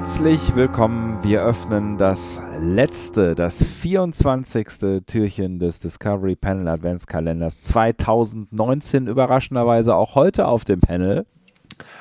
Herzlich 0.00 0.54
willkommen. 0.56 1.22
Wir 1.22 1.42
öffnen 1.42 1.98
das 1.98 2.40
letzte, 2.58 3.34
das 3.34 3.62
24. 3.62 5.04
Türchen 5.06 5.58
des 5.58 5.78
Discovery 5.80 6.36
Panel 6.36 6.68
Adventskalenders 6.68 7.60
2019. 7.64 9.08
Überraschenderweise 9.08 9.94
auch 9.94 10.14
heute 10.14 10.48
auf 10.48 10.64
dem 10.64 10.80
Panel. 10.80 11.26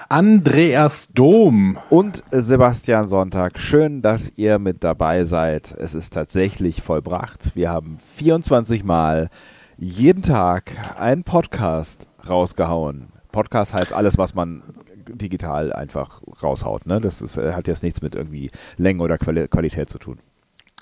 Andreas 0.08 1.12
Dom. 1.12 1.78
Und 1.90 2.24
Sebastian 2.32 3.10
Sonntag. 3.10 3.60
Schön, 3.60 4.02
dass 4.02 4.32
ihr 4.38 4.60
mit 4.60 4.86
dabei 4.86 5.26
seid. 5.26 5.76
Es 5.78 5.94
ist 5.94 6.14
tatsächlich 6.14 6.82
vollbracht. 6.82 7.54
Wir 7.54 7.70
haben 7.70 7.98
24 8.16 8.86
Mal 8.86 9.28
jeden 9.78 10.22
Tag 10.22 10.72
einen 10.98 11.26
Podcast 11.26 12.08
rausgehauen. 12.30 13.10
Podcast 13.34 13.74
heißt 13.74 13.92
alles, 13.92 14.18
was 14.18 14.34
man 14.34 14.64
digital 15.16 15.74
einfach 15.74 16.22
raushaut. 16.44 16.86
Ne? 16.86 17.02
Das 17.02 17.22
ist, 17.22 17.38
äh, 17.38 17.54
hat 17.54 17.68
jetzt 17.68 17.84
nichts 17.84 18.02
mit 18.02 18.16
irgendwie 18.16 18.50
Länge 18.78 19.04
oder 19.04 19.18
Quali 19.18 19.48
Qualität 19.48 19.90
zu 19.90 20.00
tun. 20.00 20.20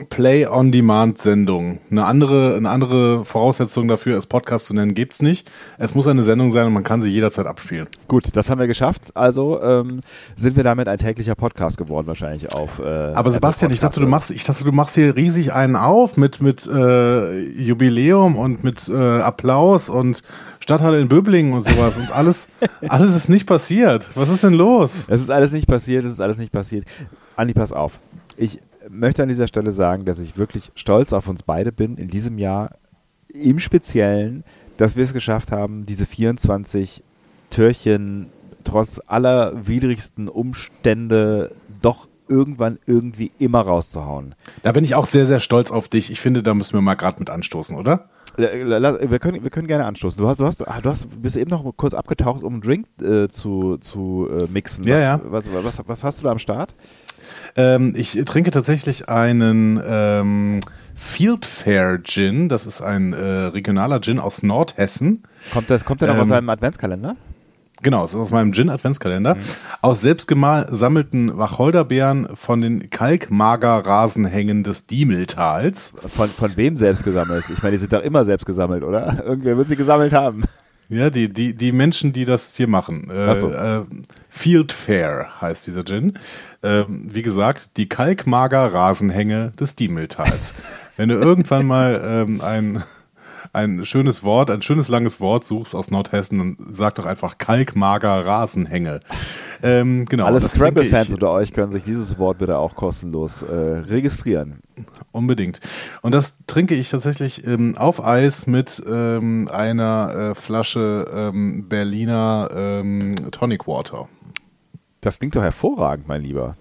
Play-on-Demand-Sendung. 0.10 1.80
Eine 1.90 2.06
andere, 2.06 2.56
eine 2.56 2.70
andere 2.70 3.26
Voraussetzung 3.26 3.88
dafür, 3.88 4.16
es 4.16 4.28
Podcast 4.28 4.68
zu 4.68 4.76
nennen, 4.76 4.94
gibt's 4.94 5.24
nicht. 5.24 5.50
Es 5.80 5.96
muss 5.96 6.06
eine 6.06 6.22
Sendung 6.22 6.52
sein 6.52 6.68
und 6.68 6.74
man 6.74 6.84
kann 6.84 7.02
sie 7.02 7.10
jederzeit 7.10 7.48
abspielen. 7.48 7.88
Gut, 8.08 8.36
das 8.36 8.52
haben 8.52 8.60
wir 8.60 8.68
geschafft. 8.68 9.16
Also 9.16 9.60
ähm, 9.62 10.02
sind 10.36 10.56
wir 10.56 10.64
damit 10.64 10.88
ein 10.88 11.00
täglicher 11.00 11.34
Podcast 11.34 11.78
geworden 11.78 12.06
wahrscheinlich 12.06 12.54
auf. 12.54 12.78
Äh, 12.78 12.84
Aber 12.84 13.32
Sebastian, 13.32 13.72
ich 13.72 13.80
dachte, 13.80 14.00
du 14.00 14.06
machst, 14.08 14.30
ich 14.30 14.44
dachte, 14.44 14.64
du 14.64 14.72
machst 14.72 14.94
hier 14.94 15.16
riesig 15.16 15.54
einen 15.54 15.76
auf 15.76 16.16
mit 16.16 16.42
mit 16.42 16.68
äh, 16.68 17.40
Jubiläum 17.60 18.36
und 18.36 18.64
mit 18.64 18.88
äh, 18.90 18.94
Applaus 18.94 19.90
und 19.90 20.22
Stadthalle 20.60 21.00
in 21.00 21.08
Böblingen 21.08 21.54
und 21.54 21.64
sowas 21.64 21.98
und 21.98 22.16
alles, 22.16 22.50
alles 22.88 23.16
ist 23.16 23.30
nicht 23.30 23.48
passiert. 23.48 24.10
Was 24.14 24.30
ist 24.30 24.44
denn 24.44 24.54
los? 24.54 25.08
Es 25.10 25.22
ist 25.22 25.32
alles 25.32 25.52
nicht 25.52 25.68
passiert. 25.68 26.06
Es 26.06 26.12
ist 26.12 26.22
alles 26.22 26.38
nicht 26.38 26.52
passiert. 26.52 26.86
Andi, 27.36 27.54
pass 27.54 27.72
auf. 27.72 28.00
Ich 28.36 28.60
möchte 28.98 29.24
an 29.24 29.30
dieser 29.30 29.48
Stelle 29.48 29.72
sagen, 29.72 30.06
dass 30.06 30.20
ich 30.20 30.38
wirklich 30.38 30.72
stolz 30.76 31.14
auf 31.14 31.28
uns 31.28 31.44
beide 31.44 31.72
bin 31.72 31.98
in 31.98 32.08
diesem 32.08 32.38
Jahr 32.38 32.76
im 33.28 33.60
Speziellen, 33.60 34.44
dass 34.78 34.96
wir 34.96 35.04
es 35.04 35.14
geschafft 35.14 35.52
haben, 35.52 35.86
diese 35.86 36.06
24 36.06 37.04
Türchen 37.50 38.28
trotz 38.64 39.02
aller 39.08 39.68
widrigsten 39.68 40.28
Umstände 40.28 41.52
doch 41.82 42.08
irgendwann 42.28 42.80
irgendwie 42.86 43.32
immer 43.40 43.62
rauszuhauen. 43.62 44.36
Da 44.62 44.74
bin 44.74 44.84
ich 44.84 44.96
auch 44.96 45.08
sehr, 45.08 45.26
sehr 45.26 45.40
stolz 45.40 45.72
auf 45.72 45.88
dich. 45.88 46.12
Ich 46.12 46.20
finde, 46.20 46.44
da 46.44 46.54
müssen 46.54 46.74
wir 46.74 46.82
mal 46.82 46.96
gerade 46.96 47.20
mit 47.20 47.30
anstoßen, 47.30 47.76
oder? 47.76 48.10
Wir 48.36 49.20
können, 49.20 49.44
wir 49.44 49.50
können 49.50 49.68
gerne 49.68 49.86
anstoßen. 49.86 50.22
Du 50.22 50.28
hast, 50.28 50.40
du 50.40 50.46
hast, 50.46 50.60
du 50.60 50.66
hast, 50.66 51.22
bist 51.22 51.38
eben 51.38 51.50
noch 51.50 51.64
kurz 51.76 51.94
abgetaucht, 51.96 52.44
um 52.44 52.54
einen 52.54 52.62
Drink 52.62 52.88
äh, 53.02 53.30
zu, 53.30 53.78
zu 53.78 54.28
äh, 54.30 54.52
mixen. 54.52 54.86
Ja, 54.86 55.00
ja. 55.00 55.22
Was, 55.24 55.52
was, 55.52 55.64
was, 55.64 55.88
was 55.88 56.04
hast 56.04 56.20
du 56.20 56.26
da 56.26 56.32
am 56.32 56.40
Start? 56.40 56.76
Ähm, 57.58 57.94
ich 57.96 58.14
trinke 58.26 58.52
tatsächlich 58.52 59.10
einen 59.10 59.82
ähm, 59.84 60.60
Fieldfair 60.96 62.00
Gin. 62.04 62.50
Das 62.50 62.66
ist 62.66 62.82
ein 62.82 63.14
äh, 63.14 63.18
regionaler 63.18 64.00
Gin 64.00 64.20
aus 64.20 64.44
Nordhessen. 64.44 65.24
Kommt, 65.52 65.70
das, 65.70 65.84
kommt 65.84 66.02
der 66.02 66.10
noch 66.10 66.16
ähm, 66.16 66.22
aus 66.22 66.28
seinem 66.30 66.50
Adventskalender? 66.50 67.16
Genau, 67.84 68.04
es 68.04 68.12
ist 68.12 68.20
aus 68.20 68.32
meinem 68.32 68.54
Gin-Adventskalender. 68.54 69.36
Mhm. 69.36 69.42
Aus 69.82 70.02
selbstgesammelten 70.02 71.38
Wacholderbeeren 71.38 72.36
von 72.36 72.62
den 72.62 72.90
Kalkmagerrasenhängen 72.90 74.64
des 74.64 74.88
Diemeltals. 74.88 75.94
Von, 76.08 76.28
von 76.30 76.58
wem 76.58 76.76
selbst 76.76 77.04
gesammelt? 77.04 77.46
Ich 77.54 77.62
meine, 77.62 77.74
die 77.74 77.78
sind 77.78 77.94
doch 77.94 78.02
immer 78.02 78.26
selbst 78.26 78.46
gesammelt, 78.46 78.84
oder? 78.84 79.24
Irgendwer 79.26 79.58
wird 79.58 79.68
sie 79.68 79.76
gesammelt 79.76 80.14
haben. 80.14 80.44
Ja, 80.90 81.10
die, 81.10 81.32
die, 81.32 81.54
die 81.54 81.72
Menschen, 81.72 82.14
die 82.14 82.26
das 82.26 82.56
hier 82.56 82.68
machen. 82.68 83.10
Äh, 83.10 83.36
so. 83.36 83.50
äh, 83.50 83.84
Field 84.30 84.72
Fair 84.72 85.28
heißt 85.42 85.68
dieser 85.68 85.84
Gin. 85.84 86.18
Äh, 86.62 86.84
wie 86.88 87.22
gesagt, 87.22 87.78
die 87.78 87.90
Kalkmager-Rasenhänge 87.90 89.52
des 89.60 89.76
Diemeltals. 89.76 90.54
Wenn 90.98 91.10
du 91.10 91.16
irgendwann 91.16 91.66
mal 91.66 92.02
ähm, 92.04 92.42
ein 92.42 92.84
ein 93.58 93.86
schönes 93.86 94.24
Wort, 94.24 94.52
ein 94.52 94.62
schönes 94.62 94.88
langes 94.88 95.20
Wort 95.20 95.44
suchst 95.44 95.74
aus 95.74 95.90
Nordhessen, 95.90 96.38
dann 96.38 96.58
sag 96.70 96.96
doch 96.96 97.06
einfach 97.06 97.40
Kalkmager 97.40 98.26
Rasenhänge. 98.26 99.00
Ähm, 99.64 100.06
genau. 100.06 100.26
Alle 100.26 100.40
Scrabble-Fans 100.40 101.12
unter 101.12 101.32
euch 101.32 101.54
können 101.54 101.72
sich 101.72 101.84
dieses 101.84 102.20
Wort 102.20 102.38
bitte 102.38 102.60
auch 102.60 102.76
kostenlos 102.76 103.42
äh, 103.42 103.56
registrieren. 103.56 104.60
Unbedingt. 105.12 105.60
Und 106.04 106.14
das 106.14 106.38
trinke 106.46 106.76
ich 106.76 106.92
tatsächlich 106.92 107.48
ähm, 107.48 107.76
auf 107.78 108.04
Eis 108.04 108.46
mit 108.46 108.82
ähm, 108.88 109.50
einer 109.52 110.14
äh, 110.14 110.36
Flasche 110.36 111.08
ähm, 111.12 111.68
Berliner 111.68 112.50
ähm, 112.56 113.16
Tonic 113.32 113.68
Water. 113.68 114.08
Das 115.02 115.18
klingt 115.18 115.36
doch 115.36 115.42
hervorragend, 115.42 116.08
mein 116.08 116.22
Lieber. 116.22 116.56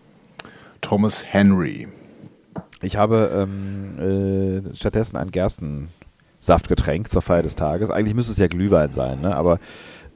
Thomas 0.80 1.24
Henry. 1.26 1.88
Ich 2.80 2.96
habe 2.96 3.46
ähm, 3.46 4.64
äh, 4.72 4.74
stattdessen 4.74 5.18
ein 5.18 5.30
Gersten 5.30 5.88
Saftgetränk 6.46 7.08
zur 7.08 7.22
Feier 7.22 7.42
des 7.42 7.56
Tages. 7.56 7.90
Eigentlich 7.90 8.14
müsste 8.14 8.32
es 8.32 8.38
ja 8.38 8.46
Glühwein 8.46 8.92
sein, 8.92 9.20
ne? 9.20 9.34
aber 9.36 9.58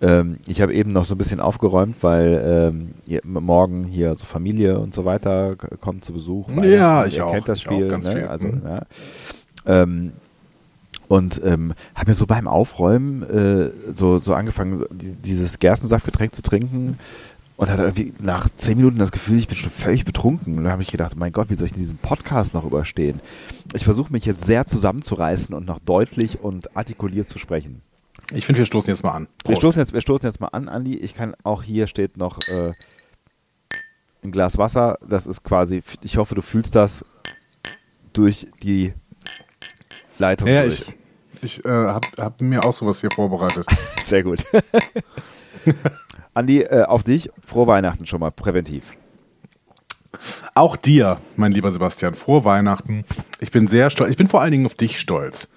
ähm, 0.00 0.38
ich 0.46 0.62
habe 0.62 0.72
eben 0.72 0.92
noch 0.92 1.04
so 1.04 1.14
ein 1.14 1.18
bisschen 1.18 1.40
aufgeräumt, 1.40 1.96
weil 2.02 2.42
ähm, 2.72 2.94
hier, 3.06 3.20
morgen 3.24 3.84
hier 3.84 4.14
so 4.14 4.24
Familie 4.24 4.78
und 4.78 4.94
so 4.94 5.04
weiter 5.04 5.56
kommt 5.56 6.04
zu 6.04 6.12
Besuch. 6.12 6.48
Ja, 6.62 7.04
ich 7.04 7.18
ihr 7.18 7.26
auch. 7.26 7.32
kennt 7.32 7.48
das 7.48 7.60
Spiel. 7.60 7.88
Ganz 7.88 8.06
ne? 8.06 8.30
Also, 8.30 8.48
mhm. 8.48 8.62
ja. 8.64 8.82
ähm, 9.66 10.12
und 11.08 11.40
ähm, 11.44 11.74
habe 11.96 12.12
mir 12.12 12.14
so 12.14 12.26
beim 12.26 12.46
Aufräumen 12.46 13.24
äh, 13.24 13.70
so, 13.94 14.18
so 14.18 14.32
angefangen, 14.32 14.84
dieses 14.90 15.58
Gerstensaftgetränk 15.58 16.34
zu 16.34 16.42
trinken 16.42 16.98
und 17.60 17.68
hatte 17.68 17.82
irgendwie 17.82 18.14
nach 18.18 18.48
zehn 18.56 18.78
Minuten 18.78 18.98
das 18.98 19.12
Gefühl, 19.12 19.38
ich 19.38 19.46
bin 19.46 19.54
schon 19.54 19.70
völlig 19.70 20.06
betrunken. 20.06 20.56
Und 20.56 20.64
dann 20.64 20.72
habe 20.72 20.80
ich 20.80 20.90
gedacht, 20.90 21.14
mein 21.16 21.30
Gott, 21.30 21.50
wie 21.50 21.56
soll 21.56 21.66
ich 21.66 21.72
denn 21.72 21.82
diesen 21.82 21.98
Podcast 21.98 22.54
noch 22.54 22.64
überstehen? 22.64 23.20
Ich 23.74 23.84
versuche 23.84 24.10
mich 24.10 24.24
jetzt 24.24 24.46
sehr 24.46 24.66
zusammenzureißen 24.66 25.54
und 25.54 25.66
noch 25.66 25.78
deutlich 25.78 26.40
und 26.40 26.74
artikuliert 26.74 27.28
zu 27.28 27.38
sprechen. 27.38 27.82
Ich 28.32 28.46
finde, 28.46 28.60
wir 28.60 28.64
stoßen 28.64 28.88
jetzt 28.88 29.02
mal 29.02 29.10
an. 29.10 29.28
Wir 29.44 29.56
stoßen 29.56 29.78
jetzt, 29.78 29.92
wir 29.92 30.00
stoßen 30.00 30.26
jetzt 30.26 30.40
mal 30.40 30.48
an, 30.48 30.70
Andi. 30.70 30.96
Ich 30.96 31.12
kann 31.12 31.34
auch 31.42 31.62
hier 31.62 31.86
steht 31.86 32.16
noch 32.16 32.38
äh, 32.48 32.72
ein 34.24 34.32
Glas 34.32 34.56
Wasser. 34.56 34.96
Das 35.06 35.26
ist 35.26 35.44
quasi, 35.44 35.82
ich 36.00 36.16
hoffe, 36.16 36.34
du 36.34 36.40
fühlst 36.40 36.74
das 36.74 37.04
durch 38.14 38.46
die 38.62 38.94
Leitung 40.18 40.48
ja, 40.48 40.62
durch. 40.62 40.94
ich, 41.42 41.58
ich 41.58 41.64
äh, 41.66 41.68
habe 41.68 42.08
hab 42.16 42.40
mir 42.40 42.64
auch 42.64 42.72
sowas 42.72 43.02
hier 43.02 43.10
vorbereitet. 43.14 43.66
Sehr 44.06 44.22
gut. 44.22 44.46
Andi, 46.34 46.62
äh, 46.62 46.84
auf 46.84 47.04
dich, 47.04 47.30
frohe 47.44 47.66
Weihnachten 47.66 48.06
schon 48.06 48.20
mal 48.20 48.30
präventiv. 48.30 48.96
Auch 50.54 50.76
dir, 50.76 51.18
mein 51.36 51.52
lieber 51.52 51.70
Sebastian, 51.70 52.14
frohe 52.14 52.44
Weihnachten. 52.44 53.04
Ich 53.40 53.50
bin 53.50 53.66
sehr 53.66 53.90
stolz. 53.90 54.10
Ich 54.10 54.16
bin 54.16 54.28
vor 54.28 54.40
allen 54.40 54.52
Dingen 54.52 54.66
auf 54.66 54.74
dich 54.74 54.98
stolz. 54.98 55.50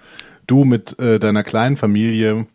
Du 0.47 0.63
mit 0.63 0.99
äh, 0.99 1.19
deiner 1.19 1.43
kleinen 1.43 1.77
Familie 1.77 2.45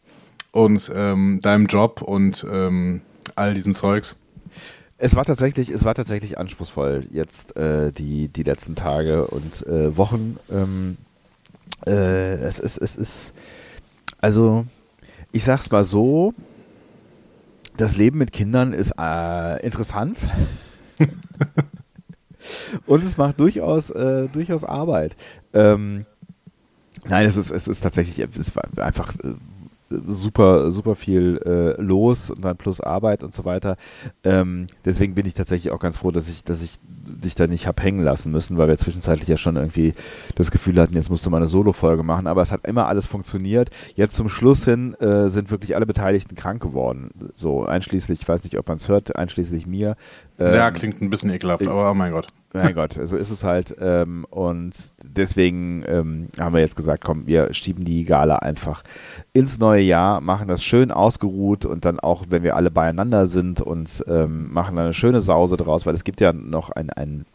und 0.53 0.91
ähm, 0.95 1.41
deinem 1.43 1.67
Job 1.67 2.03
und 2.03 2.47
ähm, 2.51 3.01
all 3.35 3.55
diesem 3.55 3.75
Zeugs. 3.75 4.17
Es 4.97 5.15
war 5.15 5.25
tatsächlich, 5.25 5.71
es 5.71 5.85
war 5.85 5.95
tatsächlich 5.95 6.39
anspruchsvoll 6.39 7.07
jetzt 7.13 7.57
äh, 7.57 7.93
die 7.93 8.29
die 8.29 8.43
letzten 8.43 8.75
Tage 8.75 9.27
und 9.27 9.67
äh, 9.67 9.97
Wochen. 9.97 10.39
Ähm, 10.51 10.97
äh, 11.87 12.35
es 12.35 12.59
ist 12.59 12.79
es 12.79 12.97
ist 12.97 13.33
also 14.21 14.67
ich 15.31 15.45
sag's 15.45 15.71
mal 15.71 15.85
so, 15.85 16.35
das 17.79 17.97
Leben 17.97 18.19
mit 18.19 18.33
Kindern 18.33 18.73
ist 18.73 18.93
äh, 18.99 19.65
interessant. 19.65 20.29
Und 22.87 23.05
es 23.05 23.17
macht 23.17 23.41
durchaus, 23.41 23.91
äh, 23.91 24.29
durchaus 24.29 24.65
Arbeit. 24.65 25.17
Ähm, 25.53 26.07
nein, 27.05 27.27
es 27.27 27.37
ist, 27.37 27.51
es 27.51 27.69
ist 27.69 27.81
tatsächlich 27.81 28.19
es 28.19 28.57
war 28.57 28.65
einfach 28.79 29.15
äh, 29.21 29.35
super, 29.91 30.71
super 30.71 30.95
viel 30.95 31.41
äh, 31.45 31.81
los 31.81 32.31
und 32.31 32.45
dann 32.45 32.57
plus 32.57 32.81
Arbeit 32.81 33.23
und 33.23 33.33
so 33.33 33.45
weiter. 33.45 33.77
Ähm, 34.25 34.67
deswegen 34.85 35.15
bin 35.15 35.27
ich 35.27 35.35
tatsächlich 35.35 35.73
auch 35.73 35.79
ganz 35.79 35.97
froh, 35.97 36.11
dass 36.11 36.29
ich, 36.29 36.45
dass 36.45 36.63
ich 36.63 36.79
dich 36.83 37.35
da 37.35 37.47
nicht 37.47 37.67
hab 37.67 37.83
hängen 37.83 38.03
lassen 38.03 38.31
müssen, 38.31 38.59
weil 38.59 38.69
wir 38.69 38.77
zwischenzeitlich 38.77 39.29
ja 39.29 39.37
schon 39.39 39.57
irgendwie 39.57 39.95
das 40.35 40.51
Gefühl 40.51 40.79
hatten, 40.81 40.95
jetzt 40.95 41.11
musst 41.11 41.25
du 41.25 41.31
mal 41.31 41.39
eine 41.39 41.47
Solo-Folge 41.47 42.03
machen. 42.03 42.27
Aber 42.27 42.43
es 42.43 42.53
hat 42.53 42.67
immer 42.67 42.87
alles 42.87 43.07
funktioniert. 43.07 43.71
Jetzt 43.95 44.17
zum 44.17 44.29
Schluss 44.29 44.65
hin 44.65 44.95
äh, 44.95 45.29
sind 45.29 45.51
wirklich 45.51 45.75
alle 45.75 45.87
Beteiligten 45.87 46.35
krank 46.35 46.63
geworden. 46.63 47.11
So 47.35 47.65
einschließlich, 47.65 48.21
ich 48.21 48.29
weiß 48.29 48.45
nicht, 48.45 48.59
ob 48.59 48.69
man 48.69 48.77
es 48.77 48.89
hört, 48.89 49.17
einschließlich 49.17 49.67
mir. 49.67 49.97
Ähm, 50.39 50.55
ja, 50.55 50.71
klingt 50.71 51.01
ein 51.01 51.11
bisschen 51.11 51.31
ekelhaft, 51.31 51.67
aber 51.67 51.91
oh 51.91 51.95
mein 51.95 52.13
Gott. 52.13 52.27
Mein 52.53 52.75
Gott, 52.75 52.99
so 53.03 53.17
ist 53.17 53.31
es 53.31 53.45
halt. 53.45 53.77
Ähm, 53.79 54.25
und 54.31 54.75
deswegen 55.03 55.85
ähm, 55.87 56.29
haben 56.41 56.55
wir 56.55 56.61
jetzt 56.61 56.77
gesagt, 56.77 57.05
komm, 57.05 57.27
wir 57.27 57.53
schieben 57.53 57.85
die 57.85 58.05
Gala 58.05 58.37
einfach 58.37 58.85
ins 59.35 59.59
neue 59.59 59.83
Jahr, 59.83 60.21
machen 60.21 60.49
das 60.49 60.65
schön 60.65 60.91
ausgeruht 60.91 61.67
und 61.67 61.85
dann 61.85 62.01
auch, 62.01 62.25
wenn 62.31 62.43
wir 62.43 62.57
alle 62.57 62.71
beieinander 62.71 63.27
sind 63.27 63.61
und 63.61 64.03
ähm, 64.09 64.51
machen 64.53 64.77
dann 64.77 64.87
eine 64.87 64.95
schöne 64.95 65.21
Sause 65.21 65.59
draus, 65.59 65.85
weil 65.85 65.95
es 65.95 66.05
gibt 66.05 66.21
ja 66.21 66.33
noch 66.33 66.71
ein, 66.71 66.91
ein 66.91 67.27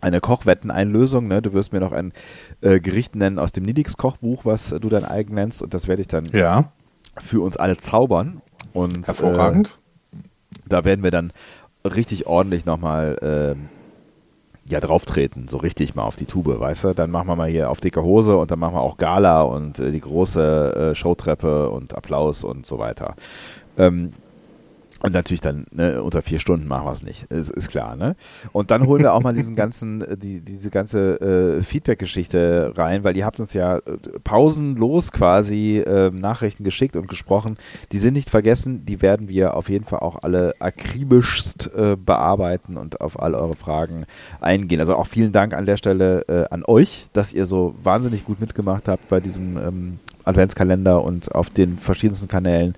eine 0.00 0.20
Kochwetteneinlösung. 0.20 1.26
Ne? 1.26 1.42
Du 1.42 1.52
wirst 1.52 1.72
mir 1.72 1.80
noch 1.80 1.92
ein 1.92 2.12
äh, 2.60 2.80
Gericht 2.80 3.16
nennen 3.16 3.38
aus 3.38 3.50
dem 3.52 3.64
Nidix-Kochbuch, 3.64 4.44
was 4.44 4.68
du 4.68 4.88
dein 4.88 5.04
eigen 5.04 5.34
nennst, 5.34 5.62
und 5.62 5.74
das 5.74 5.88
werde 5.88 6.02
ich 6.02 6.08
dann 6.08 6.26
ja. 6.32 6.70
für 7.18 7.42
uns 7.42 7.56
alle 7.56 7.76
zaubern. 7.78 8.42
Und, 8.72 9.06
Hervorragend. 9.06 9.78
Äh, 10.12 10.18
da 10.68 10.84
werden 10.84 11.02
wir 11.02 11.10
dann 11.10 11.32
richtig 11.84 12.26
ordentlich 12.26 12.66
nochmal 12.66 13.56
äh, 13.56 13.75
ja 14.68 14.80
drauftreten, 14.80 15.48
so 15.48 15.58
richtig 15.58 15.94
mal 15.94 16.04
auf 16.04 16.16
die 16.16 16.24
Tube, 16.24 16.58
weißt 16.58 16.84
du? 16.84 16.94
Dann 16.94 17.10
machen 17.10 17.28
wir 17.28 17.36
mal 17.36 17.48
hier 17.48 17.70
auf 17.70 17.80
dicke 17.80 18.02
Hose 18.02 18.36
und 18.36 18.50
dann 18.50 18.58
machen 18.58 18.74
wir 18.74 18.80
auch 18.80 18.96
Gala 18.96 19.42
und 19.42 19.78
äh, 19.78 19.90
die 19.90 20.00
große 20.00 20.90
äh, 20.92 20.94
Showtreppe 20.94 21.70
und 21.70 21.94
Applaus 21.94 22.44
und 22.44 22.66
so 22.66 22.78
weiter. 22.78 23.14
Ähm, 23.78 24.12
und 25.00 25.12
natürlich 25.12 25.40
dann 25.40 25.66
ne, 25.72 26.02
unter 26.02 26.22
vier 26.22 26.38
Stunden 26.38 26.66
machen 26.66 26.86
wir 26.86 26.92
es 26.92 27.02
nicht, 27.02 27.24
ist, 27.24 27.50
ist, 27.50 27.68
klar. 27.68 27.96
Ne? 27.96 28.16
Und 28.52 28.70
dann 28.70 28.86
holen 28.86 29.02
wir 29.02 29.12
auch 29.12 29.22
mal 29.22 29.34
diesen 29.34 29.54
ganzen, 29.56 30.00
äh, 30.00 30.16
die, 30.16 30.40
diese 30.40 30.70
ganze 30.70 31.58
äh, 31.58 31.62
Feedback-Geschichte 31.62 32.72
rein, 32.76 33.04
weil 33.04 33.16
ihr 33.16 33.26
habt 33.26 33.38
uns 33.38 33.52
ja 33.52 33.76
äh, 33.78 33.80
pausenlos 34.24 35.12
quasi 35.12 35.78
äh, 35.78 36.10
Nachrichten 36.10 36.64
geschickt 36.64 36.96
und 36.96 37.08
gesprochen. 37.08 37.58
Die 37.92 37.98
sind 37.98 38.14
nicht 38.14 38.30
vergessen, 38.30 38.86
die 38.86 39.02
werden 39.02 39.28
wir 39.28 39.54
auf 39.54 39.68
jeden 39.68 39.84
Fall 39.84 40.00
auch 40.00 40.16
alle 40.22 40.54
akribischst 40.60 41.70
äh, 41.74 41.96
bearbeiten 41.96 42.76
und 42.78 43.00
auf 43.00 43.20
all 43.20 43.34
eure 43.34 43.54
Fragen 43.54 44.06
eingehen. 44.40 44.80
Also 44.80 44.96
auch 44.96 45.06
vielen 45.06 45.32
Dank 45.32 45.52
an 45.52 45.66
der 45.66 45.76
Stelle 45.76 46.22
äh, 46.28 46.44
an 46.50 46.64
euch, 46.66 47.06
dass 47.12 47.32
ihr 47.32 47.44
so 47.44 47.74
wahnsinnig 47.82 48.24
gut 48.24 48.40
mitgemacht 48.40 48.88
habt 48.88 49.08
bei 49.08 49.20
diesem 49.20 49.58
ähm, 49.58 49.98
Adventskalender 50.24 51.04
und 51.04 51.34
auf 51.34 51.50
den 51.50 51.78
verschiedensten 51.78 52.28
Kanälen 52.28 52.74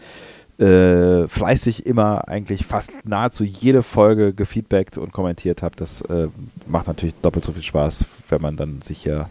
äh, 0.58 1.28
fleißig 1.28 1.86
immer 1.86 2.28
eigentlich 2.28 2.66
fast 2.66 2.92
nahezu 3.04 3.44
jede 3.44 3.82
Folge 3.82 4.32
gefeedbackt 4.34 4.98
und 4.98 5.12
kommentiert 5.12 5.62
habe. 5.62 5.76
Das 5.76 6.00
äh, 6.02 6.28
macht 6.66 6.88
natürlich 6.88 7.14
doppelt 7.22 7.44
so 7.44 7.52
viel 7.52 7.62
Spaß, 7.62 8.04
wenn 8.28 8.42
man 8.42 8.56
dann 8.56 8.82
sich 8.82 9.04
ja 9.04 9.28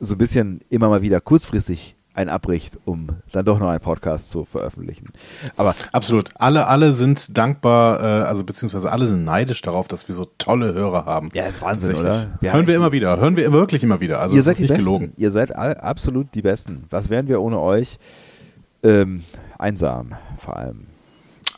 so 0.00 0.14
ein 0.14 0.18
bisschen 0.18 0.60
immer 0.70 0.88
mal 0.88 1.02
wieder 1.02 1.20
kurzfristig 1.20 1.94
ein 2.12 2.28
abbricht, 2.28 2.78
um 2.84 3.08
dann 3.32 3.44
doch 3.44 3.60
noch 3.60 3.68
einen 3.68 3.80
Podcast 3.80 4.30
zu 4.30 4.44
veröffentlichen. 4.44 5.10
Aber 5.56 5.74
absolut, 5.92 6.30
alle, 6.34 6.66
alle 6.66 6.92
sind 6.92 7.38
dankbar, 7.38 8.00
äh, 8.02 8.24
also 8.24 8.42
beziehungsweise 8.44 8.90
alle 8.90 9.06
sind 9.06 9.24
neidisch 9.24 9.62
darauf, 9.62 9.86
dass 9.86 10.08
wir 10.08 10.14
so 10.14 10.26
tolle 10.36 10.74
Hörer 10.74 11.04
haben. 11.04 11.28
Ja, 11.34 11.44
ist 11.46 11.62
Wahnsinn, 11.62 11.94
oder? 11.94 12.38
Wir 12.40 12.52
hören 12.52 12.66
wir 12.66 12.74
immer 12.74 12.92
wieder, 12.92 13.18
hören 13.18 13.36
wir 13.36 13.52
wirklich 13.52 13.84
immer 13.84 14.00
wieder. 14.00 14.20
Also 14.20 14.34
ihr 14.34 14.42
seid 14.42 14.58
nicht 14.58 14.68
Besten. 14.68 14.84
gelogen. 14.84 15.12
Ihr 15.16 15.30
seid 15.30 15.54
absolut 15.54 16.34
die 16.34 16.42
Besten. 16.42 16.84
Was 16.90 17.08
wären 17.10 17.28
wir 17.28 17.40
ohne 17.40 17.60
euch? 17.60 17.98
Ähm, 18.82 19.24
einsam 19.58 20.14
vor 20.38 20.56
allem. 20.56 20.86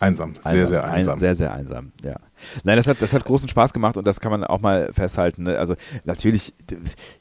Einsam, 0.02 0.32
sehr, 0.32 0.44
einsam. 0.44 0.66
sehr 0.66 0.84
einsam. 0.84 1.12
Ein, 1.12 1.18
sehr, 1.20 1.34
sehr 1.36 1.54
einsam, 1.54 1.92
ja. 2.02 2.16
Nein, 2.64 2.76
das 2.76 2.88
hat, 2.88 3.00
das 3.00 3.14
hat 3.14 3.24
großen 3.24 3.48
Spaß 3.48 3.72
gemacht 3.72 3.96
und 3.96 4.04
das 4.04 4.18
kann 4.18 4.32
man 4.32 4.42
auch 4.42 4.60
mal 4.60 4.92
festhalten. 4.92 5.44
Ne? 5.44 5.56
Also 5.56 5.76
natürlich, 6.04 6.52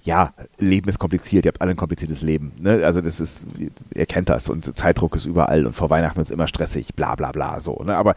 ja, 0.04 0.34
Leben 0.58 0.90
ist 0.90 0.98
kompliziert, 0.98 1.46
ihr 1.46 1.50
habt 1.50 1.62
alle 1.62 1.72
ein 1.72 1.78
kompliziertes 1.78 2.24
Leben. 2.24 2.54
Ne? 2.60 2.84
Also 2.84 3.00
das 3.00 3.20
ist, 3.20 3.46
ihr 3.94 4.06
kennt 4.08 4.30
das 4.30 4.50
und 4.50 4.76
Zeitdruck 4.76 5.16
ist 5.16 5.26
überall 5.26 5.68
und 5.68 5.74
vor 5.74 5.92
Weihnachten 5.92 6.20
ist 6.22 6.32
immer 6.32 6.48
stressig, 6.48 6.96
bla 6.96 7.14
bla 7.14 7.32
bla 7.32 7.60
so. 7.60 7.76
Ne? 7.86 7.96
Aber 7.96 8.16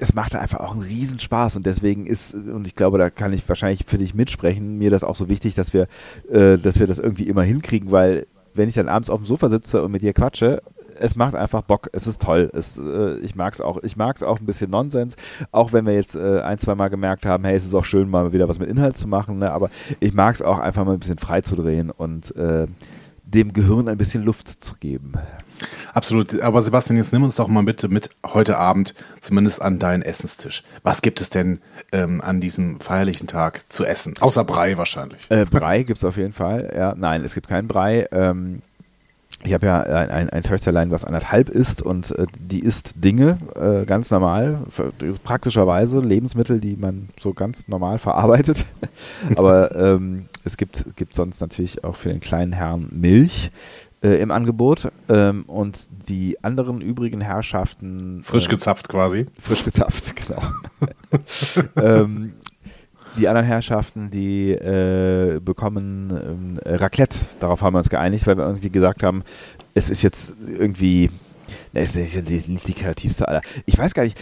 es 0.00 0.14
macht 0.14 0.34
einfach 0.34 0.60
auch 0.60 0.72
einen 0.72 0.82
Riesenspaß 0.82 1.56
und 1.56 1.64
deswegen 1.64 2.04
ist, 2.04 2.34
und 2.34 2.66
ich 2.66 2.74
glaube, 2.74 2.98
da 2.98 3.08
kann 3.08 3.32
ich 3.32 3.48
wahrscheinlich 3.48 3.86
für 3.86 3.96
dich 3.96 4.12
mitsprechen, 4.12 4.76
mir 4.76 4.90
das 4.90 5.02
auch 5.02 5.16
so 5.16 5.30
wichtig, 5.30 5.54
dass 5.54 5.72
wir, 5.72 5.88
äh, 6.30 6.58
dass 6.58 6.78
wir 6.78 6.86
das 6.86 6.98
irgendwie 6.98 7.24
immer 7.24 7.42
hinkriegen, 7.42 7.90
weil 7.90 8.26
wenn 8.52 8.68
ich 8.68 8.74
dann 8.74 8.88
abends 8.88 9.10
auf 9.10 9.20
dem 9.20 9.26
Sofa 9.26 9.48
sitze 9.48 9.82
und 9.82 9.92
mit 9.92 10.02
dir 10.02 10.12
quatsche 10.12 10.62
es 10.98 11.16
macht 11.16 11.34
einfach 11.34 11.62
Bock. 11.62 11.88
Es 11.92 12.06
ist 12.06 12.22
toll. 12.22 12.50
Es, 12.52 12.78
äh, 12.78 13.16
ich 13.18 13.34
mag 13.34 13.52
es 13.52 13.60
auch. 13.60 13.78
Ich 13.82 13.96
mag 13.96 14.16
es 14.16 14.22
auch 14.22 14.40
ein 14.40 14.46
bisschen 14.46 14.70
Nonsens. 14.70 15.16
Auch 15.52 15.72
wenn 15.72 15.86
wir 15.86 15.94
jetzt 15.94 16.14
äh, 16.14 16.40
ein, 16.40 16.58
zwei 16.58 16.74
Mal 16.74 16.88
gemerkt 16.88 17.26
haben, 17.26 17.44
hey, 17.44 17.56
es 17.56 17.64
ist 17.64 17.74
auch 17.74 17.84
schön, 17.84 18.08
mal 18.08 18.32
wieder 18.32 18.48
was 18.48 18.58
mit 18.58 18.68
Inhalt 18.68 18.96
zu 18.96 19.08
machen. 19.08 19.38
Ne? 19.38 19.50
Aber 19.50 19.70
ich 20.00 20.14
mag 20.14 20.34
es 20.34 20.42
auch 20.42 20.58
einfach 20.58 20.84
mal 20.84 20.92
ein 20.92 21.00
bisschen 21.00 21.18
frei 21.18 21.40
zu 21.40 21.56
drehen 21.56 21.90
und 21.90 22.34
äh, 22.36 22.66
dem 23.24 23.52
Gehirn 23.52 23.88
ein 23.88 23.98
bisschen 23.98 24.22
Luft 24.22 24.64
zu 24.64 24.76
geben. 24.76 25.14
Absolut. 25.92 26.40
Aber 26.40 26.62
Sebastian, 26.62 26.96
jetzt 26.96 27.12
nimm 27.12 27.22
uns 27.22 27.36
doch 27.36 27.48
mal 27.48 27.62
bitte 27.62 27.88
mit 27.88 28.10
heute 28.26 28.58
Abend 28.58 28.94
zumindest 29.20 29.62
an 29.62 29.78
deinen 29.78 30.02
Essenstisch. 30.02 30.62
Was 30.82 31.02
gibt 31.02 31.20
es 31.20 31.30
denn 31.30 31.60
ähm, 31.92 32.20
an 32.20 32.40
diesem 32.40 32.80
feierlichen 32.80 33.26
Tag 33.26 33.72
zu 33.72 33.84
essen? 33.84 34.14
Außer 34.20 34.44
Brei 34.44 34.76
wahrscheinlich. 34.76 35.30
Äh, 35.30 35.46
Brei 35.46 35.82
gibt 35.82 35.98
es 35.98 36.04
auf 36.04 36.16
jeden 36.16 36.32
Fall. 36.32 36.72
Ja, 36.76 36.94
nein, 36.96 37.24
es 37.24 37.34
gibt 37.34 37.48
keinen 37.48 37.68
Brei. 37.68 38.08
Ähm, 38.12 38.62
ich 39.44 39.54
habe 39.54 39.66
ja 39.66 39.80
ein, 39.80 40.10
ein, 40.10 40.30
ein 40.30 40.42
Töchterlein, 40.42 40.90
was 40.90 41.04
anderthalb 41.04 41.48
ist 41.48 41.82
und 41.82 42.10
äh, 42.12 42.26
die 42.38 42.60
isst 42.60 42.94
Dinge 42.96 43.38
äh, 43.54 43.84
ganz 43.84 44.10
normal, 44.10 44.60
praktischerweise 45.22 46.00
Lebensmittel, 46.00 46.60
die 46.60 46.76
man 46.76 47.10
so 47.18 47.34
ganz 47.34 47.68
normal 47.68 47.98
verarbeitet. 47.98 48.64
Aber 49.36 49.74
ähm, 49.76 50.26
es 50.44 50.56
gibt, 50.56 50.96
gibt 50.96 51.14
sonst 51.14 51.40
natürlich 51.40 51.84
auch 51.84 51.96
für 51.96 52.08
den 52.08 52.20
kleinen 52.20 52.52
Herrn 52.52 52.88
Milch 52.90 53.50
äh, 54.02 54.20
im 54.20 54.30
Angebot 54.30 54.90
ähm, 55.08 55.44
und 55.46 55.88
die 56.08 56.42
anderen 56.42 56.80
übrigen 56.80 57.20
Herrschaften. 57.20 58.22
Frisch 58.22 58.48
gezapft 58.48 58.88
quasi. 58.88 59.26
Frisch 59.40 59.64
gezapft, 59.64 60.14
genau. 60.26 60.42
ähm, 61.76 62.34
die 63.16 63.28
anderen 63.28 63.46
Herrschaften, 63.46 64.10
die 64.10 64.50
äh, 64.52 65.40
bekommen 65.40 66.58
äh, 66.64 66.74
Raclette. 66.74 67.18
Darauf 67.40 67.62
haben 67.62 67.74
wir 67.74 67.78
uns 67.78 67.90
geeinigt, 67.90 68.26
weil 68.26 68.36
wir 68.36 68.44
irgendwie 68.44 68.70
gesagt 68.70 69.02
haben, 69.02 69.22
es 69.74 69.90
ist 69.90 70.02
jetzt 70.02 70.34
irgendwie 70.46 71.10
das 71.74 71.96
ist 71.96 72.48
nicht 72.48 72.68
die 72.68 72.72
kreativste 72.72 73.26
aller. 73.26 73.42
Ich 73.66 73.76
weiß 73.76 73.94
gar 73.94 74.04
nicht, 74.04 74.16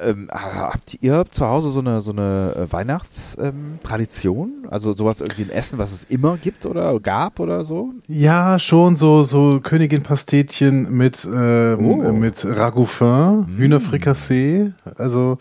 ähm, 0.00 0.28
habt 0.30 0.98
ihr 1.00 1.24
zu 1.30 1.46
Hause 1.46 1.70
so 1.70 1.80
eine, 1.80 2.00
so 2.00 2.12
eine 2.12 2.54
äh, 2.56 2.72
Weihnachtstradition? 2.72 4.52
Ähm, 4.62 4.68
also 4.70 4.92
sowas 4.92 5.20
irgendwie 5.20 5.42
ein 5.42 5.50
Essen, 5.50 5.78
was 5.78 5.92
es 5.92 6.04
immer 6.04 6.36
gibt 6.36 6.64
oder 6.64 6.98
gab 7.00 7.40
oder 7.40 7.64
so? 7.64 7.90
Ja, 8.06 8.58
schon 8.58 8.94
so, 8.94 9.24
so 9.24 9.58
Königin-Pastetchen 9.60 10.92
mit, 10.92 11.26
ähm, 11.26 11.86
oh. 11.86 12.12
mit 12.12 12.46
Ragoufin, 12.48 13.46
mm. 13.48 13.56
Hühnerfrikassee. 13.56 14.72
Also 14.96 15.38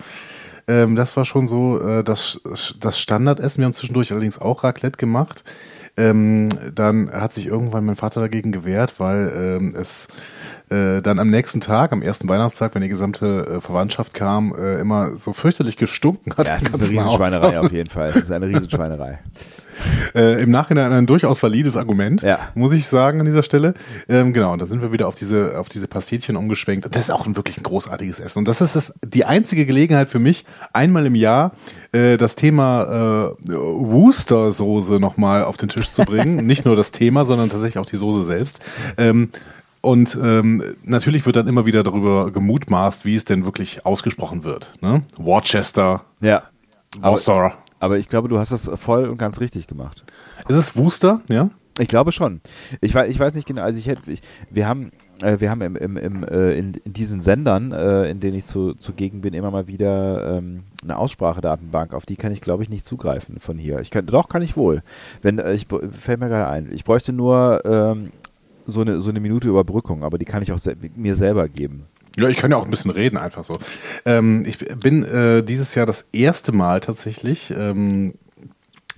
ähm, 0.67 0.95
das 0.95 1.15
war 1.17 1.25
schon 1.25 1.47
so 1.47 1.79
äh, 1.79 2.03
das, 2.03 2.41
das 2.79 2.99
Standardessen. 2.99 3.59
Wir 3.59 3.65
haben 3.65 3.73
zwischendurch 3.73 4.11
allerdings 4.11 4.39
auch 4.39 4.63
Raclette 4.63 4.97
gemacht. 4.97 5.43
Ähm, 5.97 6.47
dann 6.73 7.11
hat 7.11 7.33
sich 7.33 7.47
irgendwann 7.47 7.85
mein 7.85 7.97
Vater 7.97 8.21
dagegen 8.21 8.51
gewehrt, 8.51 8.99
weil 8.99 9.59
ähm, 9.61 9.73
es 9.75 10.07
äh, 10.69 11.01
dann 11.01 11.19
am 11.19 11.27
nächsten 11.27 11.59
Tag, 11.59 11.91
am 11.91 12.01
ersten 12.01 12.29
Weihnachtstag, 12.29 12.75
wenn 12.75 12.81
die 12.81 12.87
gesamte 12.87 13.57
äh, 13.57 13.61
Verwandtschaft 13.61 14.13
kam, 14.13 14.55
äh, 14.55 14.79
immer 14.79 15.17
so 15.17 15.33
fürchterlich 15.33 15.75
gestunken 15.75 16.33
hat. 16.37 16.47
Ja, 16.47 16.55
es 16.55 16.63
ist 16.63 16.75
eine 16.75 16.83
Riesenschweinerei 16.83 17.59
auf 17.59 17.71
jeden 17.73 17.89
Fall. 17.89 18.09
Es 18.09 18.15
ist 18.15 18.31
eine 18.31 18.47
Riesenschweinerei. 18.47 19.19
Äh, 20.15 20.41
Im 20.41 20.51
Nachhinein 20.51 20.91
ein 20.91 21.05
durchaus 21.05 21.41
valides 21.41 21.77
Argument, 21.77 22.21
ja. 22.21 22.39
muss 22.55 22.73
ich 22.73 22.87
sagen 22.87 23.19
an 23.19 23.25
dieser 23.25 23.43
Stelle. 23.43 23.73
Ähm, 24.09 24.33
genau, 24.33 24.53
und 24.53 24.61
da 24.61 24.65
sind 24.65 24.81
wir 24.81 24.91
wieder 24.91 25.07
auf 25.07 25.15
diese, 25.15 25.57
auf 25.57 25.69
diese 25.69 25.87
Pastetchen 25.87 26.35
umgeschwenkt. 26.35 26.87
Das 26.93 27.03
ist 27.03 27.11
auch 27.11 27.25
ein 27.25 27.35
wirklich 27.35 27.57
ein 27.57 27.63
großartiges 27.63 28.19
Essen. 28.19 28.39
Und 28.39 28.47
das 28.47 28.61
ist 28.61 28.75
das, 28.75 28.93
die 29.05 29.25
einzige 29.25 29.65
Gelegenheit 29.65 30.09
für 30.09 30.19
mich, 30.19 30.45
einmal 30.73 31.05
im 31.05 31.15
Jahr 31.15 31.51
äh, 31.91 32.17
das 32.17 32.35
Thema 32.35 33.33
äh, 33.43 33.49
Worcester-Soße 33.49 34.99
nochmal 34.99 35.43
auf 35.43 35.57
den 35.57 35.69
Tisch 35.69 35.91
zu 35.91 36.03
bringen. 36.03 36.45
Nicht 36.45 36.65
nur 36.65 36.75
das 36.75 36.91
Thema, 36.91 37.25
sondern 37.25 37.49
tatsächlich 37.49 37.77
auch 37.77 37.85
die 37.85 37.97
Soße 37.97 38.23
selbst. 38.23 38.59
Ähm, 38.97 39.29
und 39.81 40.17
ähm, 40.21 40.63
natürlich 40.83 41.25
wird 41.25 41.35
dann 41.35 41.47
immer 41.47 41.65
wieder 41.65 41.83
darüber 41.83 42.31
gemutmaßt, 42.31 43.03
wie 43.03 43.15
es 43.15 43.25
denn 43.25 43.45
wirklich 43.45 43.85
ausgesprochen 43.85 44.43
wird. 44.43 44.73
Ne? 44.81 45.01
Worcester. 45.17 46.03
Ja. 46.21 46.43
Worcester. 46.99 47.57
Aber 47.81 47.97
ich 47.97 48.09
glaube, 48.09 48.29
du 48.29 48.37
hast 48.37 48.51
das 48.51 48.69
voll 48.75 49.05
und 49.05 49.17
ganz 49.17 49.39
richtig 49.41 49.65
gemacht. 49.65 50.05
Ist 50.47 50.55
es 50.55 50.77
Wooster? 50.77 51.21
Ja. 51.29 51.49
Ich 51.79 51.87
glaube 51.87 52.11
schon. 52.11 52.39
Ich 52.79 52.93
weiß, 52.93 53.09
ich 53.09 53.19
weiß 53.19 53.33
nicht 53.33 53.47
genau. 53.47 53.63
Also 53.63 53.79
ich 53.79 53.87
hätte, 53.87 54.11
ich, 54.11 54.21
wir 54.51 54.67
haben, 54.67 54.91
äh, 55.19 55.39
wir 55.39 55.49
haben 55.49 55.61
im, 55.61 55.75
im, 55.75 55.97
im, 55.97 56.23
äh, 56.23 56.51
in, 56.53 56.75
in, 56.75 56.93
diesen 56.93 57.21
Sendern, 57.21 57.71
äh, 57.71 58.07
in 58.11 58.19
denen 58.19 58.37
ich 58.37 58.45
zu, 58.45 58.73
zugegen 58.75 59.21
bin, 59.21 59.33
immer 59.33 59.49
mal 59.49 59.65
wieder 59.65 60.37
ähm, 60.37 60.65
eine 60.83 60.95
Aussprachedatenbank. 60.95 61.95
Auf 61.95 62.05
die 62.05 62.17
kann 62.17 62.31
ich, 62.31 62.41
glaube 62.41 62.61
ich, 62.61 62.69
nicht 62.69 62.85
zugreifen 62.85 63.39
von 63.39 63.57
hier. 63.57 63.79
Ich 63.79 63.89
kann, 63.89 64.05
doch 64.05 64.29
kann 64.29 64.43
ich 64.43 64.55
wohl. 64.55 64.83
Wenn 65.23 65.39
äh, 65.39 65.53
ich 65.53 65.65
fällt 65.67 66.19
mir 66.19 66.29
gerade 66.29 66.49
ein. 66.49 66.69
Ich 66.71 66.85
bräuchte 66.85 67.13
nur 67.13 67.65
ähm, 67.65 68.11
so 68.67 68.81
eine, 68.81 69.01
so 69.01 69.09
eine 69.09 69.21
Minute 69.21 69.47
Überbrückung, 69.47 70.03
aber 70.03 70.19
die 70.19 70.25
kann 70.25 70.43
ich 70.43 70.51
auch 70.51 70.59
se 70.59 70.75
mir 70.95 71.15
selber 71.15 71.47
geben. 71.47 71.87
Ja, 72.17 72.27
ich 72.27 72.37
kann 72.37 72.51
ja 72.51 72.57
auch 72.57 72.65
ein 72.65 72.71
bisschen 72.71 72.91
reden, 72.91 73.17
einfach 73.17 73.45
so. 73.45 73.57
Ähm, 74.05 74.43
ich 74.45 74.57
bin 74.57 75.03
äh, 75.05 75.43
dieses 75.43 75.75
Jahr 75.75 75.85
das 75.85 76.09
erste 76.11 76.51
Mal 76.51 76.81
tatsächlich, 76.81 77.53
ähm, 77.55 78.13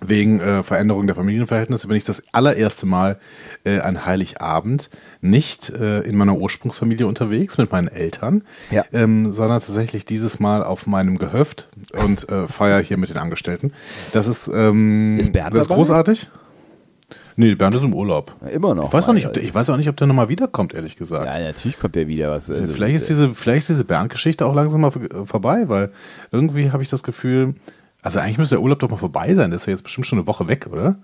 wegen 0.08 0.40
äh, 0.40 0.64
Veränderung 0.64 1.08
der 1.08 1.16
Familienverhältnisse, 1.16 1.88
bin 1.88 1.98
ich 1.98 2.04
das 2.04 2.24
allererste 2.34 2.86
Mal 2.86 3.20
äh, 3.64 3.80
an 3.80 4.06
Heiligabend 4.06 4.90
nicht 5.22 5.70
äh, 5.70 6.02
in 6.02 6.16
meiner 6.16 6.36
Ursprungsfamilie 6.36 7.08
unterwegs 7.08 7.58
mit 7.58 7.72
meinen 7.72 7.88
Eltern, 7.88 8.44
ja. 8.72 8.84
ähm, 8.92 9.34
sondern 9.34 9.60
tatsächlich 9.60 10.06
dieses 10.06 10.40
Mal 10.40 10.64
auf 10.64 10.88
meinem 10.88 11.18
Gehöft 11.18 11.70
und 11.94 12.28
äh, 12.30 12.48
feier 12.48 12.82
hier 12.82 12.98
mit 12.98 13.10
den 13.10 13.18
Angestellten. 13.18 13.74
Das 14.12 14.28
ist, 14.28 14.48
ähm, 14.48 15.20
ist 15.20 15.34
das 15.34 15.54
ist 15.54 15.70
großartig. 15.70 16.30
Nee, 17.36 17.56
Bernd 17.56 17.76
ist 17.76 17.84
im 17.84 17.94
Urlaub. 17.94 18.36
Ja, 18.42 18.50
immer 18.50 18.76
noch. 18.76 18.88
Ich 18.88 18.94
weiß, 18.94 19.08
auch 19.08 19.14
nicht, 19.14 19.26
ob 19.26 19.34
der, 19.34 19.44
ich 19.44 19.54
weiß 19.54 19.70
auch 19.70 19.78
nicht, 19.78 19.90
ob 19.90 19.98
der 19.98 20.08
nochmal 20.08 20.30
wiederkommt, 20.30 20.74
ehrlich 20.74 20.96
gesagt. 20.96 21.26
Ja, 21.26 21.42
natürlich 21.42 21.80
kommt 21.80 21.96
der 21.96 22.08
wieder. 22.08 22.32
Was, 22.32 22.50
äh, 22.50 22.68
vielleicht, 22.68 22.96
ist 22.96 23.10
diese, 23.10 23.34
vielleicht 23.34 23.62
ist 23.62 23.70
diese 23.70 23.86
Bernd-Geschichte 23.86 24.46
auch 24.46 24.54
langsam 24.54 24.82
mal 24.82 24.92
vorbei, 25.26 25.68
weil 25.68 25.92
irgendwie 26.32 26.72
habe 26.72 26.84
ich 26.84 26.90
das 26.90 27.04
Gefühl, 27.04 27.56
also 28.02 28.20
eigentlich 28.20 28.38
müsste 28.38 28.56
der 28.56 28.62
Urlaub 28.62 28.80
doch 28.80 28.90
mal 28.90 28.98
vorbei 28.98 29.34
sein. 29.34 29.50
Der 29.50 29.58
ist 29.58 29.66
ja 29.66 29.72
jetzt 29.72 29.84
bestimmt 29.84 30.06
schon 30.06 30.20
eine 30.20 30.28
Woche 30.28 30.48
weg, 30.48 30.68
oder? 30.72 30.98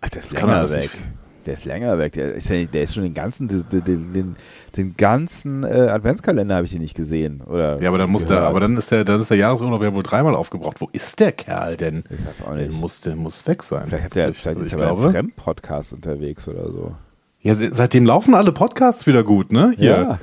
Ach, 0.00 0.10
das 0.10 0.28
das 0.28 0.40
länger 0.40 0.70
weg. 0.70 0.82
Nicht, 0.82 1.04
Der 1.46 1.54
ist 1.54 1.64
länger 1.64 1.96
weg. 1.98 2.14
Der 2.14 2.34
ist, 2.34 2.50
ja, 2.50 2.64
der 2.64 2.82
ist 2.82 2.94
schon 2.94 3.04
den 3.04 3.14
ganzen, 3.14 3.46
den, 3.48 4.12
den, 4.12 4.36
den 4.76 4.96
ganzen 4.96 5.62
äh, 5.62 5.88
Adventskalender 5.90 6.56
habe 6.56 6.64
ich 6.64 6.72
den 6.72 6.82
nicht 6.82 6.96
gesehen. 6.96 7.40
Oder 7.40 7.80
ja, 7.80 7.88
aber 7.88 7.98
dann 7.98 8.10
muss 8.10 8.24
der, 8.24 8.42
aber 8.42 8.58
dann 8.58 8.76
ist 8.76 8.90
der, 8.90 9.04
dann 9.04 9.20
ist 9.20 9.30
der 9.30 9.36
Jahresurlaub 9.36 9.80
ja 9.82 9.94
wohl 9.94 10.02
dreimal 10.02 10.34
aufgebraucht. 10.34 10.80
Wo 10.80 10.88
ist 10.92 11.20
der 11.20 11.30
Kerl 11.30 11.76
denn? 11.76 12.02
Ich 12.10 12.26
weiß 12.26 12.42
auch 12.42 12.54
nicht. 12.54 12.72
Der 12.72 12.76
muss, 12.76 13.00
der 13.00 13.14
muss 13.14 13.46
weg 13.46 13.62
sein. 13.62 13.84
Vielleicht, 13.86 14.04
hat 14.04 14.14
der, 14.16 14.34
vielleicht 14.34 14.60
ist 14.60 14.72
er 14.72 14.78
bei 14.78 14.88
einem 14.88 15.10
Fremdpodcast 15.10 15.92
unterwegs 15.92 16.48
oder 16.48 16.70
so. 16.72 16.94
Ja, 17.40 17.54
seitdem 17.54 18.04
laufen 18.04 18.34
alle 18.34 18.50
Podcasts 18.50 19.06
wieder 19.06 19.22
gut, 19.22 19.52
ne? 19.52 19.72
Hier, 19.76 19.90
ja. 19.90 20.18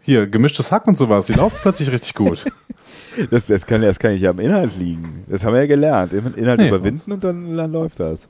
hier 0.00 0.26
gemischtes 0.26 0.72
Hack 0.72 0.88
und 0.88 0.96
sowas, 0.96 1.26
die 1.26 1.34
laufen 1.34 1.58
plötzlich 1.60 1.92
richtig 1.92 2.14
gut. 2.14 2.46
Das, 3.30 3.46
das, 3.46 3.66
kann, 3.66 3.82
das 3.82 3.98
kann 3.98 4.12
nicht 4.12 4.26
am 4.26 4.38
Inhalt 4.38 4.76
liegen. 4.78 5.24
Das 5.28 5.44
haben 5.44 5.52
wir 5.52 5.60
ja 5.60 5.66
gelernt. 5.66 6.12
Inhalt 6.12 6.60
nee, 6.60 6.68
überwinden 6.68 7.12
und 7.12 7.24
dann, 7.24 7.56
dann 7.56 7.72
läuft 7.72 8.00
das. 8.00 8.28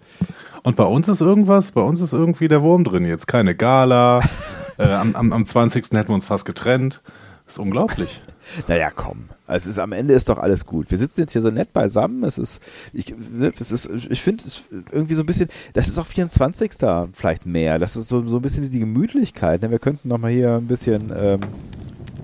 Und 0.63 0.77
bei 0.77 0.85
uns 0.85 1.09
ist 1.09 1.21
irgendwas, 1.21 1.73
bei 1.73 1.81
uns 1.81 2.01
ist 2.01 2.13
irgendwie 2.13 2.49
der 2.49 2.63
Wurm 2.63 2.85
drin 2.85 3.05
jetzt. 3.05 3.27
Keine 3.27 3.55
Gala. 3.55 4.21
äh, 4.79 4.85
am, 4.85 5.15
am, 5.15 5.33
am 5.33 5.47
20. 5.47 5.85
hätten 5.93 6.09
wir 6.09 6.15
uns 6.15 6.27
fast 6.27 6.45
getrennt. 6.45 7.03
Das 7.45 7.55
ist 7.55 7.59
unglaublich. 7.59 8.23
Naja, 8.69 8.91
komm. 8.95 9.29
Also 9.47 9.69
es 9.69 9.77
ist, 9.77 9.79
am 9.79 9.93
Ende 9.93 10.15
ist 10.15 10.29
doch 10.31 10.39
alles 10.39 10.65
gut. 10.65 10.91
Wir 10.91 10.97
sitzen 10.97 11.21
jetzt 11.21 11.33
hier 11.33 11.43
so 11.43 11.51
nett 11.51 11.73
beisammen. 11.73 12.25
Es 12.25 12.39
ist, 12.39 12.63
ich, 12.93 13.15
ne, 13.17 13.53
es 13.59 13.71
ist, 13.71 13.89
ich 14.09 14.23
finde 14.23 14.45
es 14.47 14.63
irgendwie 14.91 15.15
so 15.15 15.23
ein 15.23 15.27
bisschen, 15.27 15.49
das 15.75 15.89
ist 15.89 15.99
auch 15.99 16.07
24. 16.07 16.73
vielleicht 17.13 17.45
mehr. 17.45 17.79
Das 17.79 17.97
ist 17.97 18.09
so, 18.09 18.27
so 18.27 18.37
ein 18.37 18.43
bisschen 18.43 18.71
die 18.71 18.81
Gemütlichkeit. 18.81 19.63
Ne? 19.63 19.71
Wir 19.71 19.79
könnten 19.79 20.09
noch 20.09 20.19
mal 20.19 20.31
hier 20.31 20.55
ein 20.57 20.67
bisschen, 20.67 21.13
ähm, 21.15 21.41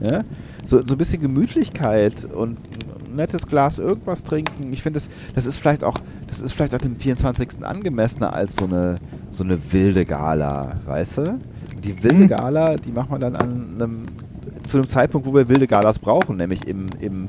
ja? 0.00 0.23
So, 0.70 0.86
so 0.86 0.94
ein 0.94 0.98
bisschen 0.98 1.20
Gemütlichkeit 1.20 2.24
und 2.24 2.56
ein 3.08 3.16
nettes 3.16 3.46
Glas 3.46 3.80
irgendwas 3.80 4.22
trinken. 4.22 4.72
Ich 4.72 4.82
finde, 4.82 5.00
das, 5.00 5.08
das 5.34 5.44
ist 5.44 5.56
vielleicht 5.56 5.82
auch, 5.82 5.96
das 6.28 6.40
ist 6.40 6.52
vielleicht 6.52 6.74
auch 6.76 6.80
dem 6.80 6.96
24. 6.96 7.64
angemessener 7.64 8.32
als 8.32 8.54
so 8.54 8.66
eine, 8.66 8.98
so 9.32 9.42
eine 9.42 9.58
wilde 9.72 10.04
Gala, 10.04 10.76
weißt 10.86 11.18
du? 11.18 11.38
Die 11.82 12.00
wilde 12.04 12.24
mhm. 12.24 12.28
Gala, 12.28 12.76
die 12.76 12.92
macht 12.92 13.10
man 13.10 13.20
dann 13.20 13.34
an 13.34 13.50
einem, 13.74 14.02
zu 14.64 14.76
einem 14.78 14.86
Zeitpunkt, 14.86 15.26
wo 15.26 15.34
wir 15.34 15.48
wilde 15.48 15.66
Galas 15.66 15.98
brauchen, 15.98 16.36
nämlich 16.36 16.68
im, 16.68 16.86
im 17.00 17.26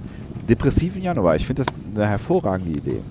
depressiven 0.48 1.01
Januar. 1.01 1.36
Ich 1.36 1.48
finde 1.48 1.63
das 1.63 1.74
eine 1.95 2.07
hervorragende 2.07 2.77
Idee. 2.77 3.01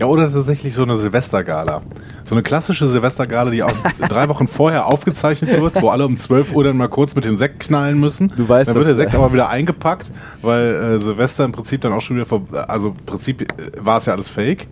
Ja, 0.00 0.06
oder 0.06 0.30
tatsächlich 0.30 0.74
so 0.74 0.84
eine 0.84 0.96
Silvestergala. 0.96 1.80
So 2.24 2.34
eine 2.34 2.42
klassische 2.42 2.86
Silvestergala, 2.86 3.50
die 3.50 3.62
auch 3.64 3.72
drei 4.08 4.28
Wochen 4.28 4.46
vorher 4.46 4.86
aufgezeichnet 4.86 5.60
wird, 5.60 5.82
wo 5.82 5.88
alle 5.88 6.06
um 6.06 6.16
12 6.16 6.54
Uhr 6.54 6.62
dann 6.62 6.76
mal 6.76 6.88
kurz 6.88 7.16
mit 7.16 7.24
dem 7.24 7.34
Sekt 7.34 7.60
knallen 7.60 7.98
müssen. 7.98 8.32
Du 8.36 8.48
weißt, 8.48 8.68
dann 8.68 8.76
wird 8.76 8.86
der 8.86 8.94
Sekt 8.94 9.14
aber 9.14 9.32
wieder 9.32 9.48
eingepackt, 9.48 10.12
weil 10.42 10.74
äh, 10.74 10.98
Silvester 11.00 11.44
im 11.44 11.52
Prinzip 11.52 11.80
dann 11.80 11.92
auch 11.92 12.00
schon 12.00 12.16
wieder, 12.16 12.26
vor, 12.26 12.42
also 12.68 12.90
im 12.90 13.06
Prinzip 13.06 13.42
äh, 13.42 13.46
war 13.80 13.98
es 13.98 14.06
ja 14.06 14.12
alles 14.12 14.28
Fake. 14.28 14.68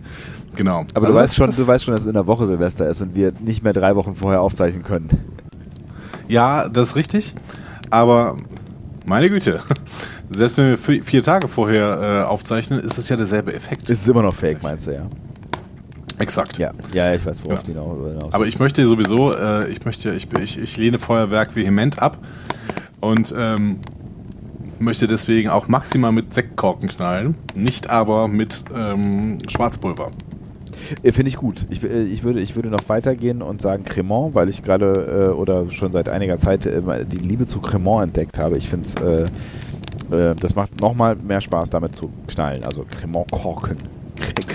Genau. 0.55 0.85
Aber 0.93 1.07
also 1.07 1.17
du 1.17 1.23
weißt 1.23 1.35
schon, 1.35 1.51
du 1.51 1.67
weißt 1.67 1.83
schon, 1.83 1.93
dass 1.93 2.01
es 2.01 2.07
in 2.07 2.13
der 2.13 2.25
Woche 2.25 2.47
Silvester 2.47 2.87
ist 2.87 3.01
und 3.01 3.13
wir 3.13 3.33
nicht 3.39 3.63
mehr 3.63 3.73
drei 3.73 3.95
Wochen 3.95 4.15
vorher 4.15 4.41
aufzeichnen 4.41 4.83
können. 4.83 5.09
Ja, 6.29 6.69
das 6.69 6.89
ist 6.89 6.95
richtig. 6.95 7.35
Aber 7.89 8.37
meine 9.05 9.29
Güte. 9.29 9.59
Selbst 10.29 10.57
wenn 10.57 10.69
wir 10.69 11.03
vier 11.03 11.23
Tage 11.23 11.47
vorher 11.47 12.23
äh, 12.23 12.27
aufzeichnen, 12.27 12.79
ist 12.79 12.97
es 12.97 13.09
ja 13.09 13.15
derselbe 13.15 13.53
Effekt. 13.53 13.89
Ist 13.89 14.01
es 14.01 14.07
immer 14.07 14.23
noch 14.23 14.35
fake, 14.35 14.61
meinst 14.61 14.87
du, 14.87 14.91
ja? 14.91 15.07
Exakt. 16.19 16.57
Ja, 16.57 16.71
ja 16.93 17.13
ich 17.13 17.25
weiß, 17.25 17.43
worauf 17.45 17.59
ja. 17.59 17.65
die 17.65 17.71
hinaus. 17.73 18.33
Aber 18.33 18.47
ich 18.47 18.59
möchte 18.59 18.85
sowieso, 18.85 19.33
äh, 19.33 19.69
ich 19.69 19.83
möchte, 19.85 20.13
ich, 20.13 20.27
ich, 20.41 20.59
ich 20.59 20.77
lehne 20.77 20.99
Feuerwerk 20.99 21.55
vehement 21.55 22.01
ab 22.01 22.17
und 22.99 23.33
ähm, 23.37 23.79
möchte 24.79 25.07
deswegen 25.07 25.49
auch 25.49 25.67
maximal 25.67 26.11
mit 26.11 26.33
Sektkorken 26.33 26.89
knallen, 26.89 27.35
nicht 27.55 27.89
aber 27.89 28.27
mit 28.27 28.63
ähm, 28.75 29.37
Schwarzpulver. 29.47 30.11
Äh, 31.03 31.11
finde 31.11 31.29
ich 31.29 31.37
gut. 31.37 31.65
Ich, 31.69 31.83
äh, 31.83 32.03
ich, 32.03 32.23
würde, 32.23 32.39
ich 32.39 32.55
würde 32.55 32.69
noch 32.69 32.87
weitergehen 32.87 33.41
und 33.41 33.61
sagen 33.61 33.83
Cremant, 33.83 34.33
weil 34.35 34.49
ich 34.49 34.63
gerade 34.63 35.29
äh, 35.29 35.33
oder 35.33 35.71
schon 35.71 35.91
seit 35.91 36.09
einiger 36.09 36.37
Zeit 36.37 36.65
äh, 36.65 37.05
die 37.05 37.17
Liebe 37.17 37.45
zu 37.45 37.59
Cremant 37.59 38.03
entdeckt 38.03 38.37
habe. 38.37 38.57
Ich 38.57 38.69
finde 38.69 38.87
es, 38.87 38.95
äh, 40.11 40.31
äh, 40.31 40.35
das 40.35 40.55
macht 40.55 40.79
nochmal 40.81 41.15
mehr 41.15 41.41
Spaß, 41.41 41.69
damit 41.69 41.95
zu 41.95 42.09
knallen. 42.27 42.63
Also 42.63 42.85
Cremant-Korken. 42.89 43.77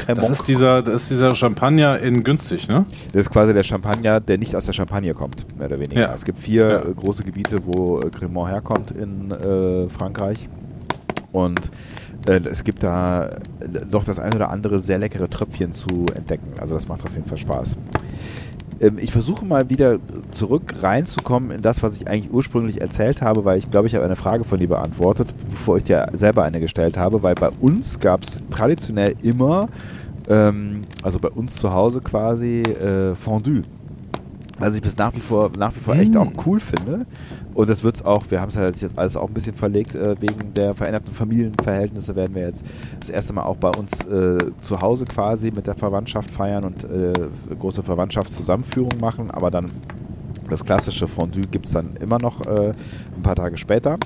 Das 0.08 0.28
ist, 0.28 0.48
dieser, 0.48 0.82
das 0.82 1.02
ist 1.02 1.12
dieser 1.12 1.36
Champagner 1.36 2.00
in 2.00 2.24
günstig, 2.24 2.66
ne? 2.66 2.84
Das 3.12 3.26
ist 3.26 3.30
quasi 3.30 3.54
der 3.54 3.62
Champagner, 3.62 4.18
der 4.18 4.36
nicht 4.36 4.56
aus 4.56 4.66
der 4.66 4.72
Champagne 4.72 5.14
kommt, 5.14 5.56
mehr 5.56 5.68
oder 5.68 5.78
weniger. 5.78 6.00
Ja. 6.00 6.14
Es 6.14 6.24
gibt 6.24 6.40
vier 6.40 6.68
ja. 6.68 6.80
große 6.80 7.22
Gebiete, 7.22 7.58
wo 7.64 8.00
Cremant 8.10 8.50
herkommt 8.50 8.90
in 8.90 9.88
Frankreich. 9.88 10.48
Und 11.30 11.70
äh, 12.26 12.40
es 12.50 12.64
gibt 12.64 12.82
da 12.82 13.30
doch 13.90 14.04
das 14.04 14.18
ein 14.18 14.34
oder 14.34 14.50
andere 14.50 14.80
sehr 14.80 14.98
leckere 14.98 15.28
Tröpfchen 15.28 15.72
zu 15.72 16.06
entdecken. 16.14 16.54
Also 16.60 16.74
das 16.74 16.88
macht 16.88 17.04
auf 17.04 17.14
jeden 17.14 17.28
Fall 17.28 17.38
Spaß. 17.38 17.76
Ähm, 18.82 18.98
ich 18.98 19.12
versuche 19.12 19.44
mal 19.44 19.70
wieder 19.70 19.98
zurück 20.32 20.74
reinzukommen 20.82 21.52
in 21.52 21.62
das, 21.62 21.82
was 21.82 21.96
ich 21.96 22.08
eigentlich 22.08 22.32
ursprünglich 22.32 22.80
erzählt 22.80 23.22
habe, 23.22 23.44
weil 23.44 23.56
ich 23.56 23.70
glaube, 23.70 23.86
ich 23.86 23.94
habe 23.94 24.04
eine 24.04 24.16
Frage 24.16 24.44
von 24.44 24.58
dir 24.58 24.68
beantwortet, 24.68 25.34
bevor 25.48 25.78
ich 25.78 25.84
dir 25.84 26.08
selber 26.12 26.42
eine 26.42 26.60
gestellt 26.60 26.98
habe, 26.98 27.22
weil 27.22 27.34
bei 27.34 27.50
uns 27.60 28.00
gab 28.00 28.24
es 28.24 28.42
traditionell 28.50 29.14
immer, 29.22 29.68
ähm, 30.28 30.82
also 31.02 31.18
bei 31.18 31.30
uns 31.30 31.56
zu 31.56 31.72
Hause 31.72 32.00
quasi, 32.00 32.62
äh, 32.62 33.14
Fondue 33.14 33.62
was 34.62 34.74
ich 34.76 34.82
bis 34.82 34.96
nach 34.96 35.12
wie 35.14 35.20
vor, 35.20 35.50
nach 35.58 35.74
wie 35.74 35.80
vor 35.80 35.94
echt 35.96 36.16
auch 36.16 36.30
mm. 36.30 36.38
cool 36.46 36.60
finde. 36.60 37.04
Und 37.54 37.68
das 37.68 37.84
wird 37.84 37.96
es 37.96 38.04
auch, 38.04 38.24
wir 38.30 38.40
haben 38.40 38.48
es 38.48 38.56
halt 38.56 38.80
jetzt 38.80 38.98
alles 38.98 39.16
auch 39.16 39.28
ein 39.28 39.34
bisschen 39.34 39.54
verlegt, 39.54 39.94
äh, 39.94 40.14
wegen 40.20 40.54
der 40.54 40.74
veränderten 40.74 41.12
Familienverhältnisse 41.12 42.16
werden 42.16 42.34
wir 42.34 42.42
jetzt 42.42 42.64
das 43.00 43.10
erste 43.10 43.32
Mal 43.32 43.42
auch 43.42 43.56
bei 43.56 43.70
uns 43.70 44.04
äh, 44.04 44.50
zu 44.60 44.80
Hause 44.80 45.04
quasi 45.04 45.50
mit 45.50 45.66
der 45.66 45.74
Verwandtschaft 45.74 46.30
feiern 46.30 46.64
und 46.64 46.84
äh, 46.84 47.12
große 47.58 47.82
Verwandtschaftszusammenführung 47.82 48.98
machen. 49.00 49.30
Aber 49.30 49.50
dann 49.50 49.70
das 50.48 50.64
klassische 50.64 51.08
Fondue 51.08 51.42
gibt 51.42 51.66
es 51.66 51.72
dann 51.72 51.96
immer 51.96 52.18
noch 52.18 52.44
äh, 52.46 52.72
ein 53.16 53.22
paar 53.22 53.36
Tage 53.36 53.56
später. 53.56 53.98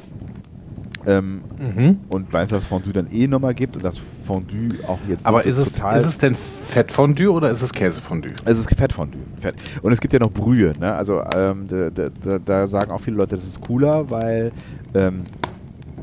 Ähm, 1.07 1.43
mhm. 1.59 2.01
Und 2.09 2.33
weil 2.33 2.45
es 2.45 2.51
das 2.51 2.65
Fondue 2.65 2.93
dann 2.93 3.09
eh 3.13 3.29
nochmal 3.29 3.55
gibt 3.55 3.77
und 3.77 3.85
das 3.85 4.01
Fondue 4.27 4.71
auch 4.89 4.99
jetzt 5.09 5.25
Aber 5.25 5.45
ist, 5.45 5.55
so 5.55 5.63
es, 5.63 5.73
total 5.73 5.97
ist 5.97 6.05
es 6.05 6.19
denn 6.19 6.35
Fettfondue 6.35 7.31
oder 7.31 7.49
ist 7.49 7.63
es 7.63 7.73
Käsefondue? 7.73 8.33
Es 8.45 8.59
ist 8.59 8.69
Fettfondue. 8.77 9.21
Fett. 9.41 9.55
Und 9.83 9.93
es 9.93 10.01
gibt 10.01 10.13
ja 10.13 10.19
noch 10.19 10.33
Brühe. 10.33 10.73
Ne? 10.81 10.93
Also 10.93 11.23
ähm, 11.33 11.69
da, 11.69 11.91
da, 11.91 12.39
da, 12.41 12.67
sagen 12.67 12.91
auch 12.91 13.01
viele 13.01 13.19
Leute, 13.19 13.37
das 13.37 13.45
ist 13.45 13.61
cooler, 13.61 14.11
weil 14.11 14.51
ähm, 14.95 15.23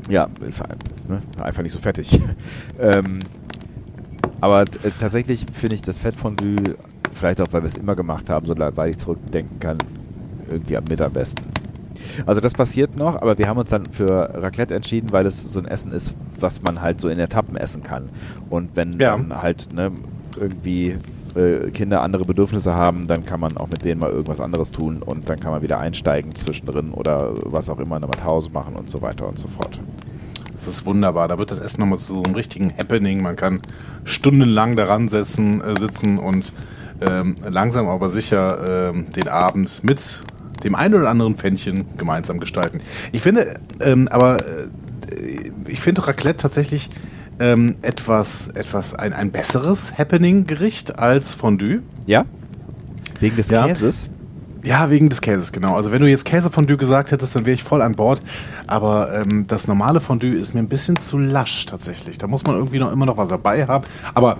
ja, 0.08 0.28
ist 0.46 0.60
halt, 0.60 0.78
ne? 1.06 1.20
einfach 1.42 1.62
nicht 1.62 1.72
so 1.72 1.78
fettig. 1.78 2.18
ähm, 2.80 3.18
aber 4.40 4.62
äh, 4.62 4.90
tatsächlich 4.98 5.44
finde 5.52 5.74
ich 5.74 5.82
das 5.82 5.98
Fettfondue, 5.98 6.56
vielleicht 7.12 7.42
auch, 7.42 7.46
weil 7.50 7.62
wir 7.62 7.68
es 7.68 7.76
immer 7.76 7.94
gemacht 7.94 8.30
haben, 8.30 8.46
so 8.46 8.54
weil 8.56 8.90
ich 8.90 8.98
zurückdenken 8.98 9.58
kann, 9.58 9.78
irgendwie 10.50 10.78
am 10.78 10.84
mit 10.84 11.00
am 11.02 11.12
besten. 11.12 11.53
Also 12.26 12.40
das 12.40 12.52
passiert 12.52 12.96
noch, 12.96 13.20
aber 13.20 13.38
wir 13.38 13.48
haben 13.48 13.58
uns 13.58 13.70
dann 13.70 13.86
für 13.86 14.30
Raclette 14.34 14.74
entschieden, 14.74 15.12
weil 15.12 15.26
es 15.26 15.42
so 15.42 15.58
ein 15.58 15.66
Essen 15.66 15.92
ist, 15.92 16.14
was 16.40 16.62
man 16.62 16.80
halt 16.80 17.00
so 17.00 17.08
in 17.08 17.18
Etappen 17.18 17.56
essen 17.56 17.82
kann. 17.82 18.08
Und 18.50 18.70
wenn 18.74 18.98
ja. 18.98 19.16
dann 19.16 19.42
halt 19.42 19.72
ne, 19.72 19.90
irgendwie 20.38 20.96
äh, 21.34 21.70
Kinder 21.70 22.02
andere 22.02 22.24
Bedürfnisse 22.24 22.74
haben, 22.74 23.06
dann 23.06 23.24
kann 23.24 23.40
man 23.40 23.56
auch 23.56 23.68
mit 23.68 23.84
denen 23.84 24.00
mal 24.00 24.10
irgendwas 24.10 24.40
anderes 24.40 24.70
tun 24.70 25.02
und 25.02 25.28
dann 25.28 25.40
kann 25.40 25.50
man 25.50 25.62
wieder 25.62 25.80
einsteigen 25.80 26.34
zwischendrin 26.34 26.92
oder 26.92 27.32
was 27.44 27.68
auch 27.68 27.78
immer, 27.78 27.98
nochmal 27.98 28.20
Pause 28.20 28.50
machen 28.52 28.76
und 28.76 28.88
so 28.88 29.02
weiter 29.02 29.26
und 29.28 29.38
so 29.38 29.48
fort. 29.48 29.80
Das 30.54 30.68
ist 30.68 30.86
wunderbar. 30.86 31.28
Da 31.28 31.38
wird 31.38 31.50
das 31.50 31.58
Essen 31.58 31.80
nochmal 31.80 31.98
zu 31.98 32.14
so 32.14 32.22
einem 32.22 32.34
richtigen 32.34 32.72
Happening. 32.76 33.22
Man 33.22 33.36
kann 33.36 33.60
stundenlang 34.04 34.76
daran 34.76 35.08
setzen, 35.08 35.60
äh, 35.60 35.78
sitzen 35.78 36.18
und 36.18 36.52
ähm, 37.00 37.36
langsam 37.48 37.88
aber 37.88 38.08
sicher 38.08 38.90
ähm, 38.90 39.10
den 39.12 39.28
Abend 39.28 39.82
mit 39.82 40.22
dem 40.64 40.74
einen 40.74 40.94
oder 40.94 41.08
anderen 41.08 41.36
Pfännchen 41.36 41.84
gemeinsam 41.96 42.40
gestalten. 42.40 42.80
Ich 43.12 43.22
finde, 43.22 43.60
ähm, 43.80 44.08
aber 44.08 44.44
äh, 44.44 44.68
ich 45.68 45.80
finde 45.80 46.06
Raclette 46.06 46.38
tatsächlich 46.38 46.90
ähm, 47.38 47.76
etwas, 47.82 48.48
etwas 48.48 48.94
ein, 48.94 49.12
ein 49.12 49.30
besseres 49.30 49.96
Happening-Gericht 49.98 50.98
als 50.98 51.34
Fondue. 51.34 51.82
Ja? 52.06 52.24
Wegen 53.20 53.36
des 53.36 53.48
ja. 53.50 53.66
Käses? 53.66 54.08
Ja, 54.62 54.88
wegen 54.88 55.10
des 55.10 55.20
Käses, 55.20 55.52
genau. 55.52 55.76
Also 55.76 55.92
wenn 55.92 56.00
du 56.00 56.08
jetzt 56.08 56.24
Käsefondue 56.24 56.78
gesagt 56.78 57.10
hättest, 57.10 57.36
dann 57.36 57.44
wäre 57.44 57.54
ich 57.54 57.62
voll 57.62 57.82
an 57.82 57.94
Bord. 57.96 58.22
Aber 58.66 59.14
ähm, 59.14 59.46
das 59.46 59.68
normale 59.68 60.00
Fondue 60.00 60.34
ist 60.34 60.54
mir 60.54 60.60
ein 60.60 60.68
bisschen 60.68 60.96
zu 60.96 61.18
lasch 61.18 61.66
tatsächlich. 61.66 62.16
Da 62.16 62.26
muss 62.28 62.44
man 62.44 62.56
irgendwie 62.56 62.78
noch 62.78 62.90
immer 62.90 63.04
noch 63.04 63.18
was 63.18 63.28
dabei 63.28 63.66
haben. 63.66 63.84
Aber 64.14 64.38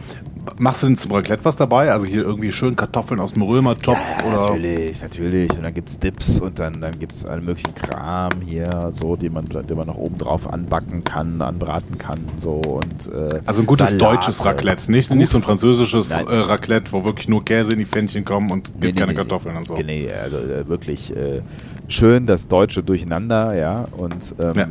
machst 0.58 0.82
du 0.82 0.86
denn 0.86 0.96
zum 0.96 1.12
Raclette 1.12 1.44
was 1.44 1.56
dabei? 1.56 1.92
Also 1.92 2.06
hier 2.06 2.22
irgendwie 2.22 2.52
schön 2.52 2.76
Kartoffeln 2.76 3.20
aus 3.20 3.32
dem 3.34 3.42
Römertopf? 3.42 3.98
Ja, 4.20 4.26
oder? 4.26 4.36
natürlich, 4.50 5.02
natürlich. 5.02 5.50
Und 5.52 5.62
dann 5.62 5.74
gibt 5.74 5.90
es 5.90 5.98
Dips 5.98 6.40
und 6.40 6.58
dann, 6.58 6.80
dann 6.80 6.98
gibt 6.98 7.12
es 7.12 7.24
allen 7.24 7.44
möglichen 7.44 7.74
Kram 7.74 8.32
hier, 8.44 8.92
so, 8.92 9.16
den 9.16 9.32
man, 9.32 9.44
den 9.44 9.76
man 9.76 9.86
noch 9.86 9.96
oben 9.96 10.18
drauf 10.18 10.52
anbacken 10.52 11.04
kann, 11.04 11.40
anbraten 11.42 11.98
kann. 11.98 12.18
So, 12.40 12.60
und, 12.60 13.12
äh, 13.12 13.40
also 13.44 13.62
ein 13.62 13.66
gutes 13.66 13.92
Salate. 13.92 14.16
deutsches 14.16 14.44
Raclette, 14.44 14.90
nicht, 14.90 15.14
nicht 15.14 15.28
so 15.28 15.38
ein 15.38 15.42
französisches 15.42 16.10
äh, 16.10 16.22
Raclette, 16.26 16.92
wo 16.92 17.04
wirklich 17.04 17.28
nur 17.28 17.44
Käse 17.44 17.72
in 17.72 17.78
die 17.78 17.86
Pfännchen 17.86 18.24
kommen 18.24 18.50
und 18.50 18.72
gibt 18.80 18.82
nee, 18.82 18.92
keine 18.92 19.12
nee, 19.12 19.16
Kartoffeln 19.16 19.56
und 19.56 19.66
so. 19.66 19.76
Nee, 19.76 20.08
also 20.12 20.38
äh, 20.38 20.68
wirklich 20.68 21.14
äh, 21.14 21.42
schön 21.88 22.26
das 22.26 22.48
deutsche 22.48 22.82
Durcheinander, 22.82 23.54
ja. 23.54 23.86
Und 23.96 24.34
ähm, 24.40 24.52
ja. 24.56 24.68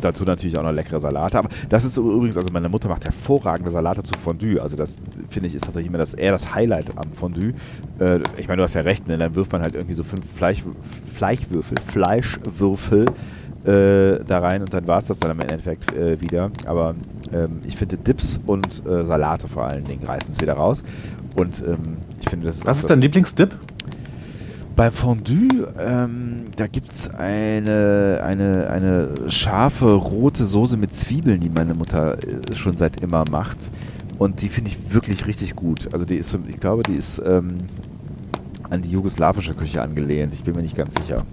dazu 0.00 0.24
natürlich 0.24 0.58
auch 0.58 0.62
noch 0.62 0.72
leckere 0.72 1.00
Salate. 1.00 1.38
Aber 1.38 1.48
das 1.68 1.84
ist 1.84 1.96
übrigens, 1.96 2.36
also 2.36 2.50
meine 2.52 2.68
Mutter 2.68 2.88
macht 2.88 3.04
hervorragende 3.04 3.70
Salate 3.70 4.02
zu 4.02 4.18
Fondue. 4.18 4.60
Also 4.60 4.76
das 4.76 4.98
finde 5.30 5.48
ich, 5.48 5.54
ist 5.54 5.64
tatsächlich 5.64 5.88
immer 5.88 5.98
das, 5.98 6.14
eher 6.14 6.32
das 6.32 6.54
Highlight 6.54 6.92
am 6.96 7.12
Fondue. 7.12 7.54
Äh, 7.98 8.20
ich 8.36 8.48
meine, 8.48 8.58
du 8.58 8.62
hast 8.64 8.74
ja 8.74 8.82
recht, 8.82 9.06
ne? 9.08 9.18
dann 9.18 9.34
wirft 9.34 9.52
man 9.52 9.62
halt 9.62 9.74
irgendwie 9.74 9.94
so 9.94 10.02
fünf 10.02 10.24
Fleisch, 10.34 10.64
Fleischwürfel, 11.14 11.76
Fleischwürfel 11.86 13.06
äh, 13.64 14.24
da 14.24 14.38
rein 14.38 14.62
und 14.62 14.72
dann 14.72 14.86
war 14.86 14.98
es 14.98 15.06
das 15.06 15.18
dann 15.18 15.32
im 15.32 15.40
Endeffekt 15.40 15.92
äh, 15.92 16.20
wieder. 16.20 16.50
Aber 16.66 16.94
ähm, 17.32 17.60
ich 17.66 17.76
finde 17.76 17.96
Dips 17.96 18.40
und 18.46 18.86
äh, 18.86 19.04
Salate 19.04 19.48
vor 19.48 19.64
allen 19.64 19.84
Dingen 19.84 20.04
reißen 20.04 20.30
es 20.30 20.40
wieder 20.40 20.54
raus. 20.54 20.82
Und 21.36 21.62
ähm, 21.66 21.98
ich 22.20 22.28
finde, 22.28 22.46
das 22.46 22.64
Was 22.64 22.78
ist 22.78 22.90
dein 22.90 23.00
Lieblingsdip? 23.00 23.54
Beim 24.78 24.92
Fondue, 24.92 25.74
ähm, 25.76 26.44
da 26.54 26.68
gibt 26.68 26.92
es 26.92 27.10
eine, 27.10 28.20
eine, 28.22 28.70
eine 28.70 29.28
scharfe 29.28 29.92
rote 29.92 30.46
Soße 30.46 30.76
mit 30.76 30.94
Zwiebeln, 30.94 31.40
die 31.40 31.48
meine 31.48 31.74
Mutter 31.74 32.16
äh, 32.16 32.54
schon 32.54 32.76
seit 32.76 33.00
immer 33.00 33.24
macht. 33.28 33.58
Und 34.18 34.40
die 34.40 34.48
finde 34.48 34.70
ich 34.70 34.94
wirklich 34.94 35.26
richtig 35.26 35.56
gut. 35.56 35.92
Also 35.92 36.04
die 36.04 36.14
ist, 36.14 36.38
ich 36.46 36.60
glaube, 36.60 36.84
die 36.84 36.94
ist 36.94 37.20
ähm, 37.26 37.58
an 38.70 38.80
die 38.80 38.92
jugoslawische 38.92 39.54
Küche 39.54 39.82
angelehnt. 39.82 40.32
Ich 40.32 40.44
bin 40.44 40.54
mir 40.54 40.62
nicht 40.62 40.76
ganz 40.76 40.94
sicher. 40.94 41.26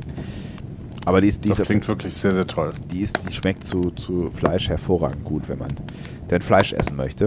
Aber 1.05 1.21
die 1.21 1.27
ist, 1.27 1.45
die 1.45 1.49
das 1.49 1.59
ist, 1.59 1.67
klingt 1.67 1.87
wirklich 1.87 2.15
sehr, 2.17 2.31
sehr 2.31 2.47
toll. 2.47 2.73
Die, 2.91 3.01
ist, 3.01 3.19
die 3.29 3.31
schmeckt 3.31 3.63
zu, 3.63 3.91
zu 3.91 4.31
Fleisch 4.33 4.69
hervorragend 4.69 5.23
gut, 5.23 5.47
wenn 5.49 5.59
man 5.59 5.69
denn 6.31 6.41
Fleisch 6.41 6.73
essen 6.73 6.95
möchte. 6.95 7.25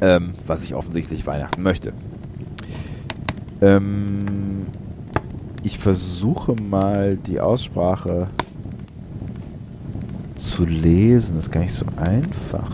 Ähm, 0.00 0.32
was 0.46 0.62
ich 0.62 0.74
offensichtlich 0.74 1.26
Weihnachten 1.26 1.60
möchte. 1.60 1.92
Ähm, 3.60 4.35
ich 5.66 5.80
versuche 5.80 6.54
mal 6.62 7.16
die 7.16 7.40
Aussprache 7.40 8.28
zu 10.36 10.64
lesen. 10.64 11.34
Das 11.34 11.46
ist 11.46 11.50
gar 11.50 11.60
nicht 11.60 11.74
so 11.74 11.84
einfach. 11.96 12.70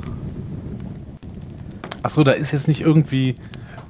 Achso, 2.02 2.22
da 2.22 2.32
ist 2.32 2.52
jetzt 2.52 2.68
nicht 2.68 2.82
irgendwie 2.82 3.36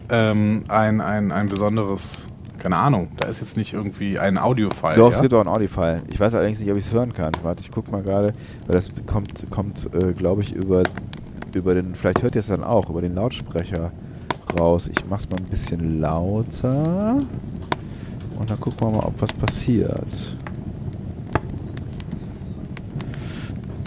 ähm, 0.09 0.63
ein, 0.69 1.01
ein, 1.01 1.33
ein 1.33 1.49
besonderes, 1.49 2.27
keine 2.61 2.77
Ahnung, 2.77 3.09
da 3.19 3.27
ist 3.27 3.41
jetzt 3.41 3.57
nicht 3.57 3.73
irgendwie 3.73 4.21
ein 4.21 4.39
Audio-File. 4.39 4.97
Doch, 4.97 5.11
ja? 5.11 5.17
es 5.17 5.23
gibt 5.23 5.35
auch 5.35 5.41
ein 5.41 5.49
Audio-File. 5.49 6.03
Ich 6.09 6.21
weiß 6.21 6.35
allerdings 6.35 6.61
nicht, 6.61 6.71
ob 6.71 6.77
ich 6.77 6.87
es 6.87 6.93
hören 6.93 7.13
kann. 7.13 7.33
Warte, 7.43 7.61
ich 7.61 7.73
guck 7.73 7.91
mal 7.91 8.03
gerade, 8.03 8.35
weil 8.67 8.77
das 8.77 8.91
kommt, 9.07 9.51
kommt 9.51 9.89
äh, 9.95 10.13
glaube 10.13 10.43
ich, 10.43 10.55
über, 10.55 10.85
über 11.55 11.75
den, 11.75 11.97
vielleicht 11.97 12.23
hört 12.23 12.37
ihr 12.37 12.41
es 12.41 12.47
dann 12.47 12.63
auch, 12.63 12.89
über 12.89 13.01
den 13.01 13.17
Lautsprecher 13.17 13.91
raus. 14.61 14.89
Ich 14.89 15.05
mach's 15.11 15.29
mal 15.29 15.41
ein 15.41 15.51
bisschen 15.51 16.01
lauter. 16.01 17.17
Und 18.43 18.51
dann 18.51 18.59
gucken 18.59 18.81
wir 18.81 18.91
mal, 18.91 19.07
ob 19.07 19.23
was 19.23 19.33
passiert. 19.35 20.35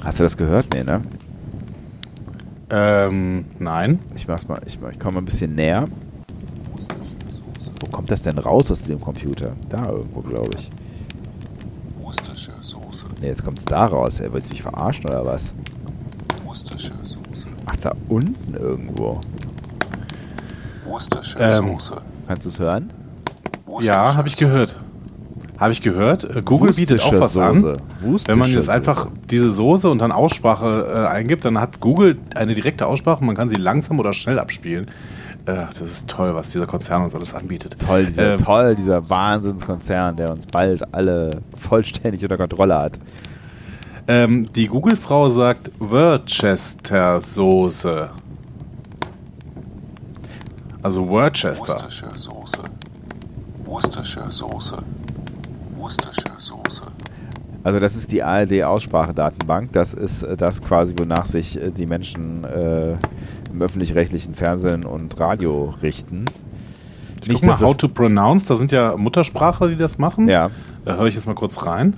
Hast 0.01 0.19
du 0.19 0.23
das 0.23 0.37
gehört? 0.37 0.73
Nee, 0.73 0.85
ne? 0.85 1.01
Ähm, 2.69 3.43
nein. 3.59 3.99
Ich 4.15 4.29
mach's 4.29 4.47
mal, 4.47 4.61
ich, 4.65 4.79
ich 4.91 4.97
komme 4.97 5.15
mal 5.15 5.21
ein 5.21 5.25
bisschen 5.25 5.55
näher. 5.55 5.89
Wo 7.81 7.91
kommt 7.91 8.09
das 8.09 8.21
denn 8.21 8.37
raus 8.37 8.71
aus 8.71 8.83
dem 8.83 9.01
Computer? 9.01 9.51
Da 9.67 9.89
irgendwo, 9.89 10.21
glaube 10.21 10.51
ich. 10.57 10.69
Soße. 12.61 13.07
Ne, 13.19 13.27
jetzt 13.27 13.43
kommt's 13.43 13.65
da 13.65 13.87
raus. 13.87 14.21
Er 14.21 14.31
willst 14.31 14.47
du 14.47 14.51
mich 14.53 14.61
verarschen 14.61 15.05
oder 15.09 15.25
was? 15.25 15.51
Soße. 17.03 17.49
Ach, 17.65 17.75
da 17.81 17.91
unten 18.07 18.53
irgendwo. 18.53 19.19
Worcestershire 20.85 21.57
Ähm, 21.57 21.73
Soße. 21.73 22.01
Kannst 22.25 22.45
du 22.45 22.49
es 22.49 22.59
hören? 22.59 22.89
Ja, 23.81 24.15
habe 24.15 24.27
ich 24.27 24.37
gehört. 24.37 24.75
Habe 25.57 25.71
ich 25.71 25.81
gehört. 25.81 26.45
Google 26.45 26.73
bietet 26.73 27.01
auch 27.01 27.17
was 27.19 27.37
an. 27.37 27.77
Wenn 28.01 28.37
man 28.37 28.51
jetzt 28.51 28.69
einfach 28.69 29.07
diese 29.29 29.51
Soße 29.51 29.89
und 29.89 29.99
dann 29.99 30.11
Aussprache 30.11 30.93
äh, 30.93 31.07
eingibt, 31.07 31.45
dann 31.45 31.57
hat 31.59 31.79
Google 31.79 32.17
eine 32.35 32.53
direkte 32.55 32.87
Aussprache 32.87 33.21
und 33.21 33.27
man 33.27 33.37
kann 33.37 33.47
sie 33.49 33.55
langsam 33.55 33.97
oder 33.99 34.11
schnell 34.11 34.37
abspielen. 34.37 34.87
Äh, 35.45 35.55
das 35.67 35.79
ist 35.79 36.09
toll, 36.09 36.35
was 36.35 36.51
dieser 36.51 36.67
Konzern 36.67 37.03
uns 37.03 37.15
alles 37.15 37.33
anbietet. 37.33 37.77
Toll, 37.85 38.07
dieser, 38.07 38.33
Ähm, 38.33 38.43
toll, 38.43 38.75
dieser 38.75 39.09
Wahnsinnskonzern, 39.09 40.17
der 40.17 40.29
uns 40.31 40.45
bald 40.45 40.93
alle 40.93 41.39
vollständig 41.57 42.21
unter 42.23 42.35
Kontrolle 42.37 42.77
hat. 42.77 42.99
Ähm, 44.07 44.45
die 44.53 44.67
Google-Frau 44.67 45.29
sagt 45.29 45.71
Worcester-Soße. 45.79 48.09
Also 50.83 51.07
Worcester. 51.07 51.73
Worcestershire 51.73 52.17
Soße. 52.17 52.59
Worcestershire 53.75 54.31
Soße. 54.31 54.77
Worcestershire 55.75 56.39
Soße. 56.39 56.85
Also 57.61 57.79
das 57.81 57.97
ist 57.97 58.09
die 58.13 58.23
ARD-Aussprachedatenbank. 58.23 59.73
Das 59.73 59.93
ist 59.93 60.23
äh, 60.23 60.37
das 60.37 60.61
quasi, 60.61 60.95
wonach 60.97 61.25
sich 61.25 61.61
äh, 61.61 61.71
die 61.71 61.85
Menschen 61.85 62.45
äh, 62.45 62.93
im 63.51 63.61
öffentlich-rechtlichen 63.61 64.33
Fernsehen 64.33 64.85
und 64.85 65.19
Radio 65.19 65.73
richten. 65.81 66.23
Ich 67.25 67.33
guck 67.33 67.43
mal, 67.43 67.59
how 67.59 67.75
to 67.75 67.89
pronounce, 67.89 68.45
da 68.47 68.55
sind 68.55 68.71
ja 68.71 68.95
Muttersprachler, 68.95 69.67
die 69.67 69.75
das 69.75 69.97
machen. 69.97 70.29
Ja. 70.29 70.51
Da 70.85 70.95
höre 70.95 71.07
ich 71.07 71.15
jetzt 71.15 71.27
mal 71.27 71.35
kurz 71.35 71.65
rein. 71.65 71.95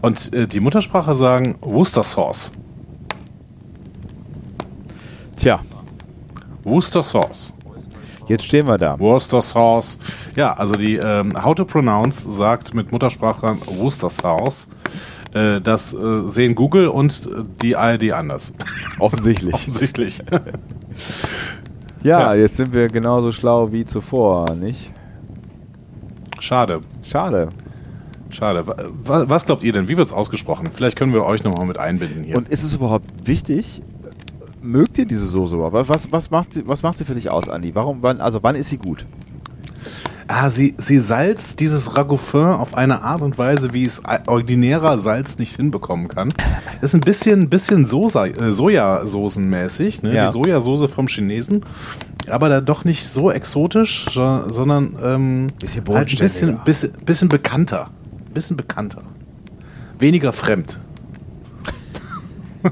Und 0.00 0.32
äh, 0.32 0.48
die 0.48 0.60
Muttersprache 0.60 1.14
sagen 1.14 1.56
Worcester 1.60 2.02
Sauce. 2.02 2.50
Tja, 5.36 5.60
Worcester 6.64 7.02
Sauce. 7.02 7.52
Jetzt 8.28 8.44
stehen 8.44 8.66
wir 8.66 8.78
da. 8.78 8.98
Worcester 8.98 9.40
Sauce. 9.42 9.98
Ja, 10.36 10.52
also 10.54 10.74
die 10.74 10.96
ähm, 10.96 11.32
How 11.42 11.54
to 11.54 11.64
Pronounce 11.64 12.30
sagt 12.34 12.74
mit 12.74 12.92
Muttersprachlern 12.92 13.58
Worcester 13.78 14.10
Sauce. 14.10 14.68
Äh, 15.34 15.60
das 15.60 15.92
äh, 15.94 16.22
sehen 16.28 16.54
Google 16.54 16.88
und 16.88 17.26
äh, 17.26 17.44
die 17.62 17.76
ARD 17.76 18.12
anders. 18.12 18.52
Offensichtlich. 18.98 19.54
Offensichtlich. 19.54 20.20
Ja, 22.02 22.20
Ja. 22.20 22.34
jetzt 22.34 22.56
sind 22.56 22.74
wir 22.74 22.88
genauso 22.88 23.30
schlau 23.30 23.70
wie 23.70 23.84
zuvor, 23.84 24.54
nicht? 24.56 24.90
Schade. 26.40 26.80
Schade. 27.08 27.48
Schade. 28.30 28.66
Wa- 28.66 28.76
wa- 29.04 29.24
Was 29.28 29.46
glaubt 29.46 29.62
ihr 29.62 29.72
denn? 29.72 29.86
Wie 29.88 29.96
wird 29.96 30.08
es 30.08 30.12
ausgesprochen? 30.12 30.68
Vielleicht 30.74 30.98
können 30.98 31.12
wir 31.12 31.24
euch 31.24 31.44
nochmal 31.44 31.66
mit 31.66 31.78
einbinden 31.78 32.24
hier. 32.24 32.36
Und 32.36 32.48
ist 32.48 32.64
es 32.64 32.74
überhaupt 32.74 33.06
wichtig? 33.24 33.82
Mögt 34.62 34.96
ihr 34.98 35.06
diese 35.06 35.26
Soße? 35.26 35.56
Was, 35.58 36.12
was, 36.12 36.30
macht 36.30 36.52
sie, 36.54 36.66
was 36.66 36.82
macht 36.82 36.98
sie 36.98 37.04
für 37.04 37.14
dich 37.14 37.30
aus, 37.30 37.48
Andi? 37.48 37.74
Warum, 37.74 37.98
wann, 38.02 38.20
also 38.20 38.42
wann 38.42 38.54
ist 38.54 38.68
sie 38.70 38.78
gut? 38.78 39.04
Ah, 40.28 40.50
sie, 40.50 40.74
sie 40.78 40.98
salzt 40.98 41.58
dieses 41.60 41.96
Ragoufin 41.96 42.40
auf 42.46 42.74
eine 42.74 43.02
Art 43.02 43.22
und 43.22 43.36
Weise, 43.38 43.74
wie 43.74 43.84
es 43.84 44.00
ordinärer 44.26 44.98
Salz 45.00 45.38
nicht 45.38 45.56
hinbekommen 45.56 46.08
kann. 46.08 46.28
Ist 46.80 46.94
ein 46.94 47.00
bisschen, 47.00 47.50
bisschen 47.50 47.84
Sosa, 47.86 48.26
äh, 48.26 48.52
Sojasoßenmäßig, 48.52 50.02
ne? 50.04 50.14
Ja. 50.14 50.26
die 50.26 50.32
Sojasauce 50.32 50.90
vom 50.90 51.08
Chinesen. 51.08 51.64
Aber 52.30 52.48
da 52.48 52.60
doch 52.60 52.84
nicht 52.84 53.06
so 53.06 53.30
exotisch, 53.32 54.06
so- 54.12 54.48
sondern 54.48 54.96
ähm, 55.02 55.46
Bisschen 55.60 55.84
halt 55.88 56.08
ein 56.12 56.18
bisschen, 56.18 56.60
bisschen, 56.64 56.92
bisschen 57.04 57.28
bekannter. 57.28 57.90
Bisschen 58.32 58.56
bekannter. 58.56 59.02
Weniger 59.98 60.32
fremd. 60.32 60.78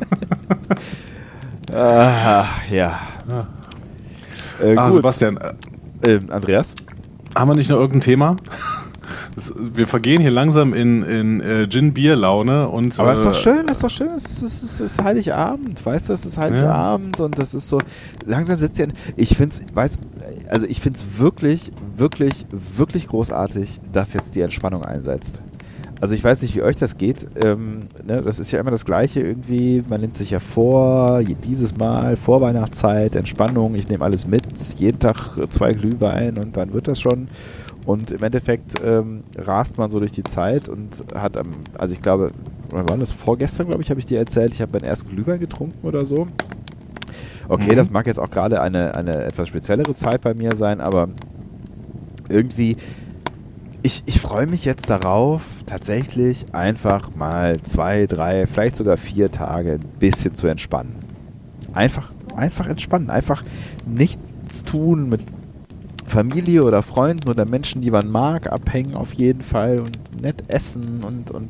Ah, 1.75 2.47
ja. 2.71 3.01
Äh, 4.63 4.77
Ah, 4.77 4.87
gut. 4.87 4.97
Sebastian, 4.97 5.37
äh, 5.37 5.55
Ähm, 6.03 6.31
Andreas? 6.31 6.73
haben 7.37 7.49
wir 7.51 7.55
nicht 7.55 7.71
noch 7.71 7.79
irgendein 7.79 8.01
Thema? 8.01 8.37
Das, 9.35 9.53
wir 9.57 9.87
vergehen 9.87 10.21
hier 10.21 10.31
langsam 10.33 10.75
in, 10.75 11.03
in 11.05 11.41
äh, 11.41 11.69
Gin-Bier-Laune 11.69 12.69
und. 12.69 12.99
Aber 12.99 13.13
es 13.13 13.21
ist 13.21 13.27
doch 13.27 13.33
äh, 13.33 13.43
schön, 13.43 13.69
ist 13.69 13.83
doch 13.83 13.91
schön, 13.91 14.09
es 14.17 14.25
ist, 14.25 14.43
es 14.43 14.63
ist, 14.63 14.73
es 14.75 14.81
ist 14.81 15.05
Heiligabend, 15.05 15.85
weißt 15.87 16.09
du, 16.09 16.13
es 16.15 16.27
ist 16.27 16.37
Heiligabend 16.37 17.19
und 17.21 17.41
das 17.41 17.55
ist 17.55 17.69
so, 17.69 17.79
langsam 18.27 18.59
sitzt 18.59 18.79
ja, 18.79 18.87
ich 19.17 19.37
finde 19.37 19.55
es, 19.55 19.75
weiß, 19.75 19.99
also 20.49 20.67
ich 20.67 20.81
finde 20.81 20.99
es 20.99 21.19
wirklich, 21.19 21.71
wirklich, 21.97 22.45
wirklich 22.77 23.07
großartig, 23.07 23.81
dass 23.93 24.13
jetzt 24.15 24.35
die 24.35 24.41
Entspannung 24.41 24.85
einsetzt. 24.85 25.41
Also 26.01 26.15
ich 26.15 26.25
weiß 26.25 26.41
nicht, 26.43 26.55
wie 26.55 26.63
euch 26.63 26.77
das 26.77 26.97
geht, 26.97 27.27
ähm, 27.45 27.83
ne, 28.07 28.23
das 28.23 28.39
ist 28.39 28.51
ja 28.53 28.59
immer 28.61 28.71
das 28.71 28.87
Gleiche 28.87 29.21
irgendwie, 29.21 29.83
man 29.91 30.01
nimmt 30.01 30.17
sich 30.17 30.31
ja 30.31 30.41
vor, 30.41 31.23
dieses 31.45 31.77
Mal, 31.77 32.17
Vorweihnachtszeit, 32.17 33.17
Entspannung, 33.17 33.75
ich 33.75 33.87
nehme 33.89 34.03
alles 34.05 34.27
mit, 34.27 34.43
jeden 34.79 34.99
Tag 34.99 35.37
zwei 35.51 35.75
Glühwein 35.75 36.39
und 36.39 36.57
dann 36.57 36.73
wird 36.73 36.89
das 36.89 37.01
schon. 37.01 37.29
Und 37.85 38.11
im 38.13 38.23
Endeffekt 38.23 38.75
ähm, 38.85 39.25
rast 39.37 39.77
man 39.77 39.91
so 39.91 39.99
durch 39.99 40.13
die 40.13 40.23
Zeit 40.23 40.69
und 40.71 41.03
hat 41.15 41.37
am, 41.37 41.49
also 41.77 41.93
ich 41.93 42.01
glaube, 42.01 42.31
wann 42.71 42.89
war 42.89 42.97
das? 42.97 43.11
Vorgestern, 43.11 43.67
glaube 43.67 43.83
ich, 43.83 43.91
habe 43.91 44.01
ich 44.01 44.07
dir 44.07 44.19
erzählt, 44.19 44.55
ich 44.55 44.63
habe 44.63 44.73
meinen 44.73 44.85
ersten 44.85 45.11
Glühwein 45.11 45.41
getrunken 45.41 45.87
oder 45.87 46.07
so. 46.07 46.29
Okay, 47.49 47.73
Mhm. 47.73 47.77
das 47.77 47.91
mag 47.91 48.07
jetzt 48.07 48.19
auch 48.19 48.31
gerade 48.31 48.63
eine, 48.63 48.95
eine 48.95 49.25
etwas 49.25 49.49
speziellere 49.49 49.95
Zeit 49.95 50.21
bei 50.23 50.35
mir 50.35 50.55
sein, 50.57 50.81
aber 50.81 51.09
irgendwie, 52.29 52.77
ich, 53.83 54.03
ich 54.07 54.21
freue 54.21 54.47
mich 54.47 54.64
jetzt 54.64 54.90
darauf, 54.90 55.43
tatsächlich 55.66 56.55
einfach 56.55 57.14
mal 57.14 57.61
zwei, 57.62 58.07
drei, 58.07 58.47
vielleicht 58.47 58.77
sogar 58.77 58.97
vier 58.97 59.31
Tage 59.33 59.75
ein 59.75 59.99
bisschen 59.99 60.35
zu 60.35 60.47
entspannen. 60.47 60.97
Einfach, 61.73 62.12
einfach 62.37 62.66
entspannen, 62.66 63.11
einfach 63.11 63.43
nichts 63.87 64.64
tun 64.64 65.09
mit 65.09 65.23
Familie 66.07 66.64
oder 66.64 66.83
Freunden 66.83 67.29
oder 67.29 67.45
Menschen, 67.47 67.81
die 67.81 67.90
man 67.90 68.11
mag, 68.11 68.53
abhängen 68.53 68.97
auf 68.97 69.12
jeden 69.12 69.43
Fall 69.43 69.79
und 69.81 70.21
nett 70.21 70.45
essen 70.49 71.05
und, 71.05 71.31
und 71.31 71.49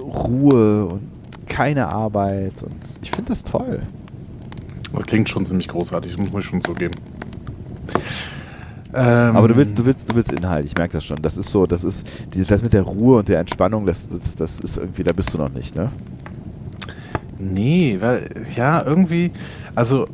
Ruhe 0.00 0.86
und 0.86 1.02
keine 1.46 1.88
Arbeit 1.88 2.62
und 2.62 2.74
ich 3.02 3.10
finde 3.10 3.28
das 3.28 3.44
toll. 3.44 3.82
klingt 5.06 5.28
schon 5.28 5.44
ziemlich 5.44 5.68
großartig, 5.68 6.12
das 6.12 6.20
muss 6.20 6.32
man 6.32 6.42
schon 6.42 6.62
zugeben. 6.62 6.94
Ähm, 8.94 9.36
Aber 9.36 9.48
du 9.48 9.56
willst, 9.56 9.78
du 9.78 9.84
willst, 9.86 10.10
du 10.10 10.14
willst 10.14 10.32
Inhalt, 10.32 10.66
ich 10.66 10.76
merke 10.76 10.94
das 10.94 11.04
schon. 11.04 11.16
Das 11.22 11.38
ist 11.38 11.50
so, 11.50 11.66
das 11.66 11.82
ist, 11.84 12.06
das 12.48 12.62
mit 12.62 12.72
der 12.72 12.82
Ruhe 12.82 13.18
und 13.18 13.28
der 13.28 13.40
Entspannung, 13.40 13.86
das, 13.86 14.08
das, 14.08 14.36
das 14.36 14.60
ist 14.60 14.76
irgendwie, 14.76 15.02
da 15.02 15.12
bist 15.12 15.32
du 15.32 15.38
noch 15.38 15.50
nicht, 15.50 15.74
ne? 15.74 15.90
Nee, 17.38 17.96
weil, 18.00 18.28
ja, 18.54 18.84
irgendwie, 18.84 19.32
also 19.74 20.06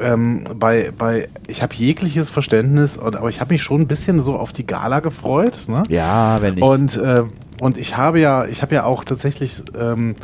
ähm, 0.00 0.44
bei, 0.56 0.90
bei, 0.96 1.28
ich 1.48 1.62
habe 1.62 1.74
jegliches 1.74 2.30
Verständnis, 2.30 2.96
und, 2.96 3.16
aber 3.16 3.28
ich 3.28 3.40
habe 3.40 3.52
mich 3.52 3.62
schon 3.62 3.82
ein 3.82 3.86
bisschen 3.86 4.20
so 4.20 4.36
auf 4.36 4.52
die 4.52 4.66
Gala 4.66 5.00
gefreut. 5.00 5.64
Ne? 5.68 5.82
Ja, 5.88 6.40
wenn 6.40 6.56
ich. 6.56 6.62
Und, 6.62 6.96
äh, 6.96 7.24
und 7.60 7.76
ich 7.76 7.96
habe 7.96 8.18
ja, 8.20 8.46
ich 8.46 8.62
habe 8.62 8.74
ja 8.74 8.84
auch 8.84 9.04
tatsächlich 9.04 9.62
ähm, 9.78 10.14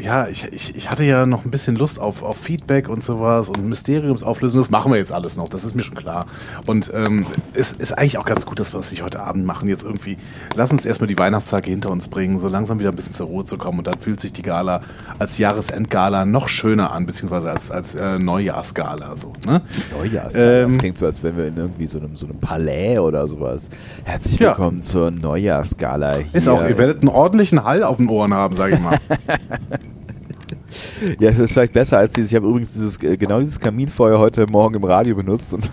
ja, 0.00 0.28
ich, 0.28 0.44
ich, 0.52 0.74
ich 0.76 0.90
hatte 0.90 1.04
ja 1.04 1.26
noch 1.26 1.44
ein 1.44 1.50
bisschen 1.50 1.76
Lust 1.76 1.98
auf, 1.98 2.22
auf 2.22 2.36
Feedback 2.36 2.88
und 2.88 3.04
sowas 3.04 3.48
und 3.48 3.64
Mysteriumsauflösung. 3.68 4.60
Das 4.60 4.70
machen 4.70 4.92
wir 4.92 4.98
jetzt 4.98 5.12
alles 5.12 5.36
noch, 5.36 5.48
das 5.48 5.64
ist 5.64 5.74
mir 5.74 5.82
schon 5.82 5.96
klar. 5.96 6.26
Und 6.66 6.90
ähm, 6.94 7.26
es 7.54 7.72
ist 7.72 7.96
eigentlich 7.96 8.18
auch 8.18 8.24
ganz 8.24 8.46
gut, 8.46 8.58
dass 8.60 8.72
wir 8.72 8.78
das 8.78 8.90
nicht 8.90 9.02
heute 9.02 9.20
Abend 9.20 9.44
machen. 9.44 9.68
Jetzt 9.68 9.84
irgendwie, 9.84 10.16
lass 10.54 10.70
uns 10.70 10.84
erstmal 10.84 11.08
die 11.08 11.18
Weihnachtstage 11.18 11.70
hinter 11.70 11.90
uns 11.90 12.08
bringen, 12.08 12.38
so 12.38 12.48
langsam 12.48 12.78
wieder 12.78 12.90
ein 12.90 12.96
bisschen 12.96 13.14
zur 13.14 13.26
Ruhe 13.26 13.44
zu 13.44 13.58
kommen. 13.58 13.78
Und 13.78 13.86
dann 13.86 13.98
fühlt 13.98 14.20
sich 14.20 14.32
die 14.32 14.42
Gala 14.42 14.82
als 15.18 15.38
Jahresendgala 15.38 16.24
noch 16.24 16.48
schöner 16.48 16.92
an, 16.92 17.06
beziehungsweise 17.06 17.50
als, 17.50 17.70
als 17.70 17.94
äh, 17.94 18.18
Neujahrsgala. 18.18 19.16
So, 19.16 19.32
ne? 19.46 19.62
Neujahrsgala, 19.96 20.62
ähm, 20.62 20.68
das 20.70 20.78
klingt 20.78 20.98
so, 20.98 21.06
als 21.06 21.22
wenn 21.22 21.36
wir 21.36 21.46
in 21.46 21.56
irgendwie 21.56 21.86
so 21.86 21.98
einem, 21.98 22.16
so 22.16 22.26
einem 22.26 22.38
Palais 22.38 22.98
oder 22.98 23.26
sowas. 23.26 23.68
Herzlich 24.04 24.40
willkommen 24.40 24.78
ja. 24.78 24.82
zur 24.82 25.10
Neujahrsgala. 25.10 26.16
Hier. 26.16 26.34
Ist 26.34 26.48
auch, 26.48 26.62
ihr 26.66 26.78
werdet 26.78 27.02
einen 27.02 27.08
ordentlichen 27.08 27.64
Hall 27.64 27.82
auf 27.82 27.98
den 27.98 28.08
Ohren 28.08 28.34
haben, 28.34 28.56
sage 28.56 28.74
ich 28.74 28.80
mal. 28.80 28.98
Ja, 31.18 31.30
es 31.30 31.38
ist 31.38 31.52
vielleicht 31.52 31.72
besser 31.72 31.98
als 31.98 32.12
dieses. 32.12 32.30
Ich 32.30 32.36
habe 32.36 32.46
übrigens 32.46 32.72
dieses, 32.72 33.02
äh, 33.02 33.16
genau 33.16 33.40
dieses 33.40 33.58
Kaminfeuer 33.60 34.18
heute 34.18 34.46
Morgen 34.46 34.76
im 34.76 34.84
Radio 34.84 35.14
benutzt 35.16 35.54
und 35.54 35.68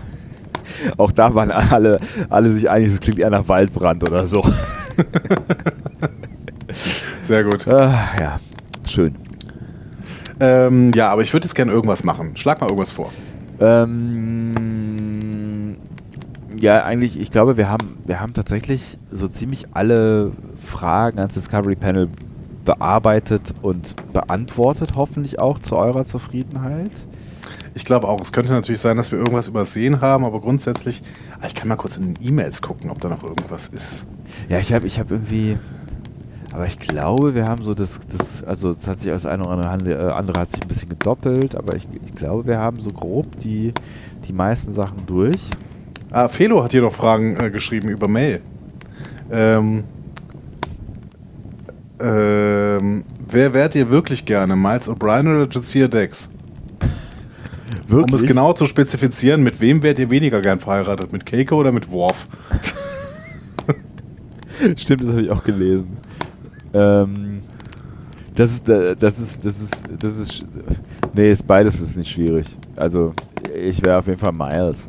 auch 0.96 1.12
da 1.12 1.34
waren 1.34 1.50
alle, 1.50 1.98
alle 2.28 2.50
sich 2.50 2.68
einig, 2.70 2.88
es 2.92 3.00
klingt 3.00 3.18
eher 3.18 3.30
nach 3.30 3.48
Waldbrand 3.48 4.08
oder 4.08 4.26
so. 4.26 4.42
Sehr 7.22 7.44
gut. 7.44 7.66
Ah, 7.68 8.08
ja, 8.18 8.40
schön. 8.88 9.14
Ähm, 10.40 10.92
ja, 10.94 11.10
aber 11.10 11.22
ich 11.22 11.32
würde 11.32 11.46
jetzt 11.46 11.54
gerne 11.54 11.72
irgendwas 11.72 12.04
machen. 12.04 12.36
Schlag 12.36 12.60
mal 12.60 12.66
irgendwas 12.66 12.92
vor. 12.92 13.10
Ähm, 13.60 14.56
ja, 16.56 16.84
eigentlich, 16.84 17.18
ich 17.20 17.30
glaube, 17.30 17.56
wir 17.56 17.68
haben, 17.68 17.98
wir 18.04 18.20
haben 18.20 18.34
tatsächlich 18.34 18.98
so 19.08 19.26
ziemlich 19.28 19.66
alle 19.72 20.32
Fragen 20.64 21.18
ans 21.18 21.34
Discovery 21.34 21.76
Panel 21.76 22.08
bearbeitet 22.68 23.54
und 23.62 23.96
beantwortet, 24.12 24.92
hoffentlich 24.94 25.38
auch 25.38 25.58
zu 25.58 25.74
eurer 25.74 26.04
Zufriedenheit. 26.04 26.90
Ich 27.72 27.86
glaube 27.86 28.06
auch, 28.06 28.20
es 28.20 28.30
könnte 28.30 28.52
natürlich 28.52 28.80
sein, 28.82 28.98
dass 28.98 29.10
wir 29.10 29.18
irgendwas 29.18 29.48
übersehen 29.48 30.02
haben, 30.02 30.26
aber 30.26 30.38
grundsätzlich, 30.38 31.02
ah, 31.40 31.46
ich 31.46 31.54
kann 31.54 31.68
mal 31.68 31.76
kurz 31.76 31.96
in 31.96 32.12
den 32.12 32.22
E-Mails 32.22 32.60
gucken, 32.60 32.90
ob 32.90 33.00
da 33.00 33.08
noch 33.08 33.24
irgendwas 33.24 33.68
ist. 33.68 34.04
Ja, 34.50 34.58
ich 34.58 34.74
habe 34.74 34.86
ich 34.86 35.00
hab 35.00 35.10
irgendwie, 35.10 35.56
aber 36.52 36.66
ich 36.66 36.78
glaube, 36.78 37.34
wir 37.34 37.46
haben 37.46 37.62
so 37.62 37.72
das, 37.72 38.00
das 38.14 38.44
also 38.44 38.68
es 38.68 38.86
hat 38.86 39.00
sich 39.00 39.12
aus 39.12 39.24
einer 39.24 39.50
oder 39.50 39.70
andere, 39.70 40.08
äh, 40.08 40.12
andere 40.12 40.40
hat 40.40 40.50
sich 40.50 40.60
ein 40.60 40.68
bisschen 40.68 40.90
gedoppelt, 40.90 41.54
aber 41.54 41.74
ich, 41.74 41.88
ich 42.04 42.14
glaube, 42.14 42.46
wir 42.46 42.58
haben 42.58 42.80
so 42.80 42.90
grob 42.90 43.40
die, 43.40 43.72
die 44.28 44.34
meisten 44.34 44.74
Sachen 44.74 45.06
durch. 45.06 45.40
Ah, 46.10 46.28
Felo 46.28 46.62
hat 46.62 46.72
hier 46.72 46.82
noch 46.82 46.92
Fragen 46.92 47.38
äh, 47.40 47.50
geschrieben 47.50 47.88
über 47.88 48.08
Mail. 48.08 48.42
Ähm, 49.30 49.84
ähm, 52.00 53.04
wer 53.28 53.54
wärt 53.54 53.74
ihr 53.74 53.90
wirklich 53.90 54.24
gerne? 54.24 54.56
Miles 54.56 54.88
O'Brien 54.88 55.28
oder 55.28 55.48
Jazia 55.50 55.88
Dex? 55.88 56.28
Wirklich? 57.86 58.12
Um 58.12 58.14
es 58.14 58.26
genau 58.26 58.52
zu 58.52 58.66
spezifizieren, 58.66 59.42
mit 59.42 59.60
wem 59.60 59.82
wärt 59.82 59.98
ihr 59.98 60.10
weniger 60.10 60.40
gern 60.40 60.60
verheiratet? 60.60 61.12
Mit 61.12 61.24
Keiko 61.24 61.56
oder 61.56 61.72
mit 61.72 61.90
Worf? 61.90 62.28
Stimmt, 64.76 65.02
das 65.02 65.08
habe 65.10 65.22
ich 65.22 65.30
auch 65.30 65.42
gelesen. 65.42 65.96
Ähm, 66.74 67.42
das 68.34 68.52
ist, 68.52 68.68
das 68.68 69.18
ist, 69.18 69.44
das 69.44 69.60
ist, 69.60 69.82
das 69.98 70.18
ist, 70.18 70.46
nee, 71.14 71.32
ist 71.32 71.46
beides 71.46 71.80
ist 71.80 71.96
nicht 71.96 72.10
schwierig. 72.10 72.46
Also, 72.76 73.14
ich 73.54 73.84
wäre 73.84 73.98
auf 73.98 74.06
jeden 74.06 74.18
Fall 74.18 74.32
Miles. 74.32 74.88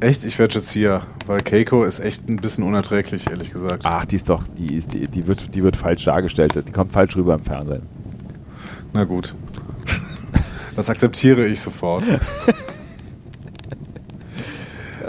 Echt? 0.00 0.24
Ich 0.24 0.38
jetzt 0.38 0.72
hier, 0.72 1.00
weil 1.32 1.40
Keiko 1.40 1.84
ist 1.84 1.98
echt 2.00 2.28
ein 2.28 2.36
bisschen 2.36 2.62
unerträglich, 2.62 3.30
ehrlich 3.30 3.50
gesagt. 3.50 3.84
Ach, 3.86 4.04
die 4.04 4.16
ist 4.16 4.28
doch, 4.28 4.42
die 4.48 4.76
ist, 4.76 4.92
die, 4.92 5.08
die 5.08 5.26
wird, 5.26 5.54
die 5.54 5.62
wird 5.62 5.76
falsch 5.76 6.04
dargestellt. 6.04 6.62
Die 6.68 6.72
kommt 6.72 6.92
falsch 6.92 7.16
rüber 7.16 7.34
im 7.34 7.42
Fernsehen. 7.42 7.82
Na 8.92 9.04
gut. 9.04 9.34
Das 10.76 10.88
akzeptiere 10.90 11.46
ich 11.46 11.60
sofort. 11.60 12.04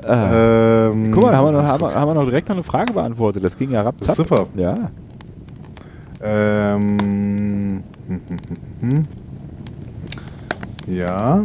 Ah. 0.06 0.88
ähm, 0.90 1.12
Guck 1.14 1.24
mal, 1.24 1.34
haben 1.34 1.48
wir, 1.48 1.52
noch, 1.54 1.64
haben, 1.64 1.82
wir, 1.82 1.96
haben 1.96 2.10
wir 2.10 2.14
noch 2.16 2.26
direkt 2.26 2.50
noch 2.50 2.58
eine 2.58 2.64
Frage 2.64 2.92
beantwortet. 2.92 3.42
Das 3.42 3.58
ging 3.58 3.72
ja 3.72 3.84
rapzapp. 3.84 4.16
Super. 4.18 4.48
Ja. 4.56 4.92
Ähm, 6.22 7.84
hm, 8.08 8.22
hm, 8.28 8.38
hm, 8.82 9.04
ja. 10.88 11.44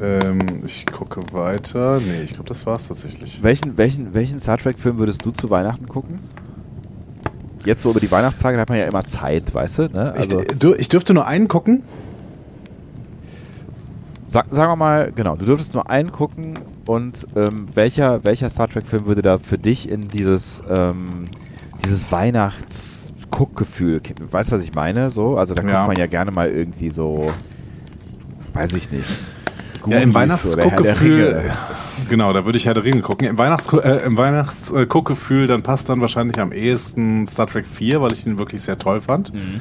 Ähm, 0.00 0.38
ich 0.64 0.86
gucke 0.86 1.20
weiter. 1.32 2.00
Nee, 2.00 2.22
ich 2.24 2.32
glaube, 2.32 2.48
das 2.48 2.66
war's 2.66 2.88
tatsächlich. 2.88 3.42
Welchen, 3.42 3.76
welchen, 3.76 4.14
welchen 4.14 4.38
Star 4.38 4.58
Trek-Film 4.58 4.98
würdest 4.98 5.24
du 5.24 5.30
zu 5.30 5.50
Weihnachten 5.50 5.88
gucken? 5.88 6.20
Jetzt 7.64 7.82
so 7.82 7.90
über 7.90 8.00
die 8.00 8.10
Weihnachtstage, 8.10 8.56
da 8.56 8.62
hat 8.62 8.68
man 8.68 8.78
ja 8.78 8.86
immer 8.86 9.04
Zeit, 9.04 9.52
weißt 9.52 9.78
du? 9.78 9.82
Ne? 9.88 10.14
Also 10.16 10.40
ich, 10.40 10.64
ich 10.78 10.88
dürfte 10.88 11.14
nur 11.14 11.26
einen 11.26 11.48
gucken. 11.48 11.82
Sag, 14.24 14.46
sagen 14.50 14.70
wir 14.70 14.76
mal, 14.76 15.12
genau, 15.12 15.36
du 15.36 15.46
dürftest 15.46 15.74
nur 15.74 15.90
einen 15.90 16.12
gucken 16.12 16.58
und 16.86 17.26
ähm, 17.34 17.68
welcher, 17.74 18.24
welcher 18.24 18.48
Star 18.50 18.68
Trek-Film 18.68 19.06
würde 19.06 19.22
da 19.22 19.38
für 19.38 19.58
dich 19.58 19.88
in 19.88 20.08
dieses, 20.08 20.62
ähm, 20.68 21.28
dieses 21.84 22.12
Weihnachts-Guckgefühl, 22.12 24.02
weißt 24.30 24.50
du, 24.50 24.54
was 24.54 24.62
ich 24.62 24.74
meine? 24.74 25.10
So, 25.10 25.38
also 25.38 25.54
da 25.54 25.62
ja. 25.62 25.76
guckt 25.76 25.88
man 25.88 25.96
ja 25.96 26.06
gerne 26.06 26.30
mal 26.30 26.50
irgendwie 26.50 26.90
so, 26.90 27.30
weiß 28.52 28.74
ich 28.74 28.92
nicht 28.92 29.08
ja, 29.90 29.98
im 29.98 30.14
Weihnachtsguckgefühl. 30.14 31.50
Genau, 32.08 32.32
da 32.32 32.44
würde 32.44 32.56
ich 32.56 32.66
Herr 32.66 32.74
der 32.74 32.84
Ringe 32.84 33.00
gucken. 33.00 33.28
Im, 33.28 33.38
Weihnachts 33.38 33.72
äh, 33.72 34.04
im 34.04 34.16
Weihnachtsguckgefühl, 34.16 35.46
dann 35.46 35.62
passt 35.62 35.88
dann 35.88 36.00
wahrscheinlich 36.00 36.38
am 36.38 36.52
ehesten 36.52 37.26
Star 37.26 37.46
Trek 37.46 37.66
4, 37.66 38.00
weil 38.00 38.12
ich 38.12 38.26
ihn 38.26 38.38
wirklich 38.38 38.62
sehr 38.62 38.78
toll 38.78 39.00
fand. 39.00 39.34
Mhm. 39.34 39.60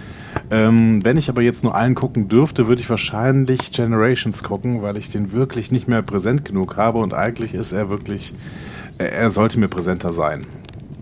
Ähm, 0.50 1.06
wenn 1.06 1.18
ich 1.18 1.30
aber 1.30 1.42
jetzt 1.42 1.64
nur 1.64 1.76
einen 1.76 1.96
gucken 1.96 2.30
dürfte, 2.30 2.68
würde 2.68 2.82
ich 2.82 2.90
wahrscheinlich 2.90 3.72
Generations 3.72 4.44
gucken, 4.44 4.82
weil 4.82 4.98
ich 4.98 5.10
den 5.10 5.34
wirklich 5.34 5.72
nicht 5.72 5.88
mehr 5.88 6.02
präsent 6.02 6.46
genug 6.46 6.78
habe 6.78 7.00
und 7.00 7.14
eigentlich 7.14 7.54
ist 7.54 7.74
er 7.74 7.90
wirklich, 7.90 8.34
er 8.98 9.30
sollte 9.30 9.60
mir 9.60 9.68
präsenter 9.68 10.14
sein. 10.14 10.48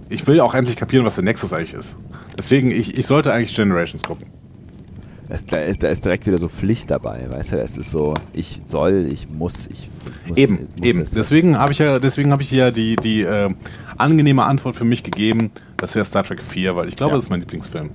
Ich 0.10 0.26
will 0.28 0.40
auch 0.40 0.56
endlich 0.56 0.78
kapieren, 0.78 1.06
was 1.06 1.16
der 1.16 1.24
Nexus 1.24 1.54
eigentlich 1.54 1.74
ist. 1.74 1.98
Deswegen, 2.38 2.72
ich, 2.72 2.98
ich 2.98 3.06
sollte 3.06 3.34
eigentlich 3.34 3.56
Generations 3.56 4.04
gucken. 4.04 4.28
Da 5.28 5.34
ist, 5.34 5.52
da, 5.52 5.58
ist, 5.58 5.82
da 5.82 5.88
ist 5.88 6.06
direkt 6.06 6.28
wieder 6.28 6.38
so 6.38 6.48
Pflicht 6.48 6.92
dabei, 6.92 7.28
weißt 7.30 7.54
du? 7.54 7.60
Es 7.60 7.78
ist 7.78 7.90
so, 7.90 8.14
ich 8.34 8.62
soll, 8.66 9.08
ich 9.12 9.28
muss, 9.30 9.68
ich 9.68 9.90
muss. 10.28 10.38
Eben, 10.38 10.60
muss 10.60 10.86
eben. 10.86 11.06
Deswegen 11.16 11.58
habe 11.58 11.72
ich 11.72 11.80
ja, 11.80 11.98
deswegen 11.98 12.32
habe 12.32 12.44
ich 12.44 12.52
ja 12.52 12.70
die, 12.70 12.96
die 12.96 13.22
äh, 13.22 13.50
angenehme 13.98 14.44
Antwort 14.44 14.76
für 14.76 14.86
mich 14.86 15.04
gegeben. 15.04 15.52
Das 15.78 15.96
wäre 15.96 16.06
Star 16.06 16.24
Trek 16.24 16.42
4, 16.42 16.76
weil 16.76 16.88
ich 16.90 16.96
glaube, 16.96 17.12
ja. 17.12 17.16
das 17.16 17.26
ist 17.26 17.30
mein 17.32 17.40
Lieblingsfilm. 17.40 17.90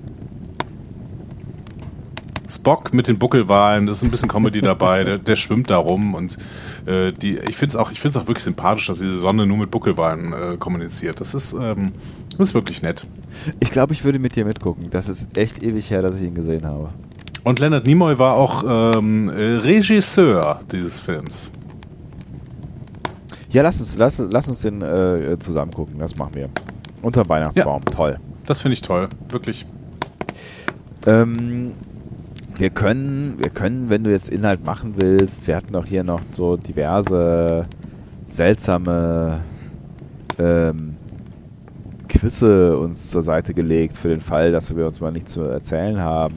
Spock 2.49 2.93
mit 2.93 3.07
den 3.07 3.17
Buckelwahlen, 3.17 3.85
das 3.85 3.97
ist 3.97 4.03
ein 4.03 4.11
bisschen 4.11 4.27
Comedy 4.27 4.61
dabei, 4.61 5.05
der, 5.05 5.17
der, 5.17 5.37
schwimmt 5.37 5.69
da 5.69 5.77
rum 5.77 6.13
und 6.13 6.37
äh, 6.85 7.13
die, 7.13 7.37
ich 7.37 7.55
finde 7.55 7.73
es 7.73 7.75
auch, 7.77 7.91
auch 7.91 8.27
wirklich 8.27 8.43
sympathisch, 8.43 8.87
dass 8.87 8.99
diese 8.99 9.17
Sonne 9.17 9.47
nur 9.47 9.57
mit 9.57 9.71
Buckelwahlen 9.71 10.33
äh, 10.33 10.57
kommuniziert. 10.57 11.21
Das 11.21 11.33
ist, 11.33 11.53
ähm, 11.53 11.93
das 12.37 12.49
ist 12.49 12.53
wirklich 12.53 12.81
nett. 12.81 13.05
Ich 13.61 13.71
glaube, 13.71 13.93
ich 13.93 14.03
würde 14.03 14.19
mit 14.19 14.35
dir 14.35 14.43
mitgucken. 14.43 14.89
Das 14.91 15.07
ist 15.07 15.37
echt 15.37 15.63
ewig 15.63 15.89
her, 15.89 16.01
dass 16.01 16.17
ich 16.17 16.23
ihn 16.23 16.35
gesehen 16.35 16.65
habe. 16.65 16.89
Und 17.43 17.59
Leonard 17.59 17.85
Nimoy 17.85 18.17
war 18.19 18.35
auch 18.35 18.63
ähm, 18.95 19.29
Regisseur 19.29 20.61
dieses 20.71 20.99
Films. 20.99 21.51
Ja, 23.49 23.63
lass 23.63 23.79
uns, 23.79 23.97
lass, 23.97 24.19
lass 24.19 24.47
uns 24.47 24.61
den 24.61 24.81
äh, 24.81 25.37
zusammen 25.39 25.71
gucken. 25.71 25.99
Das 25.99 26.15
machen 26.15 26.35
wir. 26.35 26.49
Unter 27.01 27.27
Weihnachtsbaum. 27.27 27.81
Ja, 27.87 27.93
toll. 27.93 28.19
Das 28.45 28.61
finde 28.61 28.73
ich 28.73 28.81
toll. 28.81 29.09
Wirklich. 29.29 29.65
Ähm, 31.07 31.71
wir 32.57 32.69
können, 32.69 33.35
wir 33.39 33.49
können, 33.49 33.89
wenn 33.89 34.03
du 34.03 34.11
jetzt 34.11 34.29
Inhalt 34.29 34.63
machen 34.63 34.93
willst, 34.97 35.47
wir 35.47 35.55
hatten 35.55 35.75
auch 35.75 35.85
hier 35.85 36.03
noch 36.03 36.21
so 36.31 36.57
diverse 36.57 37.65
seltsame 38.27 39.39
ähm, 40.37 40.95
Quizze 42.07 42.77
uns 42.77 43.09
zur 43.09 43.21
Seite 43.21 43.53
gelegt 43.53 43.97
für 43.97 44.09
den 44.09 44.21
Fall, 44.21 44.51
dass 44.51 44.75
wir 44.75 44.85
uns 44.85 45.01
mal 45.01 45.11
nicht 45.11 45.27
zu 45.27 45.41
erzählen 45.41 45.99
haben. 45.99 46.35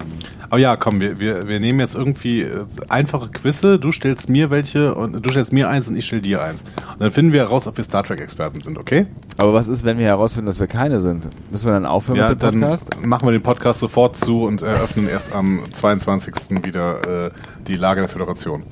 Aber 0.55 0.61
ja, 0.61 0.77
komm, 0.77 1.01
wir, 1.01 1.19
wir, 1.19 1.49
wir 1.49 1.59
nehmen 1.59 1.81
jetzt 1.81 1.97
irgendwie 1.97 2.43
äh, 2.43 2.65
einfache 2.89 3.29
Quizze. 3.29 3.81
Du 3.81 3.91
stellst 3.91 4.31
mir 4.31 4.51
welche 4.51 4.95
und 4.95 5.27
du 5.27 5.31
stellst 5.31 5.53
mir 5.53 5.69
eins 5.69 5.89
und 5.89 5.97
ich 5.97 6.07
stell 6.07 6.21
dir 6.21 6.45
eins. 6.45 6.63
Und 6.93 7.01
dann 7.01 7.11
finden 7.11 7.33
wir 7.33 7.41
heraus, 7.41 7.67
ob 7.67 7.77
wir 7.77 7.83
Star 7.83 8.05
Trek-Experten 8.05 8.61
sind, 8.61 8.79
okay? 8.79 9.07
Aber 9.37 9.53
was 9.53 9.67
ist, 9.67 9.83
wenn 9.83 9.99
wir 9.99 10.07
herausfinden, 10.07 10.47
dass 10.47 10.61
wir 10.61 10.69
keine 10.69 11.01
sind? 11.01 11.27
Müssen 11.51 11.67
wir 11.67 11.73
dann 11.73 11.87
aufhören 11.87 12.19
Ja, 12.19 12.29
mit 12.29 12.41
dem 12.41 12.53
dann 12.53 12.61
Podcast? 12.61 13.05
machen 13.05 13.27
wir 13.27 13.33
den 13.33 13.43
Podcast 13.43 13.81
sofort 13.81 14.17
zu 14.17 14.45
und 14.45 14.63
eröffnen 14.63 15.09
erst 15.09 15.35
am 15.35 15.59
22. 15.73 16.65
wieder 16.65 17.27
äh, 17.27 17.31
die 17.67 17.75
Lage 17.75 18.03
der 18.03 18.09
Föderation. 18.09 18.63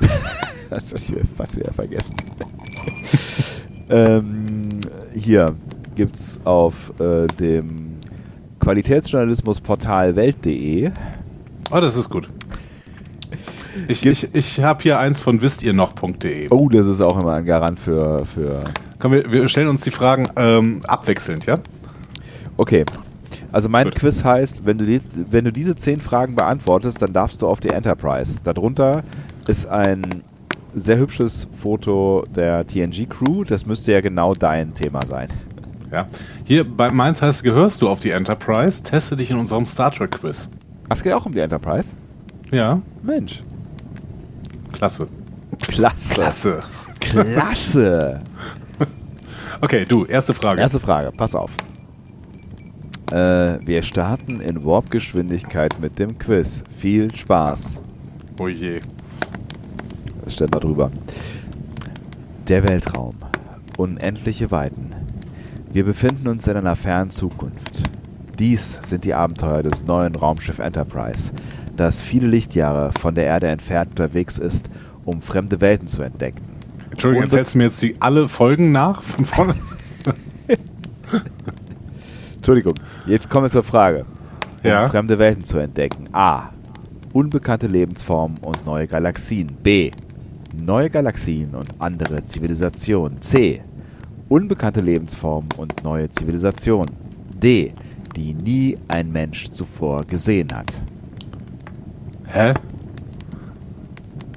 Das 0.70 0.92
hab 0.92 0.98
ich 1.00 1.14
fast 1.36 1.56
wieder 1.56 1.72
vergessen. 1.72 2.14
ähm, 3.88 4.68
hier 5.14 5.56
gibt's 5.96 6.38
auf 6.44 6.92
äh, 7.00 7.26
dem 7.26 7.87
Qualitätsjournalismusportal 8.60 10.16
Welt.de 10.16 10.90
Oh, 11.70 11.80
das 11.80 11.96
ist 11.96 12.08
gut. 12.08 12.28
Ich, 13.86 14.04
ich, 14.04 14.34
ich 14.34 14.60
habe 14.62 14.82
hier 14.82 14.98
eins 14.98 15.20
von 15.20 15.42
wisst 15.42 15.62
ihr 15.62 15.72
noch.de. 15.72 16.48
Oh, 16.50 16.68
das 16.68 16.86
ist 16.86 17.00
auch 17.00 17.20
immer 17.20 17.34
ein 17.34 17.44
Garant 17.44 17.78
für, 17.78 18.24
für 18.24 18.64
Komm, 18.98 19.12
wir, 19.12 19.30
wir 19.30 19.48
stellen 19.48 19.68
uns 19.68 19.82
die 19.82 19.90
Fragen 19.90 20.28
ähm, 20.36 20.80
abwechselnd, 20.86 21.46
ja? 21.46 21.58
Okay. 22.56 22.84
Also 23.52 23.68
mein 23.68 23.84
Gut. 23.84 23.94
Quiz 23.94 24.24
heißt, 24.24 24.66
wenn 24.66 24.78
du, 24.78 24.84
die, 24.84 25.00
wenn 25.30 25.44
du 25.44 25.52
diese 25.52 25.76
zehn 25.76 26.00
Fragen 26.00 26.34
beantwortest, 26.34 27.00
dann 27.00 27.12
darfst 27.12 27.40
du 27.42 27.46
auf 27.46 27.60
die 27.60 27.70
Enterprise. 27.70 28.40
Darunter 28.42 29.04
ist 29.46 29.66
ein 29.66 30.02
sehr 30.74 30.98
hübsches 30.98 31.46
Foto 31.56 32.24
der 32.34 32.66
TNG-Crew. 32.66 33.44
Das 33.44 33.64
müsste 33.64 33.92
ja 33.92 34.00
genau 34.00 34.34
dein 34.34 34.74
Thema 34.74 35.04
sein. 35.06 35.28
Ja. 35.92 36.06
Hier 36.44 36.64
bei 36.64 36.90
Mainz 36.90 37.22
heißt, 37.22 37.42
gehörst 37.42 37.82
du 37.82 37.88
auf 37.88 38.00
die 38.00 38.10
Enterprise, 38.10 38.82
teste 38.82 39.16
dich 39.16 39.30
in 39.30 39.38
unserem 39.38 39.66
Star 39.66 39.90
Trek 39.90 40.10
Quiz. 40.12 40.50
Ach, 40.88 40.96
es 40.96 41.02
geht 41.02 41.12
auch 41.12 41.26
um 41.26 41.32
die 41.32 41.40
Enterprise? 41.40 41.92
Ja, 42.50 42.80
Mensch. 43.02 43.42
klasse. 44.72 45.06
Klasse. 45.60 46.14
Klasse. 46.14 46.62
Klasse. 47.00 48.20
Okay, 49.60 49.84
du, 49.88 50.04
erste 50.04 50.34
Frage. 50.34 50.60
Erste 50.60 50.78
Frage, 50.78 51.10
pass 51.10 51.34
auf. 51.34 51.50
Äh, 53.10 53.58
wir 53.66 53.82
starten 53.82 54.40
in 54.40 54.64
Warp-Geschwindigkeit 54.64 55.80
mit 55.80 55.98
dem 55.98 56.16
Quiz. 56.16 56.62
Viel 56.76 57.12
Spaß. 57.12 57.80
Oh 58.38 58.46
je. 58.46 58.80
Steht 60.28 60.54
da 60.54 60.60
drüber. 60.60 60.92
Der 62.46 62.68
Weltraum. 62.68 63.16
Unendliche 63.78 64.52
Weiten. 64.52 64.92
Wir 65.72 65.84
befinden 65.84 66.28
uns 66.28 66.46
in 66.48 66.56
einer 66.56 66.76
fernen 66.76 67.10
Zukunft. 67.10 67.82
Dies 68.38 68.78
sind 68.82 69.04
die 69.04 69.14
Abenteuer 69.14 69.62
des 69.62 69.84
neuen 69.84 70.14
Raumschiff 70.14 70.58
Enterprise, 70.58 71.32
das 71.76 72.00
viele 72.00 72.26
Lichtjahre 72.26 72.92
von 73.00 73.14
der 73.14 73.24
Erde 73.24 73.48
entfernt 73.48 73.90
unterwegs 73.90 74.38
ist, 74.38 74.68
um 75.04 75.20
fremde 75.22 75.60
Welten 75.60 75.88
zu 75.88 76.02
entdecken. 76.02 76.42
Entschuldigung, 76.90 77.24
Unbe- 77.24 77.30
erzählst 77.32 77.54
du 77.54 77.58
mir 77.58 77.64
jetzt 77.64 77.82
die 77.82 77.96
alle 78.00 78.28
Folgen 78.28 78.72
nach 78.72 79.02
von 79.02 79.24
vorne? 79.24 79.54
Entschuldigung, 82.36 82.74
jetzt 83.06 83.28
kommen 83.28 83.44
wir 83.46 83.50
zur 83.50 83.62
Frage. 83.62 84.04
Um 84.64 84.70
Ja. 84.70 84.88
fremde 84.88 85.18
Welten 85.18 85.44
zu 85.44 85.58
entdecken. 85.58 86.08
A. 86.12 86.50
Unbekannte 87.12 87.66
Lebensformen 87.66 88.38
und 88.38 88.64
neue 88.66 88.86
Galaxien. 88.86 89.48
B. 89.62 89.90
Neue 90.60 90.90
Galaxien 90.90 91.54
und 91.54 91.68
andere 91.78 92.22
Zivilisationen. 92.24 93.20
C. 93.20 93.62
Unbekannte 94.28 94.80
Lebensformen 94.80 95.48
und 95.56 95.82
neue 95.84 96.10
Zivilisationen. 96.10 96.94
D. 97.34 97.72
Die 98.14 98.34
nie 98.34 98.76
ein 98.88 99.10
Mensch 99.10 99.50
zuvor 99.50 100.02
gesehen 100.02 100.48
hat. 100.52 100.80
Hä? 102.26 102.52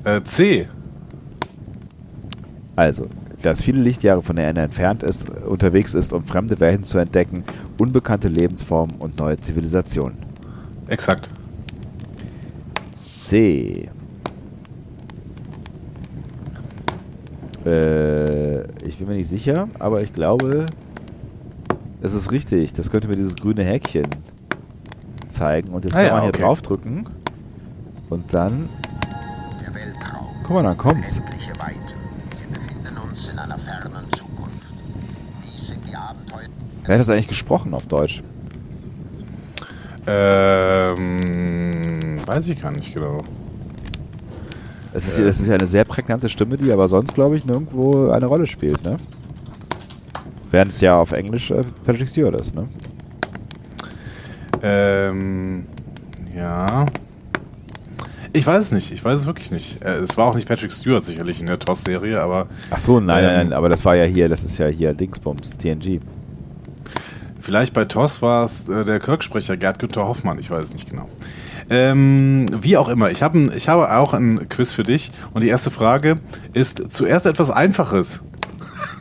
Äh, 0.04 0.21
C. 0.23 0.67
Also, 2.75 3.06
das 3.41 3.62
viele 3.62 3.82
Lichtjahre 3.82 4.21
von 4.21 4.36
der 4.36 4.45
Erde 4.45 4.62
entfernt 4.62 5.04
ist, 5.04 5.30
unterwegs 5.30 5.93
ist, 5.93 6.13
um 6.13 6.23
fremde 6.23 6.60
Welten 6.60 6.84
zu 6.84 6.97
entdecken, 6.97 7.43
unbekannte 7.77 8.27
Lebensformen 8.27 8.95
und 8.97 9.19
neue 9.19 9.38
Zivilisationen. 9.39 10.17
Exakt. 10.88 11.30
C. 12.93 13.89
Äh, 17.65 18.63
ich 18.86 18.97
bin 18.97 19.08
mir 19.08 19.15
nicht 19.15 19.30
sicher, 19.30 19.67
aber 19.80 20.02
ich 20.02 20.13
glaube, 20.13 20.65
es 22.02 22.13
ist 22.13 22.32
richtig. 22.32 22.74
Das 22.74 22.89
könnte 22.89 23.08
mir 23.08 23.15
dieses 23.15 23.36
grüne 23.36 23.63
Häkchen 23.63 24.08
zeigen. 25.30 25.69
Und 25.74 25.86
jetzt 25.86 25.93
Ah 25.95 26.00
kann 26.00 26.06
ja, 26.08 26.13
man 26.13 26.21
hier 26.24 26.30
okay. 26.30 26.41
draufdrücken. 26.41 27.08
Und 28.10 28.34
dann, 28.34 28.67
Der 29.62 29.74
Weltraum. 29.74 30.28
guck 30.43 30.56
mal, 30.56 30.63
dann 30.63 30.78
kommt's. 30.78 31.13
Unendliche 31.13 31.54
Weite. 31.60 31.95
Wir 32.39 32.60
befinden 32.60 32.97
uns 33.08 33.30
in 33.30 33.39
einer 33.39 33.58
fernen 33.58 34.10
Zukunft. 34.12 34.74
Dies 35.43 35.67
sind 35.67 35.88
die 35.88 35.95
Abenteuer. 35.95 36.47
Wer 36.84 36.95
hat 36.95 37.00
das 37.02 37.10
eigentlich 37.10 37.28
gesprochen 37.30 37.74
auf 37.74 37.86
Deutsch? 37.86 38.21
Ähm, 40.08 42.19
weiß 42.26 42.47
ich 42.50 42.60
gar 42.60 42.71
nicht 42.71 42.93
genau. 42.93 43.21
Das 44.93 45.08
ist, 45.08 45.19
ja- 45.19 45.25
das 45.25 45.39
ist 45.39 45.47
ja 45.47 45.56
eine 45.56 45.65
sehr 45.65 45.86
prägnante 45.86 46.27
Stimme, 46.30 46.58
die 46.58 46.71
aber 46.71 46.88
sonst, 46.88 47.13
glaube 47.13 47.38
ich, 47.38 47.45
nirgendwo 47.45 48.10
eine 48.10 48.25
Rolle 48.25 48.45
spielt, 48.47 48.84
ne? 48.84 48.97
Während 50.51 50.71
es 50.71 50.82
ja 50.82 50.97
auf 50.99 51.12
Englisch 51.13 51.49
äh, 51.51 51.62
Patrick 51.86 52.10
Stewart 52.10 52.39
ist, 52.39 52.54
ne? 52.54 52.67
Ähm, 54.63 55.65
ja. 56.36 56.86
Ich 58.34 58.45
weiß 58.47 58.65
es 58.65 58.71
nicht. 58.71 58.91
Ich 58.91 59.04
weiß 59.04 59.21
es 59.21 59.25
wirklich 59.25 59.51
nicht. 59.51 59.82
Äh, 59.82 59.97
es 59.99 60.15
war 60.17 60.27
auch 60.27 60.36
nicht 60.36 60.47
Patrick 60.47 60.71
Stewart 60.71 61.04
sicherlich 61.04 61.41
in 61.41 61.47
der 61.47 61.60
TOS-Serie, 61.60 62.21
aber 62.21 62.47
Ach 62.69 62.77
so, 62.80 62.99
nein, 62.99 63.23
nein, 63.23 63.34
Ähm, 63.41 63.47
nein, 63.49 63.54
aber 63.54 63.69
das 63.69 63.84
war 63.84 63.95
ja 63.95 64.06
hier, 64.06 64.30
das 64.30 64.43
ist 64.43 64.58
ja 64.58 64.67
hier 64.67 64.93
Dingsbums, 64.93 65.58
TNG. 65.58 65.99
vielleicht 67.39 67.73
bei 67.73 67.86
TOS 67.86 68.21
war 68.21 68.45
es 68.45 68.69
äh, 68.69 68.86
der 68.86 68.99
Kirk-Sprecher 68.99 69.58
Gerd 69.58 69.80
Günther 69.80 70.08
Hoffmann. 70.08 70.38
Ich 70.39 70.49
weiß 70.51 70.65
es 70.65 70.73
nicht 70.73 70.89
genau. 70.89 71.10
Ähm, 71.73 72.47
wie 72.60 72.75
auch 72.75 72.89
immer, 72.89 73.12
ich, 73.12 73.23
hab 73.23 73.34
ein, 73.34 73.49
ich 73.55 73.69
habe 73.69 73.89
auch 73.95 74.13
ein 74.13 74.49
Quiz 74.49 74.73
für 74.73 74.84
dich 74.84 75.10
und 75.34 75.41
die 75.41 75.47
erste 75.47 75.71
Frage 75.71 76.19
ist 76.51 76.91
zuerst 76.93 77.25
etwas 77.25 77.49
Einfaches. 77.49 78.25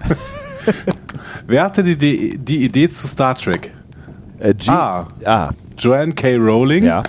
Wer 1.49 1.65
hatte 1.65 1.83
die, 1.83 1.97
die, 1.97 2.39
die 2.39 2.65
Idee 2.65 2.89
zu 2.89 3.09
Star 3.09 3.35
Trek? 3.35 3.73
Äh, 4.39 4.55
G 4.55 4.71
A. 4.71 5.09
Ah, 5.25 5.51
Joanne 5.77 6.13
K. 6.13 6.37
Rowling? 6.37 6.85
ja. 6.85 7.03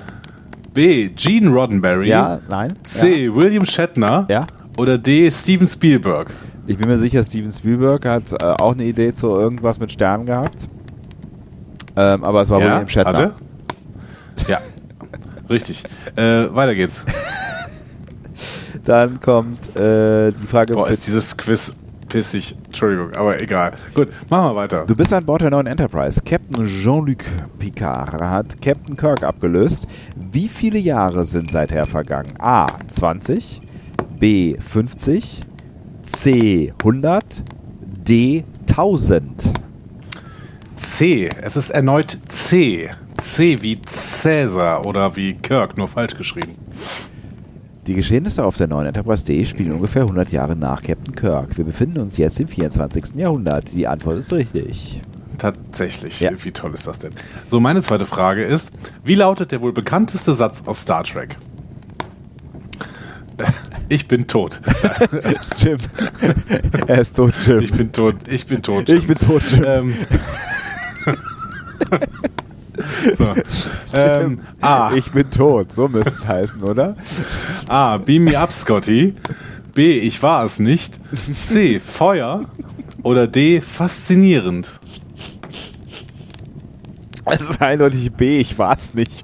B. 0.74 1.10
Gene 1.10 1.52
Roddenberry? 1.52 2.10
Ja, 2.10 2.40
nein. 2.50 2.74
C. 2.84 3.32
William 3.32 3.66
Shatner? 3.66 4.26
Ja. 4.30 4.48
Oder 4.80 4.98
D. 4.98 5.30
Steven 5.30 5.68
Spielberg? 5.68 6.32
Ich 6.66 6.78
bin 6.78 6.88
mir 6.88 6.98
sicher, 6.98 7.22
Steven 7.24 7.52
Spielberg 7.52 8.04
hat 8.06 8.32
äh, 8.32 8.46
auch 8.46 8.74
eine 8.74 8.86
Idee 8.86 9.14
zu 9.14 9.30
irgendwas 9.30 9.80
mit 9.80 9.92
Sternen 9.92 10.26
gehabt. 10.26 10.70
Ähm, 11.96 12.24
aber 12.24 12.42
es 12.42 12.50
war 12.50 12.60
William 12.60 12.88
Shatner. 12.88 13.12
Hatte? 13.12 13.34
Richtig. 15.52 15.84
Äh, 16.16 16.54
weiter 16.54 16.74
geht's. 16.74 17.06
Dann 18.86 19.20
kommt 19.20 19.76
äh, 19.76 20.32
die 20.32 20.48
Frage. 20.48 20.74
Boah, 20.74 20.90
ist 20.90 21.06
dieses 21.06 21.38
Quiz 21.38 21.76
pissig. 22.12 22.56
Entschuldigung, 22.66 23.14
aber 23.14 23.40
egal. 23.42 23.74
Gut, 23.94 24.10
machen 24.30 24.54
wir 24.56 24.60
weiter. 24.62 24.86
Du 24.86 24.96
bist 24.96 25.14
an 25.14 25.26
Bord 25.26 25.42
der 25.42 25.50
neuen 25.50 25.68
Enterprise. 25.68 26.22
Captain 26.26 26.66
Jean-Luc 26.66 27.24
Picard 27.60 28.22
hat 28.22 28.62
Captain 28.62 28.98
Kirk 28.98 29.24
abgelöst. 29.24 29.88
Wie 30.32 30.48
viele 30.48 30.80
Jahre 30.80 31.26
sind 31.26 31.52
seither 31.52 31.86
vergangen? 31.86 32.34
A. 32.40 32.68
20, 32.88 33.62
B. 34.20 34.58
50, 34.58 35.42
C. 36.04 36.74
100, 36.80 37.44
D. 37.82 38.44
1000. 38.70 39.52
C. 40.78 41.30
Es 41.42 41.56
ist 41.56 41.70
erneut 41.70 42.18
C. 42.30 42.90
C 43.22 43.62
wie 43.62 43.80
Cäsar 43.80 44.86
oder 44.86 45.16
wie 45.16 45.36
Kirk, 45.36 45.78
nur 45.78 45.88
falsch 45.88 46.18
geschrieben. 46.18 46.56
Die 47.86 47.94
Geschehnisse 47.94 48.44
auf 48.44 48.58
der 48.58 48.68
neuen 48.68 48.88
Enterprise 48.88 49.26
D 49.26 49.46
spielen 49.46 49.72
ungefähr 49.72 50.04
100 50.04 50.32
Jahre 50.32 50.56
nach 50.56 50.82
Captain 50.82 51.16
Kirk. 51.16 51.58
Wir 51.58 51.66
befinden 51.66 52.00
uns 52.00 52.18
jetzt 52.18 52.40
im 52.40 52.48
24. 52.48 53.16
Jahrhundert. 53.16 53.72
Die 53.74 53.88
Antwort 53.88 54.18
ist 54.18 54.34
richtig. 54.34 55.00
Tatsächlich. 55.38 56.20
Ja. 56.20 56.32
Wie 56.44 56.52
toll 56.52 56.74
ist 56.74 56.88
das 56.88 57.00
denn? 57.00 57.14
So, 57.48 57.60
meine 57.60 57.82
zweite 57.82 58.06
Frage 58.06 58.44
ist: 58.44 58.72
Wie 59.04 59.16
lautet 59.16 59.52
der 59.52 59.62
wohl 59.62 59.72
bekannteste 59.74 60.34
Satz 60.34 60.64
aus 60.66 60.82
Star 60.82 61.04
Trek? 61.04 61.38
Ich 63.90 64.08
bin 64.08 64.26
tot. 64.26 64.62
Jim. 65.58 65.78
er 66.88 67.00
ist 67.00 67.14
tot, 67.18 67.34
Jim. 67.46 67.60
Ich 67.60 67.74
bin 67.74 67.92
tot. 67.92 68.16
Ich 68.30 68.48
bin 68.48 68.62
tot. 68.62 68.88
Ich 68.88 69.06
bin 69.06 69.18
tot, 69.18 69.42
Jim. 69.52 69.64
Ähm, 69.66 69.94
so. 73.18 73.36
ähm, 73.94 74.40
A. 74.62 74.92
Ich 74.96 75.12
bin 75.12 75.30
tot. 75.30 75.72
So 75.72 75.88
müsste 75.88 76.12
es 76.12 76.28
heißen, 76.28 76.62
oder? 76.64 76.96
A. 77.68 77.98
Beam 77.98 78.26
me 78.26 78.38
up, 78.38 78.52
Scotty. 78.52 79.16
B. 79.74 80.00
Ich 80.00 80.22
war 80.22 80.46
es 80.46 80.60
nicht. 80.60 81.00
C. 81.42 81.80
Feuer. 81.80 82.46
Oder 83.04 83.28
D. 83.28 83.62
Faszinierend. 83.62 84.80
Es 87.26 87.50
ist 87.50 87.62
eindeutig 87.62 88.12
B. 88.14 88.38
Ich 88.38 88.58
war 88.58 88.76
es 88.76 88.94
nicht. 88.94 89.24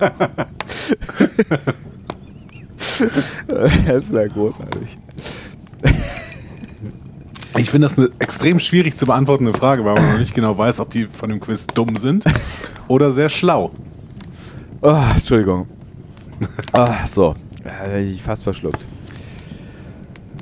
das 3.86 4.04
ist 4.04 4.12
ja 4.12 4.26
großartig. 4.26 4.96
Ich 7.56 7.70
finde 7.70 7.88
das 7.88 7.98
eine 7.98 8.10
extrem 8.18 8.58
schwierig 8.58 8.96
zu 8.96 9.06
beantwortende 9.06 9.52
Frage, 9.52 9.84
weil 9.84 9.94
man 9.94 10.12
noch 10.12 10.18
nicht 10.18 10.34
genau 10.34 10.56
weiß, 10.56 10.80
ob 10.80 10.90
die 10.90 11.06
von 11.06 11.30
dem 11.30 11.40
Quiz 11.40 11.66
dumm 11.66 11.96
sind 11.96 12.24
oder 12.88 13.10
sehr 13.10 13.28
schlau. 13.28 13.70
Oh, 14.82 14.96
Entschuldigung. 15.14 15.66
Ah, 16.72 17.06
so, 17.06 17.34
äh, 17.84 18.04
ich 18.04 18.22
fast 18.22 18.42
verschluckt. 18.44 18.80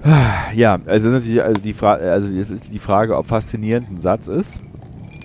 Ah, 0.05 0.53
Ja, 0.55 0.79
also, 0.87 1.09
ist 1.09 1.15
natürlich, 1.15 1.43
also, 1.43 1.61
die 1.61 1.73
Frage, 1.73 2.13
also 2.13 2.29
es 2.29 2.51
ist 2.51 2.73
die 2.73 2.79
Frage, 2.79 3.17
ob 3.17 3.27
faszinierend 3.27 3.91
ein 3.91 3.97
Satz 3.97 4.29
ist. 4.29 4.61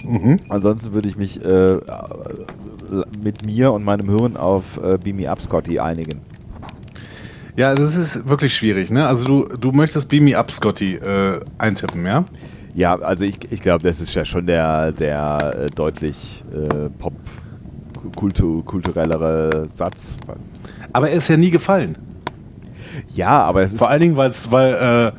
Mhm. 0.04 0.38
Ansonsten 0.50 0.94
würde 0.94 1.10
ich 1.10 1.16
mich 1.16 1.44
äh, 1.46 1.78
mit 3.24 3.46
mir 3.46 3.72
und 3.72 3.84
meinem 3.84 4.10
Hirn 4.10 4.36
auf 4.36 4.80
äh, 4.84 4.98
Beam 4.98 5.18
Me 5.18 5.30
Up 5.30 5.42
Scotty 5.42 5.80
einigen. 5.80 6.22
Ja, 7.56 7.76
das 7.76 7.96
ist 7.98 8.28
wirklich 8.28 8.56
schwierig, 8.56 8.92
ne? 8.92 9.08
Also 9.08 9.26
du, 9.26 9.58
du 9.58 9.72
möchtest 9.72 10.10
Beam 10.10 10.26
Me 10.26 10.38
Up, 10.38 10.52
Scotty, 10.52 10.96
äh, 10.96 11.40
eintippen, 11.60 12.06
ja? 12.06 12.26
Ja, 12.74 12.96
also 12.96 13.26
ich, 13.26 13.52
ich 13.52 13.62
glaube, 13.62 13.84
das 13.84 14.02
ist 14.02 14.16
ja 14.16 14.26
schon 14.26 14.48
der, 14.48 14.92
der 14.92 15.38
äh, 15.56 15.66
deutlich 15.68 16.44
äh, 16.52 16.90
pop 16.90 17.14
kultu 18.16 18.64
kulturellere 18.64 19.68
Satz. 19.72 20.18
Aber 20.92 21.10
er 21.10 21.18
ist 21.18 21.28
ja 21.30 21.38
nie 21.38 21.52
gefallen. 21.52 21.98
Ja, 23.14 23.44
aber 23.44 23.62
es 23.62 23.74
ist 23.74 23.80
Vor 23.80 23.90
allen 23.90 24.02
Dingen, 24.02 24.18
weil's, 24.18 24.52
weil 24.52 24.74
äh, 24.74 25.12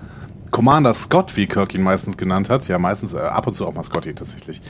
Commander 0.51 0.95
Scott, 0.95 1.37
wie 1.37 1.47
Kirk 1.47 1.75
ihn 1.75 1.83
meistens 1.83 2.17
genannt 2.17 2.51
hat, 2.51 2.67
ja 2.69 2.79
meistens 2.79 3.15
äh, 3.15 3.19
ab 3.19 3.47
und 3.47 3.55
zu 3.55 3.67
auch 3.67 3.75
mal 3.75 3.85
Scotty 3.85 4.15
tatsächlich, 4.15 4.61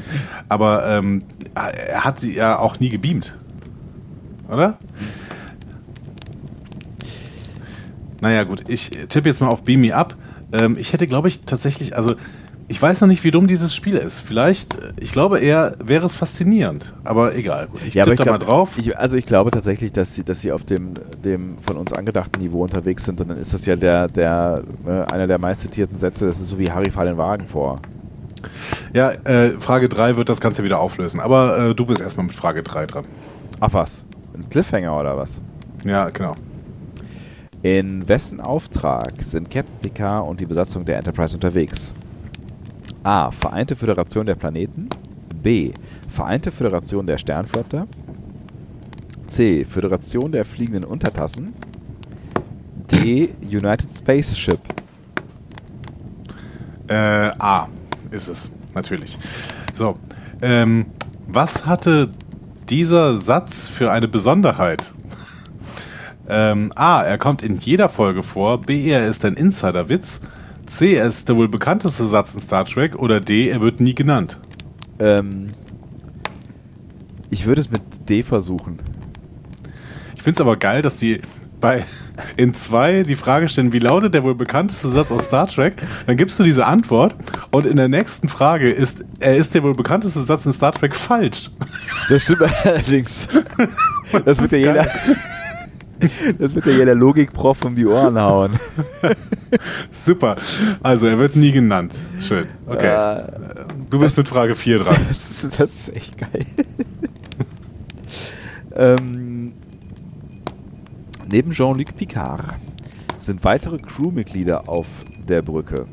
aber 0.48 0.86
ähm, 0.86 1.22
er 1.54 2.04
hat 2.04 2.18
sie 2.18 2.34
ja 2.34 2.58
auch 2.58 2.80
nie 2.80 2.90
gebeamt. 2.90 3.36
Oder? 4.48 4.78
Naja 8.24 8.44
gut, 8.44 8.64
ich 8.68 8.88
tippe 9.10 9.28
jetzt 9.28 9.42
mal 9.42 9.48
auf 9.48 9.64
Beam 9.64 9.82
Me 9.82 9.94
Up. 9.94 10.16
Ähm, 10.50 10.78
ich 10.78 10.94
hätte, 10.94 11.06
glaube 11.06 11.28
ich, 11.28 11.42
tatsächlich, 11.42 11.94
also 11.94 12.14
ich 12.68 12.80
weiß 12.80 13.02
noch 13.02 13.08
nicht, 13.08 13.22
wie 13.22 13.30
dumm 13.30 13.46
dieses 13.46 13.74
Spiel 13.74 13.98
ist. 13.98 14.20
Vielleicht, 14.20 14.72
äh, 14.82 14.92
ich 14.98 15.12
glaube 15.12 15.40
eher, 15.40 15.76
wäre 15.84 16.06
es 16.06 16.14
faszinierend. 16.14 16.94
Aber 17.04 17.36
egal, 17.36 17.66
gut. 17.66 17.82
Ich 17.86 17.92
ja, 17.92 18.04
tippe 18.04 18.16
da 18.16 18.22
glaub, 18.22 18.38
mal 18.38 18.46
drauf. 18.46 18.70
Ich, 18.78 18.96
also 18.96 19.18
ich 19.18 19.26
glaube 19.26 19.50
tatsächlich, 19.50 19.92
dass 19.92 20.14
sie, 20.14 20.24
dass 20.24 20.40
sie 20.40 20.52
auf 20.52 20.64
dem, 20.64 20.94
dem 21.22 21.58
von 21.58 21.76
uns 21.76 21.92
angedachten 21.92 22.40
Niveau 22.40 22.62
unterwegs 22.62 23.04
sind 23.04 23.20
und 23.20 23.28
dann 23.28 23.36
ist 23.36 23.52
das 23.52 23.66
ja 23.66 23.76
der, 23.76 24.08
der 24.08 24.62
äh, 24.86 25.12
einer 25.12 25.26
der 25.26 25.38
meistzitierten 25.38 25.98
Sätze, 25.98 26.24
das 26.24 26.40
ist 26.40 26.48
so 26.48 26.58
wie 26.58 26.70
Harry 26.70 26.90
fahr 26.90 27.04
den 27.04 27.18
Wagen 27.18 27.46
vor. 27.46 27.78
Ja, 28.94 29.10
äh, 29.10 29.50
Frage 29.60 29.90
3 29.90 30.16
wird 30.16 30.30
das 30.30 30.40
Ganze 30.40 30.64
wieder 30.64 30.80
auflösen. 30.80 31.20
Aber 31.20 31.58
äh, 31.58 31.74
du 31.74 31.84
bist 31.84 32.00
erstmal 32.00 32.24
mit 32.24 32.34
Frage 32.34 32.62
3 32.62 32.86
dran. 32.86 33.04
Ach 33.60 33.74
was? 33.74 34.02
Ein 34.34 34.48
Cliffhanger 34.48 34.98
oder 34.98 35.14
was? 35.18 35.42
Ja, 35.84 36.08
genau. 36.08 36.36
In 37.64 38.06
wessen 38.06 38.42
Auftrag 38.42 39.14
sind 39.20 39.50
Captain 39.50 39.80
Picard 39.80 40.28
und 40.28 40.38
die 40.38 40.44
Besatzung 40.44 40.84
der 40.84 40.98
Enterprise 40.98 41.34
unterwegs? 41.34 41.94
A. 43.02 43.30
Vereinte 43.30 43.74
Föderation 43.74 44.26
der 44.26 44.34
Planeten. 44.34 44.90
B. 45.42 45.72
Vereinte 46.10 46.50
Föderation 46.50 47.06
der 47.06 47.16
Sternflotte. 47.16 47.86
C. 49.28 49.64
Föderation 49.64 50.30
der 50.30 50.44
fliegenden 50.44 50.84
Untertassen. 50.84 51.54
D. 52.92 53.30
United 53.40 53.90
Spaceship. 53.90 54.60
Äh, 56.88 57.30
A 57.38 57.68
ist 58.10 58.28
es, 58.28 58.50
natürlich. 58.74 59.18
So, 59.72 59.96
ähm, 60.42 60.84
was 61.26 61.64
hatte 61.64 62.10
dieser 62.68 63.16
Satz 63.16 63.68
für 63.68 63.90
eine 63.90 64.06
Besonderheit? 64.06 64.92
Ähm, 66.28 66.72
A, 66.74 67.02
er 67.02 67.18
kommt 67.18 67.42
in 67.42 67.56
jeder 67.56 67.88
Folge 67.88 68.22
vor. 68.22 68.60
B, 68.60 68.88
er 68.88 69.06
ist 69.06 69.24
ein 69.24 69.34
Insider-Witz. 69.34 70.22
C, 70.66 70.94
er 70.94 71.06
ist 71.06 71.28
der 71.28 71.36
wohl 71.36 71.48
bekannteste 71.48 72.06
Satz 72.06 72.34
in 72.34 72.40
Star 72.40 72.64
Trek. 72.64 72.96
Oder 72.96 73.20
D, 73.20 73.48
er 73.48 73.60
wird 73.60 73.80
nie 73.80 73.94
genannt. 73.94 74.38
Ähm, 74.98 75.48
ich 77.30 77.46
würde 77.46 77.60
es 77.60 77.70
mit 77.70 77.82
D 78.08 78.22
versuchen. 78.22 78.78
Ich 80.14 80.22
finde 80.22 80.36
es 80.36 80.40
aber 80.40 80.56
geil, 80.56 80.80
dass 80.80 80.96
die 80.96 81.20
bei 81.60 81.84
in 82.36 82.54
zwei 82.54 83.02
die 83.02 83.16
Frage 83.16 83.48
stellen, 83.48 83.72
wie 83.72 83.78
lautet 83.78 84.14
der 84.14 84.22
wohl 84.22 84.34
bekannteste 84.34 84.88
Satz 84.88 85.10
aus 85.10 85.24
Star 85.24 85.46
Trek? 85.46 85.74
Dann 86.06 86.16
gibst 86.16 86.38
du 86.38 86.44
diese 86.44 86.66
Antwort 86.66 87.16
und 87.50 87.66
in 87.66 87.76
der 87.76 87.88
nächsten 87.88 88.28
Frage 88.28 88.70
ist, 88.70 89.04
er 89.18 89.36
ist 89.36 89.54
der 89.54 89.62
wohl 89.62 89.74
bekannteste 89.74 90.20
Satz 90.22 90.46
in 90.46 90.52
Star 90.52 90.72
Trek 90.72 90.94
falsch. 90.94 91.50
Das 92.08 92.22
stimmt 92.22 92.42
allerdings. 92.64 93.28
Das 94.24 94.38
wird 94.38 94.52
ist 94.52 94.52
ja 94.52 94.58
jeder. 94.58 94.86
Das 96.38 96.54
wird 96.54 96.66
ja 96.66 96.72
jeder 96.72 96.94
Logikprof 96.94 97.64
um 97.64 97.76
die 97.76 97.86
Ohren 97.86 98.20
hauen. 98.20 98.52
Super. 99.92 100.36
Also, 100.82 101.06
er 101.06 101.18
wird 101.18 101.36
nie 101.36 101.52
genannt. 101.52 101.94
Schön. 102.20 102.46
Okay. 102.66 103.18
Äh, 103.18 103.24
du 103.90 103.98
bist 103.98 104.16
mit 104.16 104.28
Frage 104.28 104.54
4 104.54 104.78
dran. 104.78 104.96
das, 105.08 105.44
ist, 105.44 105.60
das 105.60 105.74
ist 105.74 105.94
echt 105.94 106.18
geil. 106.18 106.46
ähm, 108.74 109.52
neben 111.30 111.52
Jean-Luc 111.52 111.96
Picard 111.96 112.56
sind 113.16 113.44
weitere 113.44 113.78
Crewmitglieder 113.78 114.68
auf 114.68 114.86
der 115.28 115.42
Brücke. 115.42 115.86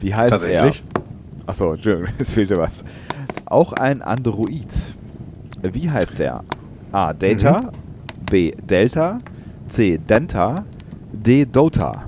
Wie 0.00 0.14
heißt 0.14 0.30
Tatsächlich? 0.30 0.82
er? 0.94 1.48
Achso, 1.48 1.72
Entschuldigung, 1.72 2.12
es 2.18 2.30
fehlte 2.30 2.56
was. 2.56 2.84
Auch 3.46 3.72
ein 3.72 4.02
Android. 4.02 4.68
Wie 5.72 5.90
heißt 5.90 6.20
er? 6.20 6.44
A. 6.92 7.12
Data. 7.12 7.72
B. 8.30 8.52
Delta. 8.52 9.18
C. 9.68 9.98
Denta. 9.98 10.64
D. 11.12 11.46
Dota. 11.46 12.04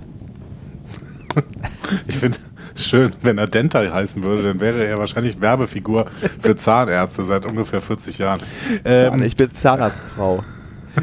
Ich 2.07 2.19
finde 2.19 2.39
schön, 2.75 3.13
wenn 3.23 3.39
er 3.39 3.47
Dental 3.47 3.93
heißen 3.93 4.23
würde, 4.23 4.43
dann 4.43 4.61
wäre 4.61 4.85
er 4.85 4.99
wahrscheinlich 4.99 5.41
Werbefigur 5.41 6.07
für 6.41 6.57
Zahnärzte 6.57 7.25
seit 7.25 7.47
ungefähr 7.47 7.81
40 7.81 8.19
Jahren. 8.19 8.41
Ähm, 8.85 9.23
ich 9.23 9.37
bin 9.37 9.51
Zahnarztfrau. 9.51 10.43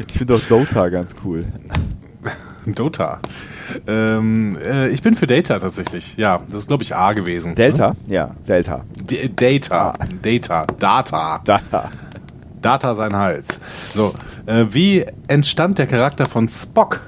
Ich 0.06 0.18
finde 0.18 0.34
doch 0.34 0.42
Dota 0.42 0.88
ganz 0.88 1.14
cool. 1.24 1.46
Dota. 2.66 3.20
Ähm, 3.86 4.58
äh, 4.62 4.88
ich 4.88 5.02
bin 5.02 5.14
für 5.14 5.26
Data 5.26 5.58
tatsächlich. 5.58 6.16
Ja, 6.16 6.42
das 6.48 6.62
ist 6.62 6.68
glaube 6.68 6.82
ich 6.82 6.94
A 6.94 7.12
gewesen. 7.12 7.54
Delta? 7.54 7.96
Ja, 8.06 8.34
Delta. 8.46 8.84
D 8.96 9.30
Data. 9.34 9.94
Data. 10.22 10.66
Data. 10.78 11.40
Data. 11.44 11.90
Data 12.62 12.94
sein 12.94 13.14
Hals. 13.14 13.60
So, 13.94 14.14
äh, 14.46 14.66
wie 14.70 15.04
entstand 15.28 15.78
der 15.78 15.86
Charakter 15.86 16.26
von 16.26 16.48
Spock, 16.48 17.00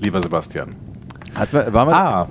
lieber 0.00 0.20
Sebastian? 0.22 0.74
Hat 1.34 1.52
man, 1.52 1.72
war 1.72 1.84
man, 1.86 1.94
A. 1.94 2.28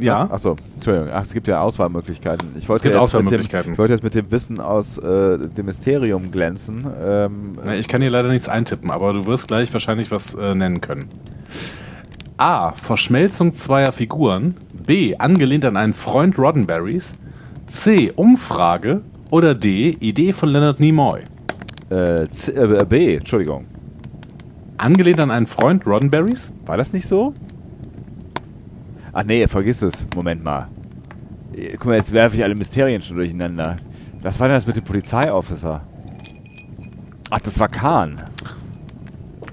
Ja. 0.00 0.28
Achso, 0.30 0.56
Entschuldigung. 0.74 1.10
Ach, 1.12 1.22
es 1.22 1.32
gibt 1.32 1.46
ja 1.46 1.60
Auswahlmöglichkeiten. 1.60 2.48
Ich 2.58 2.68
wollte 2.68 2.84
gibt 2.84 2.94
jetzt 2.94 3.02
Auswahlmöglichkeiten. 3.02 3.70
Mit 3.70 3.72
dem, 3.72 3.72
ich 3.74 3.78
wollte 3.78 3.92
jetzt 3.92 4.02
mit 4.02 4.14
dem 4.14 4.30
Wissen 4.30 4.60
aus 4.60 4.98
äh, 4.98 5.38
dem 5.38 5.66
Mysterium 5.66 6.32
glänzen. 6.32 6.86
Ähm, 7.02 7.52
Na, 7.64 7.74
Ich 7.76 7.86
kann 7.86 8.02
hier 8.02 8.10
leider 8.10 8.28
nichts 8.28 8.48
eintippen, 8.48 8.90
aber 8.90 9.12
du 9.12 9.26
wirst 9.26 9.46
gleich 9.48 9.72
wahrscheinlich 9.72 10.10
was 10.10 10.34
äh, 10.34 10.54
nennen 10.54 10.80
können. 10.80 11.08
A. 12.36 12.72
Verschmelzung 12.72 13.54
zweier 13.54 13.92
Figuren. 13.92 14.56
B. 14.86 15.16
Angelehnt 15.16 15.64
an 15.64 15.76
einen 15.76 15.94
Freund 15.94 16.36
Roddenberrys. 16.38 17.16
C. 17.66 18.12
Umfrage. 18.14 19.02
Oder 19.30 19.54
D. 19.54 19.96
Idee 20.00 20.32
von 20.32 20.48
Leonard 20.48 20.80
Nimoy. 20.80 21.20
Äh, 21.90 22.28
C, 22.28 22.52
äh, 22.52 22.84
B, 22.84 23.16
Entschuldigung. 23.16 23.66
Angelehnt 24.76 25.20
an 25.20 25.30
einen 25.30 25.46
Freund 25.46 25.86
Roddenberrys? 25.86 26.52
War 26.66 26.76
das 26.76 26.92
nicht 26.92 27.06
so? 27.06 27.32
Ach 29.12 29.24
nee, 29.24 29.46
vergiss 29.46 29.82
es. 29.82 30.06
Moment 30.14 30.44
mal. 30.44 30.68
Äh, 31.54 31.72
Guck 31.72 31.86
mal, 31.86 31.96
jetzt 31.96 32.12
werfe 32.12 32.36
ich 32.36 32.44
alle 32.44 32.54
Mysterien 32.54 33.02
schon 33.02 33.16
durcheinander. 33.16 33.76
Was 34.22 34.38
war 34.40 34.48
denn 34.48 34.56
das 34.56 34.66
mit 34.66 34.76
dem 34.76 34.84
Polizeiofficer? 34.84 35.82
Ach, 37.30 37.40
das 37.40 37.58
war 37.58 37.68
Khan. 37.68 38.20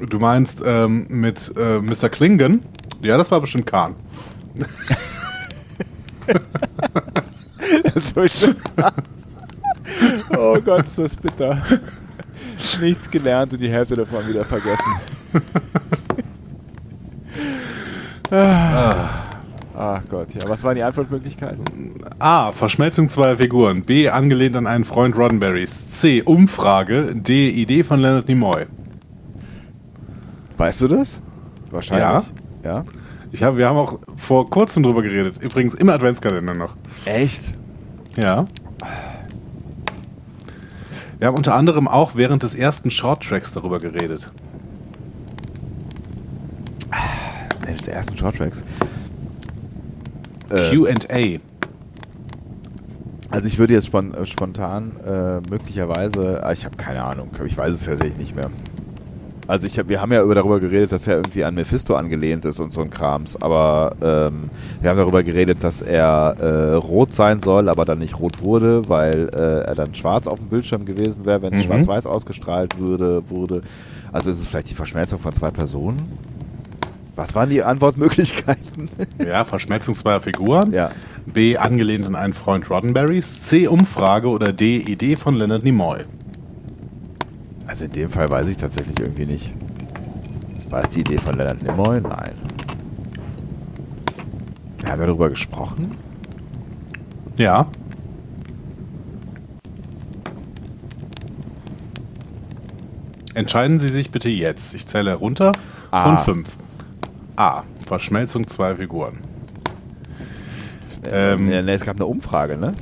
Du 0.09 0.19
meinst 0.19 0.61
ähm, 0.65 1.05
mit 1.09 1.53
äh, 1.57 1.79
Mr. 1.79 2.09
Klingon? 2.09 2.61
Ja, 3.01 3.17
das 3.17 3.31
war 3.31 3.39
bestimmt 3.39 3.65
Khan. 3.65 3.95
so 8.13 8.27
schön. 8.27 8.55
oh 10.37 10.57
Gott, 10.63 10.85
ist 10.85 10.99
das 10.99 11.15
bitter. 11.15 11.61
Nichts 12.81 13.09
gelernt 13.11 13.53
und 13.53 13.59
die 13.61 13.69
Hälfte 13.69 13.95
davon 13.95 14.27
wieder 14.27 14.45
vergessen. 14.45 14.93
ah. 18.31 19.09
Ach 19.75 20.01
Gott, 20.07 20.33
ja. 20.35 20.47
Was 20.47 20.63
waren 20.63 20.75
die 20.75 20.83
Antwortmöglichkeiten? 20.83 21.63
A. 22.19 22.51
Verschmelzung 22.51 23.09
zweier 23.09 23.37
Figuren. 23.37 23.81
B. 23.81 24.07
Angelehnt 24.07 24.55
an 24.55 24.67
einen 24.67 24.83
Freund 24.83 25.17
Roddenberrys. 25.17 25.87
C. 25.89 26.21
Umfrage. 26.21 27.15
D. 27.15 27.49
Idee 27.49 27.83
von 27.83 27.99
Leonard 27.99 28.27
Nimoy. 28.27 28.65
Weißt 30.57 30.81
du 30.81 30.87
das? 30.87 31.19
Wahrscheinlich. 31.71 32.27
Ja. 32.63 32.85
Ich 33.31 33.41
hab, 33.41 33.57
wir 33.57 33.67
haben 33.67 33.77
auch 33.77 33.99
vor 34.15 34.47
kurzem 34.47 34.83
drüber 34.83 35.01
geredet. 35.01 35.41
Übrigens 35.41 35.73
im 35.73 35.89
Adventskalender 35.89 36.53
noch. 36.53 36.75
Echt? 37.05 37.43
Ja. 38.15 38.45
Wir 41.23 41.27
haben 41.27 41.37
unter 41.37 41.55
anderem 41.55 41.87
auch 41.87 42.15
während 42.15 42.43
des 42.43 42.53
ersten 42.53 42.91
Shorttracks 42.91 43.53
darüber 43.53 43.79
geredet. 43.79 44.29
Nee, 47.65 47.71
des 47.71 47.87
ersten 47.87 48.17
Shorttracks. 48.17 48.61
Q&A. 50.49 51.39
Also 53.31 53.47
ich 53.47 53.57
würde 53.57 53.71
jetzt 53.71 53.85
spon 53.85 54.13
äh, 54.13 54.25
spontan 54.25 54.97
äh, 55.07 55.39
möglicherweise, 55.49 56.43
ah, 56.43 56.51
ich 56.51 56.65
habe 56.65 56.75
keine 56.75 57.05
Ahnung, 57.05 57.29
ich 57.45 57.57
weiß 57.57 57.73
es 57.73 57.85
tatsächlich 57.85 58.17
nicht 58.17 58.35
mehr. 58.35 58.49
Also 59.45 59.67
ich 59.67 59.77
wir 59.89 59.99
haben 59.99 60.11
ja 60.13 60.21
über 60.23 60.35
darüber 60.35 60.59
geredet, 60.61 60.91
dass 60.93 61.05
er 61.05 61.17
irgendwie 61.17 61.43
an 61.43 61.55
Mephisto 61.55 61.95
angelehnt 61.95 62.45
ist 62.45 62.59
und 62.61 62.71
so 62.71 62.81
ein 62.81 62.89
Krams, 62.89 63.35
aber 63.41 63.93
ähm, 64.01 64.49
wir 64.81 64.89
haben 64.89 64.97
darüber 64.97 65.21
geredet, 65.21 65.63
dass 65.63 65.81
er 65.81 66.35
äh, 66.39 66.73
rot 66.75 67.13
sein 67.13 67.39
soll, 67.41 67.67
aber 67.67 67.83
dann 67.83 67.99
nicht 67.99 68.17
rot 68.19 68.41
wurde, 68.41 68.87
weil 68.87 69.29
äh, 69.35 69.65
er 69.67 69.75
dann 69.75 69.93
schwarz 69.95 70.27
auf 70.27 70.39
dem 70.39 70.47
Bildschirm 70.47 70.85
gewesen 70.85 71.25
wäre, 71.25 71.41
wenn 71.41 71.53
es 71.53 71.59
Mhm. 71.61 71.67
schwarz-weiß 71.67 72.05
ausgestrahlt 72.05 72.79
würde, 72.79 73.21
wurde. 73.29 73.61
Also 74.13 74.29
ist 74.29 74.39
es 74.39 74.47
vielleicht 74.47 74.69
die 74.69 74.75
Verschmelzung 74.75 75.19
von 75.19 75.33
zwei 75.33 75.51
Personen? 75.51 75.97
Was 77.15 77.35
waren 77.35 77.49
die 77.49 77.61
Antwortmöglichkeiten? 77.63 78.89
Ja, 79.25 79.43
Verschmelzung 79.45 79.93
zweier 79.95 80.21
Figuren. 80.21 80.71
ja. 80.73 80.89
B. 81.25 81.57
Angelehnt 81.57 82.05
an 82.05 82.15
einen 82.15 82.33
Freund 82.33 82.69
Roddenberrys. 82.69 83.39
C. 83.41 83.67
Umfrage. 83.67 84.27
Oder 84.29 84.51
D. 84.51 84.77
Idee 84.77 85.15
von 85.15 85.35
Leonard 85.35 85.63
Nimoy. 85.63 85.99
Also 87.73 87.85
in 87.85 87.91
dem 87.91 88.11
Fall 88.11 88.29
weiß 88.29 88.47
ich 88.49 88.57
tatsächlich 88.57 88.99
irgendwie 88.99 89.25
nicht. 89.25 89.51
War 90.69 90.83
es 90.83 90.91
die 90.91 90.99
Idee 90.99 91.17
von 91.17 91.33
Leonard 91.35 91.63
Nimoy? 91.63 91.99
Nein. 92.01 92.29
Wir 94.77 94.91
haben 94.91 94.99
ja 95.01 95.07
darüber 95.07 95.29
gesprochen. 95.29 95.97
Ja. 97.35 97.65
Entscheiden 103.33 103.79
Sie 103.79 103.89
sich 103.89 104.11
bitte 104.11 104.29
jetzt. 104.29 104.75
Ich 104.75 104.85
zähle 104.85 105.15
runter 105.15 105.51
von 105.89 106.17
5. 106.19 106.49
A. 107.35 107.63
Verschmelzung 107.87 108.47
zweier 108.47 108.75
Figuren. 108.75 109.17
Ähm, 111.11 111.49
ja, 111.51 111.61
nee, 111.63 111.73
es 111.73 111.83
gab 111.83 111.95
eine 111.95 112.05
Umfrage, 112.05 112.55
ne? 112.55 112.73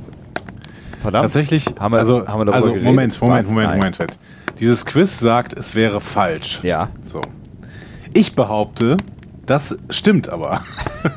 Verdammt. 1.02 1.24
Tatsächlich, 1.24 1.64
Haben 1.80 1.94
wir- 1.94 1.98
also, 1.98 2.26
haben 2.28 2.40
wir 2.40 2.44
darüber 2.44 2.54
also? 2.54 2.74
Moment, 2.74 3.20
Moment? 3.20 3.48
Moment. 3.48 3.74
Moment, 3.76 3.96
Fett. 3.96 4.18
Dieses 4.62 4.86
Quiz 4.86 5.18
sagt, 5.18 5.54
es 5.54 5.74
wäre 5.74 6.00
falsch. 6.00 6.60
Ja. 6.62 6.88
So. 7.04 7.20
Ich 8.14 8.36
behaupte, 8.36 8.96
das 9.44 9.76
stimmt 9.90 10.28
aber. 10.28 10.62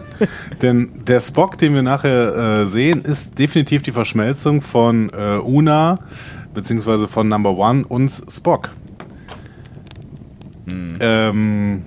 Denn 0.64 1.06
der 1.06 1.20
Spock, 1.20 1.56
den 1.60 1.76
wir 1.76 1.84
nachher 1.84 2.64
äh, 2.64 2.68
sehen, 2.68 3.04
ist 3.04 3.38
definitiv 3.38 3.84
die 3.84 3.92
Verschmelzung 3.92 4.62
von 4.62 5.12
äh, 5.12 5.38
Una 5.38 6.00
beziehungsweise 6.56 7.08
von 7.08 7.28
Number 7.28 7.52
One 7.52 7.86
und 7.86 8.10
Spock. 8.32 8.72
Ähm, 11.00 11.84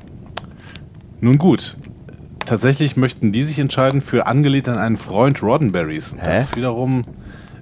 nun 1.21 1.39
gut. 1.39 1.77
Tatsächlich 2.47 2.97
möchten 2.97 3.33
die 3.33 3.43
sich 3.43 3.59
entscheiden 3.59 4.01
für 4.01 4.29
angelehnt 4.29 4.69
an 4.69 4.79
einen 4.79 4.97
Freund 4.97 5.43
Roddenberrys. 5.43 6.15
Das 6.23 6.55
wiederum 6.55 7.03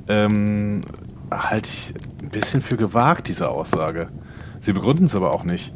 ähm, 0.07 0.83
halte 1.31 1.71
ich 1.73 1.95
ein 2.27 2.31
bisschen 2.31 2.61
für 2.61 2.77
gewagt, 2.77 3.29
diese 3.29 3.49
Aussage. 3.49 4.09
Sie 4.61 4.73
begründen 4.73 5.05
es 5.05 5.15
aber 5.15 5.33
auch 5.33 5.45
nicht. 5.45 5.73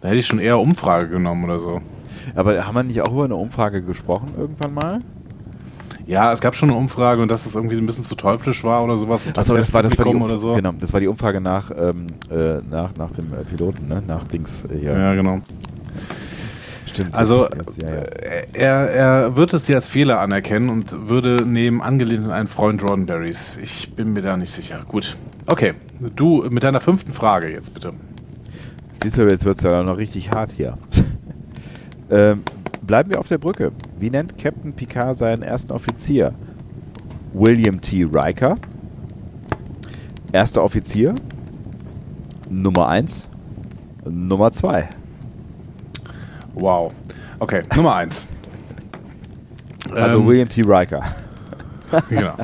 Da 0.00 0.08
hätte 0.08 0.18
ich 0.18 0.26
schon 0.26 0.40
eher 0.40 0.58
Umfrage 0.58 1.08
genommen 1.08 1.44
oder 1.44 1.60
so. 1.60 1.80
Aber 2.34 2.66
haben 2.66 2.74
wir 2.74 2.82
nicht 2.82 3.00
auch 3.02 3.12
über 3.12 3.24
eine 3.24 3.36
Umfrage 3.36 3.82
gesprochen 3.82 4.34
irgendwann 4.36 4.74
mal? 4.74 4.98
Ja, 6.04 6.32
es 6.32 6.40
gab 6.40 6.56
schon 6.56 6.70
eine 6.70 6.78
Umfrage 6.78 7.22
und 7.22 7.30
dass 7.30 7.46
es 7.46 7.54
irgendwie 7.54 7.76
ein 7.76 7.86
bisschen 7.86 8.04
zu 8.04 8.16
teuflisch 8.16 8.64
war 8.64 8.82
oder 8.82 8.98
sowas. 8.98 9.24
Achso, 9.36 9.54
das 9.54 9.72
war, 9.72 9.84
das 9.84 9.96
war 9.96 10.04
die 10.04 10.10
Umfrage, 10.10 10.32
oder 10.32 10.38
so. 10.38 10.52
genau, 10.52 10.72
das 10.72 10.92
war 10.92 10.98
die 10.98 11.06
Umfrage 11.06 11.40
nach, 11.40 11.70
ähm, 11.70 12.08
äh, 12.30 12.60
nach, 12.68 12.90
nach 12.96 13.12
dem 13.12 13.32
äh, 13.32 13.44
Piloten, 13.44 13.86
ne? 13.86 14.02
Nach 14.04 14.24
Dings 14.24 14.64
äh, 14.64 14.78
hier. 14.78 14.98
Ja, 14.98 15.14
genau. 15.14 15.40
Stimmt. 16.92 17.14
Also 17.14 17.48
jetzt, 17.48 17.80
ja, 17.80 17.88
ja. 17.88 18.00
äh, 18.02 18.46
er, 18.52 18.90
er 18.90 19.36
wird 19.36 19.54
es 19.54 19.64
dir 19.64 19.76
als 19.76 19.88
Fehler 19.88 20.20
anerkennen 20.20 20.68
und 20.68 21.08
würde 21.08 21.44
nehmen 21.46 21.80
angelehnt 21.80 22.26
an 22.26 22.32
einen 22.32 22.48
Freund 22.48 22.82
Roddenberrys. 22.82 23.58
Ich 23.62 23.94
bin 23.94 24.12
mir 24.12 24.20
da 24.20 24.36
nicht 24.36 24.50
sicher. 24.50 24.84
Gut. 24.86 25.16
Okay, 25.46 25.72
du 26.14 26.46
mit 26.50 26.62
deiner 26.62 26.80
fünften 26.80 27.12
Frage 27.12 27.50
jetzt 27.50 27.72
bitte. 27.72 27.94
Siehst 29.02 29.16
du, 29.16 29.22
jetzt 29.22 29.44
wird 29.44 29.56
es 29.58 29.64
ja 29.64 29.82
noch 29.82 29.96
richtig 29.96 30.30
hart 30.30 30.52
hier. 30.52 30.76
ähm, 32.10 32.42
bleiben 32.82 33.10
wir 33.10 33.20
auf 33.20 33.28
der 33.28 33.38
Brücke. 33.38 33.72
Wie 33.98 34.10
nennt 34.10 34.36
Captain 34.36 34.74
Picard 34.74 35.16
seinen 35.16 35.42
ersten 35.42 35.72
Offizier? 35.72 36.34
William 37.32 37.80
T. 37.80 38.04
Riker. 38.04 38.56
Erster 40.30 40.62
Offizier. 40.62 41.14
Nummer 42.50 42.88
1. 42.88 43.28
Nummer 44.04 44.52
2. 44.52 44.88
Wow. 46.54 46.92
Okay, 47.38 47.62
Nummer 47.74 47.94
eins. 47.94 48.26
Also 49.94 50.18
Ähm, 50.20 50.26
William 50.26 50.48
T. 50.48 50.62
Riker. 50.62 51.02
Genau. 52.08 52.34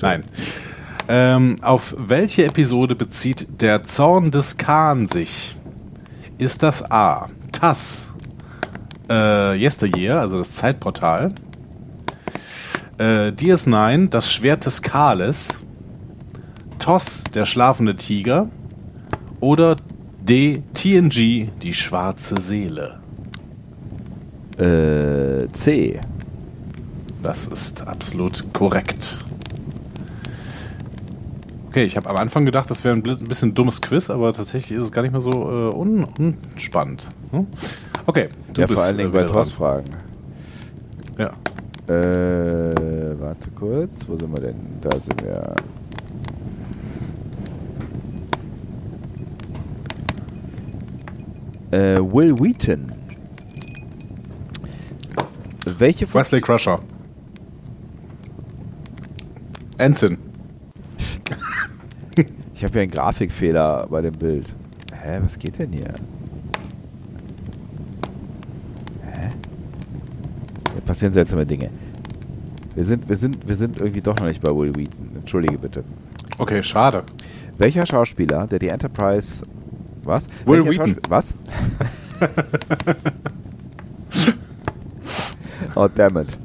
Nein. 0.00 0.22
Ähm, 1.08 1.56
auf 1.60 1.92
welche 1.98 2.44
Episode 2.44 2.94
bezieht 2.94 3.60
der 3.60 3.82
Zorn 3.82 4.30
des 4.30 4.58
Khan 4.58 5.06
sich? 5.06 5.56
Ist 6.38 6.62
das 6.62 6.88
A. 6.88 7.30
TAS, 7.50 8.12
äh, 9.10 9.56
Yesteryear, 9.60 10.20
also 10.20 10.38
das 10.38 10.52
Zeitportal? 10.52 11.34
Äh, 12.98 13.32
DS9, 13.32 14.08
das 14.08 14.30
Schwert 14.32 14.66
des 14.66 14.82
Kales? 14.82 15.58
TOS, 16.78 17.24
der 17.34 17.44
schlafende 17.44 17.96
Tiger? 17.96 18.48
Oder 19.40 19.74
D. 20.20 20.62
TNG, 20.74 21.48
die 21.60 21.74
schwarze 21.74 22.40
Seele? 22.40 22.99
Äh, 24.60 25.48
C. 25.52 25.98
Das 27.22 27.46
ist 27.46 27.86
absolut 27.86 28.52
korrekt. 28.52 29.24
Okay, 31.68 31.84
ich 31.84 31.96
habe 31.96 32.10
am 32.10 32.16
Anfang 32.16 32.44
gedacht, 32.44 32.70
das 32.70 32.82
wäre 32.84 32.94
ein 32.94 33.02
bisschen 33.02 33.54
dummes 33.54 33.80
Quiz, 33.80 34.10
aber 34.10 34.32
tatsächlich 34.32 34.76
ist 34.76 34.84
es 34.84 34.92
gar 34.92 35.02
nicht 35.02 35.12
mehr 35.12 35.20
so 35.20 35.30
äh, 35.30 35.74
un 35.74 36.04
unspannend. 36.04 37.06
Hm? 37.30 37.46
Okay, 38.06 38.28
du 38.52 38.60
ja, 38.60 38.66
bist 38.66 38.78
vor 38.78 38.86
allen 38.86 38.98
Dingen 38.98 39.10
äh, 39.10 39.12
bei. 39.12 39.24
TOS-Fragen. 39.24 39.84
Ja. 41.16 41.28
Äh, 41.86 43.20
warte 43.20 43.50
kurz. 43.52 44.06
Wo 44.08 44.16
sind 44.16 44.32
wir 44.32 44.40
denn? 44.40 44.56
Da 44.80 44.90
sind 44.98 45.22
wir. 45.22 45.54
Äh, 51.70 51.98
Will 52.00 52.34
Wheaton. 52.38 52.99
Welche 55.66 56.06
Wesley 56.12 56.40
Funktion- 56.40 56.42
Crusher. 56.42 56.80
Ensign. 59.78 60.18
Ich 62.54 62.64
habe 62.64 62.72
hier 62.74 62.82
einen 62.82 62.90
Grafikfehler 62.90 63.86
bei 63.88 64.02
dem 64.02 64.12
Bild. 64.12 64.52
Hä, 64.92 65.18
was 65.22 65.38
geht 65.38 65.58
denn 65.58 65.72
hier? 65.72 65.94
Hä? 69.02 69.30
Hier 70.74 70.80
passieren 70.84 71.14
seltsame 71.14 71.46
Dinge. 71.46 71.70
Wir 72.74 72.84
sind, 72.84 73.08
wir 73.08 73.16
sind, 73.16 73.48
wir 73.48 73.56
sind 73.56 73.78
irgendwie 73.78 74.02
doch 74.02 74.14
noch 74.18 74.26
nicht 74.28 74.42
bei 74.42 74.50
Will 74.54 74.74
Wheaton. 74.76 75.16
Entschuldige 75.16 75.56
bitte. 75.56 75.84
Okay, 76.36 76.62
schade. 76.62 77.02
Welcher 77.56 77.86
Schauspieler, 77.86 78.46
der 78.46 78.58
die 78.58 78.68
Enterprise. 78.68 79.42
Was? 80.04 80.26
Will 80.44 80.62
Welcher 80.66 80.70
Wheaton. 80.84 80.86
Schauspiel- 80.90 81.10
Was? 81.10 81.32
oh, 85.76 85.88
damn 85.94 86.16
it. 86.18 86.38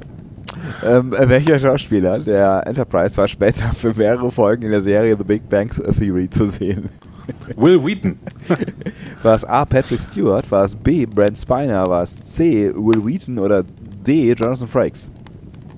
Ähm, 0.84 1.12
äh, 1.12 1.28
welcher 1.28 1.58
Schauspieler 1.58 2.18
der 2.18 2.66
Enterprise 2.66 3.16
war 3.16 3.28
später 3.28 3.72
für 3.74 3.94
mehrere 3.94 4.30
Folgen 4.30 4.64
in 4.64 4.70
der 4.70 4.80
Serie 4.80 5.16
The 5.16 5.24
Big 5.24 5.48
Bang 5.48 5.70
Theory 5.70 6.28
zu 6.28 6.46
sehen? 6.46 6.88
Will 7.56 7.84
Wheaton. 7.84 8.18
War 9.22 9.34
es 9.34 9.44
A. 9.44 9.64
Patrick 9.64 10.00
Stewart? 10.00 10.48
War 10.50 10.64
es 10.64 10.74
B. 10.74 11.06
Brent 11.06 11.36
Spiner? 11.36 11.86
War 11.86 12.02
es 12.02 12.16
C. 12.22 12.72
Will 12.74 13.04
Wheaton? 13.04 13.38
Oder 13.38 13.64
D. 13.64 14.32
Jonathan 14.32 14.68
Frakes? 14.68 15.10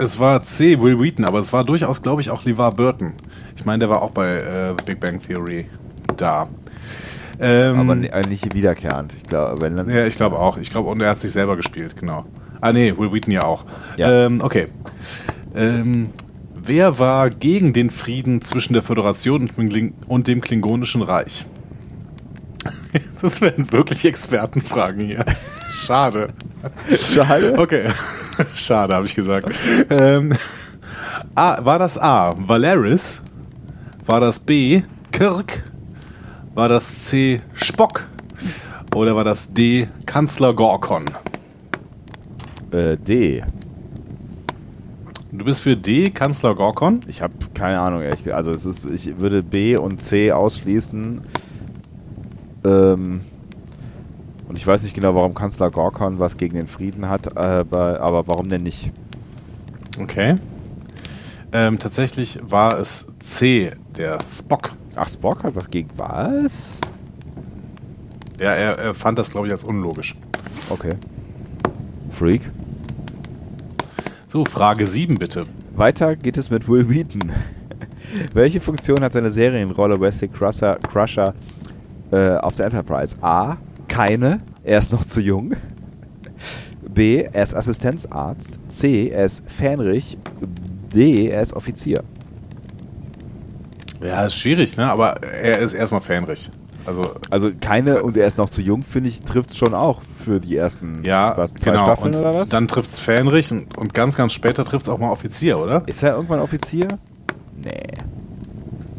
Es 0.01 0.21
war 0.21 0.43
C, 0.43 0.81
Will 0.81 1.01
Wheaton, 1.01 1.25
aber 1.25 1.41
es 1.41 1.53
war 1.53 1.65
durchaus, 1.65 2.03
glaube 2.03 2.21
ich, 2.21 2.31
auch 2.31 2.45
LeVar 2.45 2.73
Burton. 2.73 3.15
Ich 3.57 3.65
meine, 3.65 3.81
der 3.81 3.91
war 3.91 4.03
auch 4.03 4.13
bei 4.13 4.29
äh, 4.37 4.75
The 4.79 4.85
Big 4.85 5.01
Bang 5.01 5.21
Theory 5.21 5.67
da. 6.17 6.49
Ähm, 7.41 7.79
Aber 7.79 7.95
äh, 7.95 8.29
nicht 8.29 8.55
wiederkehrend. 8.55 9.13
Ich 9.15 9.25
glaube, 9.25 9.61
wenn 9.61 9.77
dann. 9.77 9.89
Ja, 9.89 10.07
ich 10.07 10.17
glaube 10.17 10.39
auch. 10.39 10.57
Ich 10.57 10.71
glaube, 10.71 10.89
und 10.89 11.01
er 11.01 11.11
hat 11.11 11.19
sich 11.19 11.33
selber 11.33 11.57
gespielt, 11.57 11.97
genau. 11.97 12.25
Ah, 12.61 12.73
nee, 12.73 12.95
Will 12.97 13.13
Wheaton 13.13 13.33
ja 13.33 13.43
auch. 13.43 13.65
Ja. 13.97 14.27
Ähm, 14.27 14.41
okay. 14.41 14.69
Ähm, 15.55 16.11
wer 16.55 16.99
war 16.99 17.31
gegen 17.31 17.73
den 17.73 17.91
Frieden 17.91 18.43
zwischen 18.43 18.73
der 18.73 18.83
Föderation 18.83 19.51
und 20.07 20.29
dem, 20.29 20.41
Klingonischen 20.41 21.03
Reich? 21.03 21.47
Das 23.21 23.41
werden 23.41 23.71
wirklich 23.71 24.05
Expertenfragen 24.07 25.05
hier. 25.05 25.25
Schade. 25.73 26.31
Schade. 27.13 27.55
Okay. 27.59 27.89
Schade, 28.55 28.95
habe 28.95 29.07
ich 29.07 29.15
gesagt. 29.15 29.51
Ähm, 29.91 30.33
A, 31.35 31.65
war 31.65 31.79
das 31.79 31.99
A. 31.99 32.33
Valeris? 32.39 33.21
War 34.07 34.21
das 34.21 34.39
B. 34.39 34.83
Kirk? 35.13 35.65
War 36.55 36.69
das 36.69 37.07
C. 37.07 37.43
Spock? 37.55 38.05
Oder 38.95 39.15
war 39.15 39.25
das 39.25 39.53
D. 39.53 39.89
Kanzler 40.07 40.55
Gorkon? 40.55 41.05
Äh, 42.71 42.97
D. 42.97 43.43
Du 45.31 45.45
bist 45.45 45.61
für 45.61 45.77
D. 45.77 46.11
Kanzler 46.11 46.55
Gorkon? 46.55 47.01
Ich 47.07 47.23
habe 47.23 47.35
keine 47.55 47.81
Ahnung, 47.81 48.03
ehrlich. 48.03 48.35
Also 48.35 48.51
es 48.51 48.65
ist, 48.65 48.85
ich 48.87 49.19
würde 49.19 49.43
B 49.43 49.77
und 49.77 50.03
C 50.03 50.33
ausschließen. 50.33 51.21
Ähm, 52.65 53.21
und 54.49 54.57
ich 54.57 54.67
weiß 54.67 54.83
nicht 54.83 54.95
genau, 54.95 55.15
warum 55.15 55.35
Kanzler 55.35 55.71
Gorkon 55.71 56.19
was 56.19 56.39
gegen 56.39 56.55
den 56.55 56.67
Frieden 56.67 57.09
hat, 57.09 57.37
aber, 57.37 58.01
aber 58.01 58.27
warum 58.27 58.49
denn 58.49 58.63
nicht? 58.63 58.91
Okay. 60.01 60.37
Ähm, 61.53 61.79
tatsächlich 61.79 62.39
war 62.43 62.79
es 62.79 63.07
C, 63.21 63.73
der 63.97 64.19
Spock. 64.23 64.73
Ach, 64.97 65.09
Spock 65.09 65.45
hat 65.45 65.55
was 65.55 65.71
gegen 65.71 65.91
was? 65.97 66.79
Ja, 68.41 68.53
er, 68.53 68.79
er 68.79 68.95
fand 68.95 69.19
das, 69.19 69.31
glaube 69.31 69.47
ich, 69.47 69.53
als 69.53 69.65
unlogisch. 69.65 70.17
Okay. 70.71 70.95
Freak. 72.11 72.51
So, 74.31 74.45
Frage 74.45 74.87
7 74.87 75.15
bitte. 75.15 75.47
Weiter 75.75 76.15
geht 76.15 76.37
es 76.37 76.51
mit 76.51 76.69
Will 76.69 76.87
Wheaton. 76.91 77.33
Welche 78.35 78.61
Funktion 78.61 79.01
hat 79.01 79.15
seine 79.15 79.31
Serienrolle 79.31 79.99
Wesley 79.99 80.29
Crusher, 80.29 80.79
Crusher 80.83 81.33
äh, 82.11 82.33
auf 82.37 82.55
der 82.55 82.67
Enterprise? 82.67 83.17
A. 83.23 83.57
Keine. 83.89 84.41
Er 84.65 84.81
ist 84.81 84.93
noch 84.93 85.07
zu 85.07 85.23
jung. 85.23 85.57
B. 86.95 87.23
Er 87.23 87.43
ist 87.43 87.55
Assistenzarzt. 87.55 88.71
C. 88.71 89.09
Er 89.09 89.25
ist 89.25 89.51
Fähnrich. 89.51 90.19
D. 90.95 91.29
Er 91.29 91.41
ist 91.41 91.55
Offizier. 91.55 92.05
Ja, 94.03 94.27
ist 94.27 94.35
schwierig, 94.35 94.77
ne? 94.77 94.93
Aber 94.93 95.23
er 95.23 95.59
ist 95.61 95.73
erstmal 95.73 96.03
Fähnrich. 96.03 96.51
Also, 96.89 97.03
Also 97.29 97.51
keine 97.61 98.03
und 98.03 98.17
er 98.17 98.27
ist 98.27 98.39
noch 98.39 98.49
zu 98.49 98.63
jung, 98.63 98.83
finde 98.83 99.11
ich, 99.11 99.23
trifft 99.23 99.55
schon 99.57 99.75
auch 99.75 100.01
für 100.25 100.41
die 100.41 100.57
ersten 100.57 101.05
ja, 101.05 101.37
was, 101.37 101.55
zwei 101.55 101.73
genau. 101.73 101.85
Staffeln 101.85 102.15
und 102.15 102.21
oder 102.21 102.35
was? 102.35 102.49
Dann 102.49 102.67
trifft 102.67 102.89
es 102.89 102.99
Fähnrich 102.99 103.53
und, 103.53 103.77
und 103.77 103.93
ganz, 103.93 104.17
ganz 104.17 104.33
später 104.33 104.65
trifft 104.65 104.87
es 104.87 104.89
auch 104.89 104.99
mal 104.99 105.11
Offizier, 105.11 105.59
oder? 105.59 105.83
ist 105.87 106.03
er 106.03 106.15
irgendwann 106.15 106.41
Offizier? 106.41 106.89
Nee. 107.63 107.93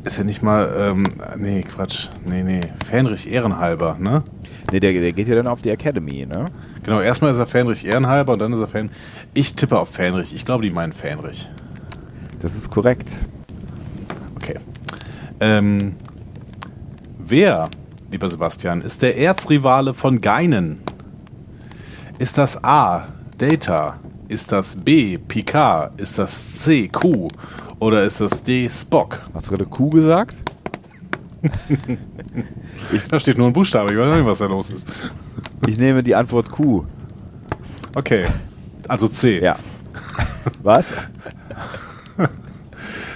Ist 0.04 0.18
ja 0.18 0.24
nicht 0.24 0.44
mal, 0.44 0.72
ähm, 0.78 1.04
nee, 1.38 1.64
Quatsch. 1.64 2.10
Nee, 2.26 2.44
nee. 2.44 2.62
Fähnrich 2.88 3.32
ehrenhalber, 3.32 3.98
ne? 4.00 4.24
Nee, 4.72 4.80
der, 4.80 4.94
der 4.94 5.12
geht 5.12 5.28
ja 5.28 5.34
dann 5.34 5.48
auf 5.48 5.62
die 5.62 5.72
Academy, 5.72 6.28
ne? 6.28 6.46
Genau, 6.84 7.02
erstmal 7.02 7.32
ist 7.32 7.40
er 7.40 7.48
Fähnrich 7.48 7.86
ehrenhalber 7.86 8.34
und 8.34 8.40
dann 8.40 8.54
ist 8.54 8.60
er 8.60 8.68
Fähn. 8.68 8.92
Ich 9.34 9.56
tippe 9.56 9.78
auf 9.80 9.90
Fähnrich. 9.90 10.34
Ich 10.34 10.46
glaube, 10.46 10.64
die 10.64 10.70
meinen 10.70 10.94
Fähnrich. 10.94 11.50
Das 12.40 12.56
ist 12.56 12.70
korrekt. 12.70 13.26
Okay. 14.36 14.56
Ähm, 15.40 15.96
wer, 17.18 17.70
lieber 18.12 18.28
Sebastian, 18.30 18.82
ist 18.82 19.01
der 19.01 19.18
Erzrivale 19.18 19.93
von 19.93 20.22
Geinen? 20.22 20.82
Ist 22.18 22.38
das 22.38 22.64
A. 22.64 23.07
Data? 23.38 23.99
Ist 24.28 24.51
das 24.51 24.76
B. 24.76 25.18
Picard? 25.18 25.99
Ist 25.99 26.20
das 26.20 26.60
C. 26.60 26.88
Q? 26.88 27.28
Oder 27.80 28.03
ist 28.03 28.20
das 28.20 28.43
D. 28.43 28.70
Spock? 28.70 29.22
Hast 29.34 29.47
du 29.47 29.51
gerade 29.51 29.66
Kuh 29.66 29.89
gesagt? 29.89 30.43
Da 33.10 33.20
steht 33.20 33.38
nur 33.38 33.47
ein 33.47 33.53
Buchstabe, 33.53 33.93
ich 33.93 33.99
weiß 33.99 34.16
nicht, 34.16 34.26
was 34.26 34.39
da 34.39 34.45
los 34.45 34.70
ist. 34.72 34.88
Ich 35.68 35.78
nehme 35.78 36.01
die 36.01 36.16
Antwort 36.16 36.49
Q. 36.49 36.86
Okay. 37.95 38.28
Also 38.88 39.07
C. 39.07 39.41
Ja. 39.41 39.55
Was? 40.64 40.93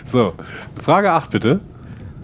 So. 0.05 0.33
Frage 0.75 1.11
8 1.11 1.31
bitte. 1.31 1.59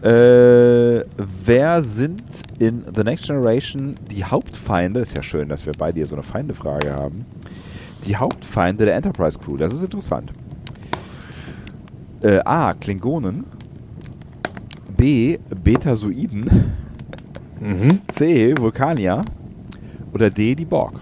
Äh, 0.01 1.03
wer 1.45 1.81
sind 1.81 2.23
in 2.57 2.85
The 2.95 3.03
Next 3.03 3.25
Generation 3.25 3.95
die 4.09 4.23
Hauptfeinde? 4.23 5.01
Ist 5.01 5.15
ja 5.15 5.23
schön, 5.23 5.49
dass 5.49 5.65
wir 5.65 5.73
beide 5.77 5.95
hier 5.95 6.05
so 6.05 6.15
eine 6.15 6.23
Feindefrage 6.23 6.93
haben. 6.93 7.25
Die 8.05 8.15
Hauptfeinde 8.15 8.85
der 8.85 8.95
Enterprise 8.95 9.37
Crew. 9.37 9.57
Das 9.57 9.73
ist 9.73 9.83
interessant. 9.83 10.31
Äh, 12.21 12.39
A. 12.45 12.73
Klingonen. 12.73 13.43
B. 14.95 15.37
Betasoiden. 15.63 16.45
Mhm. 17.59 17.99
C. 18.07 18.53
Vulkanier. 18.57 19.21
Oder 20.13 20.29
D. 20.29 20.55
Die 20.55 20.65
Borg. 20.65 21.01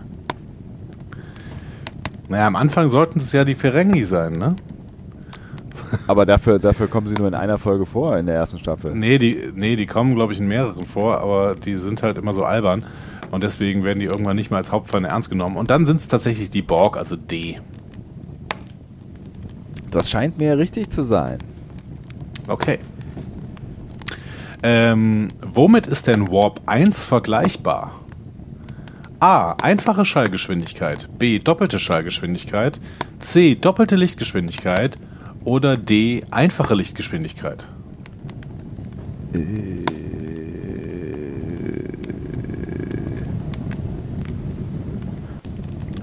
Naja, 2.30 2.48
am 2.48 2.56
Anfang 2.56 2.90
sollten 2.90 3.20
es 3.20 3.32
ja 3.32 3.46
die 3.46 3.56
Ferengi 3.56 4.04
sein, 4.06 4.34
ne? 4.34 4.56
Aber 6.08 6.26
dafür, 6.26 6.60
dafür 6.60 6.88
kommen 6.88 7.08
sie 7.08 7.16
nur 7.16 7.28
in 7.28 7.34
einer 7.34 7.58
Folge 7.58 7.86
vor 7.86 8.18
in 8.18 8.26
der 8.26 8.36
ersten 8.36 8.60
Staffel. 8.60 8.94
Nee, 8.96 9.18
die, 9.18 9.52
nee, 9.56 9.76
die 9.76 9.86
kommen, 9.86 10.16
glaube 10.16 10.34
ich, 10.34 10.40
in 10.40 10.48
mehreren 10.48 10.84
vor, 10.84 11.20
aber 11.20 11.56
die 11.56 11.76
sind 11.76 12.04
halt 12.04 12.18
immer 12.18 12.34
so 12.34 12.44
albern. 12.44 12.86
Und 13.32 13.44
deswegen 13.44 13.84
werden 13.84 14.00
die 14.00 14.06
irgendwann 14.06 14.36
nicht 14.36 14.52
mehr 14.52 14.58
als 14.58 14.72
Hauptfeinde 14.72 15.10
ernst 15.10 15.30
genommen. 15.30 15.58
Und 15.58 15.70
dann 15.70 15.86
sind 15.86 16.00
es 16.00 16.08
tatsächlich 16.08 16.50
die 16.50 16.62
Borg, 16.62 16.98
also 16.98 17.16
D. 17.16 17.60
Das 19.92 20.10
scheint 20.10 20.38
mir 20.38 20.58
richtig 20.58 20.90
zu 20.90 21.04
sein. 21.04 21.40
Okay. 22.48 22.80
Ähm, 24.64 25.30
womit 25.46 25.88
ist 25.88 26.08
denn 26.08 26.32
Warp 26.32 26.62
1 26.66 27.06
vergleichbar? 27.06 27.92
A. 29.20 29.54
Einfache 29.62 30.06
Schallgeschwindigkeit. 30.06 31.10
B. 31.18 31.40
Doppelte 31.40 31.80
Schallgeschwindigkeit. 31.80 32.80
C. 33.20 33.56
Doppelte 33.56 33.96
Lichtgeschwindigkeit. 33.96 34.98
Oder 35.48 35.78
D. 35.78 36.26
Einfache 36.30 36.76
Lichtgeschwindigkeit. 36.76 37.66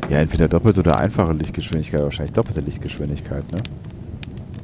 Ja, 0.08 0.16
entweder 0.16 0.48
doppelte 0.48 0.80
oder 0.80 0.98
einfache 0.98 1.34
Lichtgeschwindigkeit, 1.34 2.00
wahrscheinlich 2.00 2.32
doppelte 2.32 2.60
Lichtgeschwindigkeit, 2.60 3.52
ne? 3.52 3.58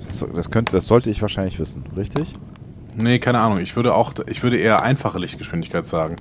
Das, 0.07 0.24
das, 0.35 0.51
könnte, 0.51 0.72
das 0.72 0.87
sollte 0.87 1.11
ich 1.11 1.20
wahrscheinlich 1.20 1.59
wissen, 1.59 1.85
richtig? 1.99 2.35
Nee, 2.97 3.18
keine 3.18 3.41
Ahnung. 3.41 3.59
Ich 3.59 3.76
würde 3.76 3.95
auch, 3.95 4.14
ich 4.28 4.43
würde 4.43 4.57
eher 4.57 4.83
einfache 4.83 5.18
Lichtgeschwindigkeit 5.18 5.87
sagen. 5.87 6.16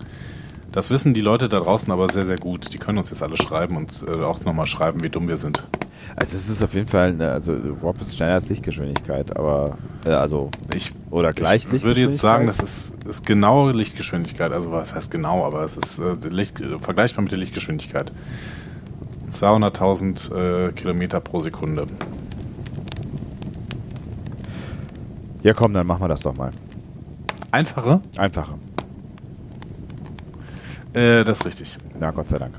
Das 0.73 0.89
wissen 0.89 1.13
die 1.13 1.21
Leute 1.21 1.47
da 1.47 1.61
draußen 1.61 1.93
aber 1.93 2.09
sehr, 2.09 2.25
sehr 2.25 2.37
gut. 2.37 2.73
Die 2.73 2.77
können 2.77 2.97
uns 2.97 3.09
jetzt 3.09 3.23
alle 3.23 3.37
schreiben 3.37 3.77
und 3.77 4.03
äh, 4.05 4.21
auch 4.21 4.43
nochmal 4.43 4.67
schreiben, 4.67 5.01
wie 5.01 5.09
dumm 5.09 5.29
wir 5.29 5.37
sind. 5.37 5.63
Also 6.15 6.35
es 6.37 6.49
ist 6.49 6.63
auf 6.63 6.73
jeden 6.73 6.87
Fall, 6.87 7.09
eine, 7.09 7.31
also 7.31 7.53
Warp 7.81 8.01
ist 8.01 8.15
schneller 8.15 8.33
als 8.33 8.49
Lichtgeschwindigkeit, 8.49 9.35
aber 9.35 9.77
äh, 10.05 10.11
also 10.11 10.49
Ich, 10.75 10.91
oder 11.11 11.33
gleich 11.33 11.67
ich 11.71 11.83
würde 11.83 12.01
jetzt 12.01 12.19
sagen, 12.19 12.47
das 12.47 12.59
ist, 12.59 13.03
ist 13.05 13.25
genaue 13.25 13.73
Lichtgeschwindigkeit. 13.73 14.51
Also 14.51 14.71
was 14.71 14.95
heißt 14.95 15.11
genau, 15.11 15.45
aber 15.45 15.63
es 15.63 15.77
ist 15.77 15.99
äh, 15.99 16.15
Licht, 16.29 16.59
äh, 16.59 16.79
vergleichbar 16.79 17.23
mit 17.23 17.31
der 17.31 17.39
Lichtgeschwindigkeit. 17.39 18.11
200.000 19.31 20.67
äh, 20.67 20.71
Kilometer 20.73 21.19
pro 21.19 21.41
Sekunde. 21.41 21.85
Ja, 25.43 25.53
komm, 25.53 25.73
dann 25.73 25.87
machen 25.87 26.01
wir 26.01 26.07
das 26.07 26.21
doch 26.21 26.35
mal. 26.35 26.51
Einfache? 27.51 28.01
Einfacher. 28.17 28.57
Äh, 30.93 31.23
das 31.23 31.39
ist 31.39 31.45
richtig. 31.45 31.77
Na, 31.99 32.11
Gott 32.11 32.27
sei 32.29 32.39
Dank. 32.39 32.55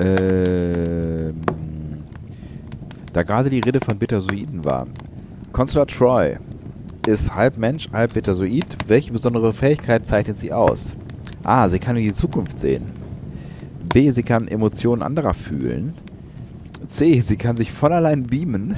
Ähm, 0.00 1.34
da 3.12 3.22
gerade 3.22 3.50
die 3.50 3.60
Rede 3.60 3.80
von 3.80 3.98
Betasoiden 3.98 4.64
war. 4.64 4.86
Consular 5.52 5.86
Troy 5.86 6.36
ist 7.06 7.34
halb 7.34 7.58
Mensch, 7.58 7.88
halb 7.92 8.14
Betasoid. 8.14 8.76
Welche 8.86 9.12
besondere 9.12 9.52
Fähigkeit 9.52 10.06
zeichnet 10.06 10.38
sie 10.38 10.52
aus? 10.52 10.96
A. 11.44 11.68
Sie 11.68 11.78
kann 11.78 11.96
in 11.96 12.04
die 12.04 12.12
Zukunft 12.12 12.58
sehen. 12.58 12.84
B. 13.92 14.10
Sie 14.10 14.22
kann 14.22 14.48
Emotionen 14.48 15.02
anderer 15.02 15.34
fühlen. 15.34 15.94
C. 16.88 17.20
Sie 17.20 17.36
kann 17.36 17.56
sich 17.56 17.72
von 17.72 17.92
allein 17.92 18.24
beamen. 18.24 18.74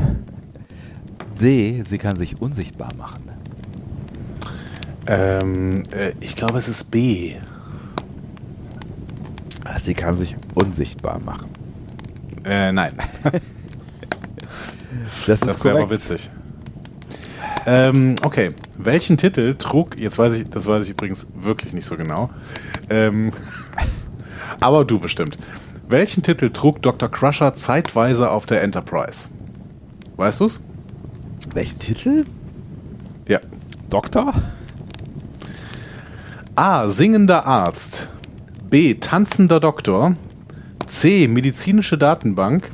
D. 1.40 1.82
Sie 1.82 1.98
kann 1.98 2.16
sich 2.16 2.40
unsichtbar 2.40 2.90
machen. 2.98 3.22
Ähm, 5.06 5.84
äh, 5.92 6.12
ich 6.20 6.34
glaube, 6.34 6.58
es 6.58 6.68
ist 6.68 6.90
B. 6.90 7.36
Sie 9.78 9.94
kann 9.94 10.16
sich 10.16 10.36
unsichtbar 10.54 11.18
machen. 11.18 11.48
Äh, 12.44 12.72
nein. 12.72 12.92
Das 15.26 15.40
ist 15.40 15.46
Das 15.46 15.64
wäre 15.64 15.78
aber 15.78 15.90
witzig. 15.90 16.30
Ähm, 17.66 18.14
okay. 18.22 18.52
Welchen 18.78 19.16
Titel 19.16 19.56
trug, 19.56 19.98
jetzt 19.98 20.18
weiß 20.18 20.34
ich, 20.34 20.48
das 20.48 20.66
weiß 20.66 20.84
ich 20.84 20.90
übrigens 20.90 21.26
wirklich 21.34 21.72
nicht 21.72 21.84
so 21.84 21.96
genau, 21.96 22.30
ähm, 22.88 23.32
aber 24.60 24.84
du 24.84 24.98
bestimmt. 24.98 25.36
Welchen 25.88 26.22
Titel 26.22 26.50
trug 26.50 26.82
Dr. 26.82 27.10
Crusher 27.10 27.54
zeitweise 27.54 28.30
auf 28.30 28.46
der 28.46 28.62
Enterprise? 28.62 29.28
Weißt 30.16 30.40
du's? 30.40 30.60
Welchen 31.54 31.78
Titel? 31.78 32.24
Ja. 33.28 33.40
Doktor? 33.90 34.32
A. 36.54 36.88
Singender 36.88 37.46
Arzt. 37.46 38.08
B. 38.76 38.92
Tanzender 38.92 39.58
Doktor. 39.58 40.16
C. 40.86 41.28
Medizinische 41.28 41.96
Datenbank. 41.96 42.70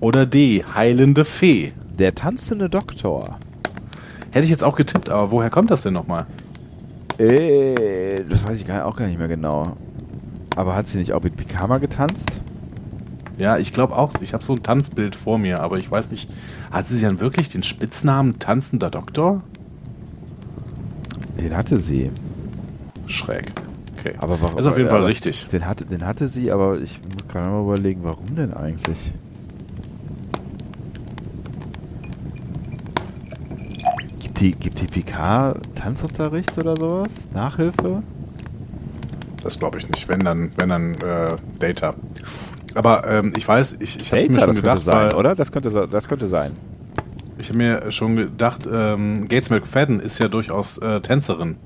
Oder 0.00 0.26
D. 0.26 0.64
Heilende 0.74 1.24
Fee. 1.24 1.72
Der 2.00 2.16
tanzende 2.16 2.68
Doktor. 2.68 3.38
Hätte 4.32 4.42
ich 4.42 4.50
jetzt 4.50 4.64
auch 4.64 4.74
getippt, 4.74 5.08
aber 5.08 5.30
woher 5.30 5.50
kommt 5.50 5.70
das 5.70 5.82
denn 5.82 5.94
nochmal? 5.94 6.26
Äh, 7.18 8.24
das 8.28 8.44
weiß 8.44 8.56
ich 8.56 8.66
gar, 8.66 8.86
auch 8.86 8.96
gar 8.96 9.06
nicht 9.06 9.20
mehr 9.20 9.28
genau. 9.28 9.76
Aber 10.56 10.74
hat 10.74 10.88
sie 10.88 10.98
nicht 10.98 11.12
auch 11.12 11.22
mit 11.22 11.36
Pikama 11.36 11.78
getanzt? 11.78 12.40
Ja, 13.38 13.56
ich 13.56 13.72
glaube 13.72 13.96
auch. 13.96 14.14
Ich 14.20 14.34
habe 14.34 14.42
so 14.42 14.54
ein 14.54 14.64
Tanzbild 14.64 15.14
vor 15.14 15.38
mir, 15.38 15.60
aber 15.60 15.76
ich 15.76 15.88
weiß 15.88 16.10
nicht. 16.10 16.28
Hatte 16.72 16.92
sie 16.92 17.04
dann 17.04 17.20
wirklich 17.20 17.50
den 17.50 17.62
Spitznamen 17.62 18.40
Tanzender 18.40 18.90
Doktor? 18.90 19.44
Den 21.40 21.56
hatte 21.56 21.78
sie. 21.78 22.10
Schräg. 23.06 23.52
Okay. 24.06 24.16
Aber 24.18 24.40
warum? 24.40 24.58
Ist 24.58 24.66
auf 24.66 24.76
jeden 24.76 24.88
Fall 24.88 25.04
richtig. 25.04 25.48
Den 25.48 25.66
hatte, 25.66 25.84
den 25.84 26.04
hatte 26.04 26.28
sie, 26.28 26.52
aber 26.52 26.78
ich 26.78 27.00
muss 27.02 27.26
gerade 27.28 27.48
mal 27.48 27.62
überlegen, 27.62 28.00
warum 28.04 28.34
denn 28.34 28.52
eigentlich? 28.54 28.98
Gibt 34.20 34.40
die, 34.40 34.52
gibt 34.52 34.80
die 34.80 34.86
PK 34.86 35.56
Tanzunterricht 35.74 36.56
oder 36.58 36.76
sowas? 36.76 37.08
Nachhilfe? 37.32 38.02
Das 39.42 39.58
glaube 39.58 39.78
ich 39.78 39.88
nicht. 39.88 40.08
Wenn 40.08 40.20
dann, 40.20 40.52
wenn 40.56 40.68
dann 40.68 40.94
äh, 40.96 41.36
Data. 41.58 41.94
Aber 42.74 43.08
ähm, 43.08 43.32
ich 43.36 43.46
weiß, 43.46 43.78
ich, 43.80 44.00
ich 44.00 44.12
habe 44.12 44.28
mir 44.28 44.40
schon 44.40 44.46
das 44.48 44.56
gedacht, 44.56 44.84
könnte 44.84 44.84
sein, 44.84 45.12
oder? 45.14 45.34
Das 45.34 45.50
könnte, 45.50 45.88
das 45.90 46.08
könnte 46.08 46.28
sein. 46.28 46.52
Ich 47.38 47.48
habe 47.48 47.58
mir 47.58 47.90
schon 47.90 48.16
gedacht, 48.16 48.68
ähm, 48.70 49.28
Gates 49.28 49.50
McFadden 49.50 50.00
ist 50.00 50.18
ja 50.18 50.28
durchaus 50.28 50.78
äh, 50.78 51.00
Tänzerin 51.00 51.56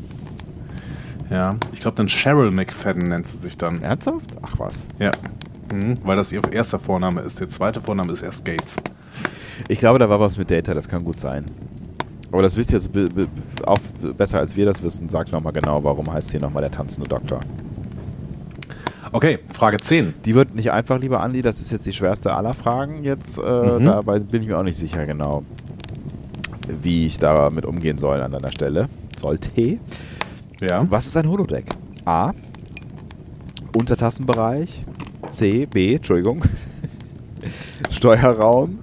Ja, 1.30 1.57
ich 1.72 1.80
glaube, 1.80 1.96
dann 1.96 2.09
Cheryl 2.09 2.51
McFadden 2.51 3.09
nennt 3.09 3.26
sie 3.26 3.36
sich 3.36 3.59
dann. 3.59 3.82
Ernsthaft? 3.82 4.36
Ach 4.42 4.59
was. 4.59 4.86
Ja, 4.99 5.12
mhm, 5.72 5.94
weil 6.03 6.16
das 6.16 6.32
ihr 6.32 6.40
erster 6.51 6.78
Vorname 6.78 7.20
ist. 7.20 7.40
Der 7.40 7.49
zweite 7.49 7.82
Vorname 7.82 8.12
ist 8.12 8.22
erst 8.22 8.44
Gates. 8.44 8.76
Ich 9.68 9.78
glaube, 9.78 9.99
da 9.99 10.09
war 10.09 10.20
was 10.20 10.36
mit 10.36 10.51
Data, 10.51 10.72
das 10.72 10.88
kann 10.88 11.05
gut 11.05 11.16
sein. 11.16 11.44
Aber 12.30 12.42
das 12.42 12.57
wisst 12.57 12.72
ihr 12.72 12.80
auch 13.66 13.78
besser 14.16 14.38
als 14.38 14.57
wir 14.57 14.66
das 14.66 14.82
wissen. 14.82 15.09
Sagt 15.09 15.32
nochmal 15.32 15.53
genau, 15.53 15.82
warum 15.82 16.12
heißt 16.12 16.30
hier 16.30 16.40
nochmal 16.40 16.62
der 16.62 16.70
tanzende 16.70 17.09
Doktor. 17.09 17.40
Okay, 19.12 19.38
Frage 19.52 19.78
10. 19.78 20.14
Die 20.24 20.34
wird 20.34 20.54
nicht 20.54 20.70
einfach, 20.70 20.98
lieber 20.98 21.20
Andi, 21.20 21.40
das 21.42 21.61
ist 21.61 21.72
jetzt 21.72 21.86
die 21.86 21.92
schwerste 21.92 22.34
aller 22.34 22.52
Fragen 22.52 23.04
jetzt. 23.04 23.38
Äh, 23.38 23.40
Mhm. 23.78 23.84
Dabei 23.84 24.18
bin 24.18 24.42
ich 24.42 24.48
mir 24.48 24.59
auch 24.59 24.62
nicht 24.62 24.78
sicher 24.78 25.06
genau, 25.06 25.44
wie 26.82 27.06
ich 27.06 27.18
damit 27.18 27.64
umgehen 27.64 27.98
soll 27.98 28.20
an 28.20 28.32
deiner 28.32 28.50
Stelle. 28.52 28.88
Sollte. 29.20 29.78
Ja. 30.61 30.86
Was 30.90 31.06
ist 31.06 31.16
ein 31.16 31.28
Holodeck? 31.28 31.64
A. 32.04 32.32
Untertassenbereich. 33.76 34.84
C. 35.30 35.66
B. 35.66 35.94
Entschuldigung. 35.94 36.42
Steuerraum. 37.90 38.78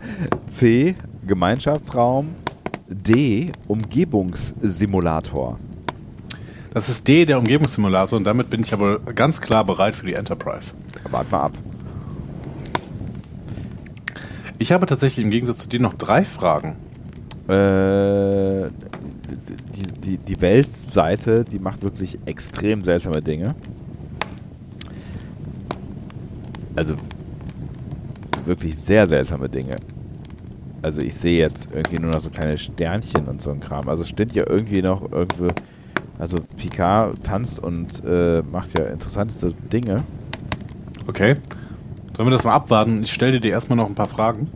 C. 0.50 0.96
Gemeinschaftsraum. 1.26 2.30
D. 2.88 3.52
Umgebungssimulator. 3.68 5.60
Das 6.76 6.90
ist 6.90 7.08
D, 7.08 7.26
der 7.26 7.40
Umgebungssimulator, 7.40 8.18
und 8.18 8.26
damit 8.26 8.50
bin 8.50 8.62
ich 8.62 8.74
aber 8.74 9.00
ganz 9.00 9.40
klar 9.40 9.64
bereit 9.64 9.96
für 9.96 10.06
die 10.06 10.14
Enterprise. 10.14 10.74
Wart 11.10 11.32
mal 11.32 11.44
ab. 11.44 11.54
Ich 14.60 14.74
habe 14.74 14.86
tatsächlich 14.86 15.24
im 15.24 15.32
Gegensatz 15.32 15.60
zu 15.60 15.70
dir 15.70 15.80
noch 15.80 15.94
drei 15.94 16.26
Fragen. 16.26 16.76
Äh, 17.48 18.70
die, 19.74 19.88
die, 20.04 20.18
die 20.18 20.42
Weltseite, 20.42 21.46
die 21.46 21.60
macht 21.60 21.82
wirklich 21.82 22.20
extrem 22.26 22.84
seltsame 22.84 23.22
Dinge. 23.22 23.56
Also 26.76 26.96
wirklich 28.44 28.78
sehr 28.78 29.08
seltsame 29.08 29.48
Dinge. 29.48 29.78
Also 30.82 31.02
ich 31.02 31.16
sehe 31.16 31.40
jetzt 31.40 31.70
irgendwie 31.74 32.00
nur 32.00 32.12
noch 32.12 32.20
so 32.20 32.30
kleine 32.30 32.58
Sternchen 32.58 33.28
und 33.28 33.42
so 33.42 33.52
ein 33.52 33.62
Kram. 33.62 33.88
Also 33.88 34.04
steht 34.04 34.34
ja 34.34 34.44
irgendwie 34.46 34.82
noch 34.82 35.10
irgendwo. 35.10 35.48
Also 36.18 36.38
Picard 36.58 37.24
tanzt 37.24 37.60
und 37.60 38.04
äh, 38.06 38.42
macht 38.52 38.78
ja 38.78 38.86
interessanteste 38.86 39.54
Dinge. 39.72 40.04
Okay. 41.08 41.36
Sollen 42.16 42.28
wir 42.28 42.32
das 42.32 42.46
mal 42.46 42.54
abwarten? 42.54 43.02
Ich 43.04 43.12
stelle 43.12 43.42
dir 43.42 43.52
erstmal 43.52 43.78
noch 43.78 43.88
ein 43.88 43.96
paar 43.96 44.08
Fragen. 44.08 44.50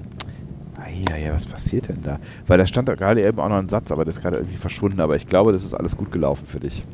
Ja, 1.10 1.16
ja, 1.18 1.34
was 1.34 1.46
passiert 1.46 1.88
denn 1.90 2.02
da? 2.04 2.20
Weil 2.48 2.58
da 2.58 2.66
stand 2.66 2.88
da 2.90 2.96
gerade 2.96 3.26
eben 3.26 3.40
auch 3.40 3.48
noch 3.50 3.58
ein 3.58 3.70
Satz, 3.70 3.92
aber 3.92 4.04
der 4.06 4.14
ist 4.14 4.22
gerade 4.22 4.38
irgendwie 4.38 4.58
verschwunden. 4.58 5.00
Aber 5.00 5.16
ich 5.16 5.28
glaube, 5.28 5.52
das 5.52 5.64
ist 5.64 5.74
alles 5.74 5.96
gut 5.96 6.12
gelaufen 6.12 6.46
für 6.48 6.60
dich. 6.60 6.86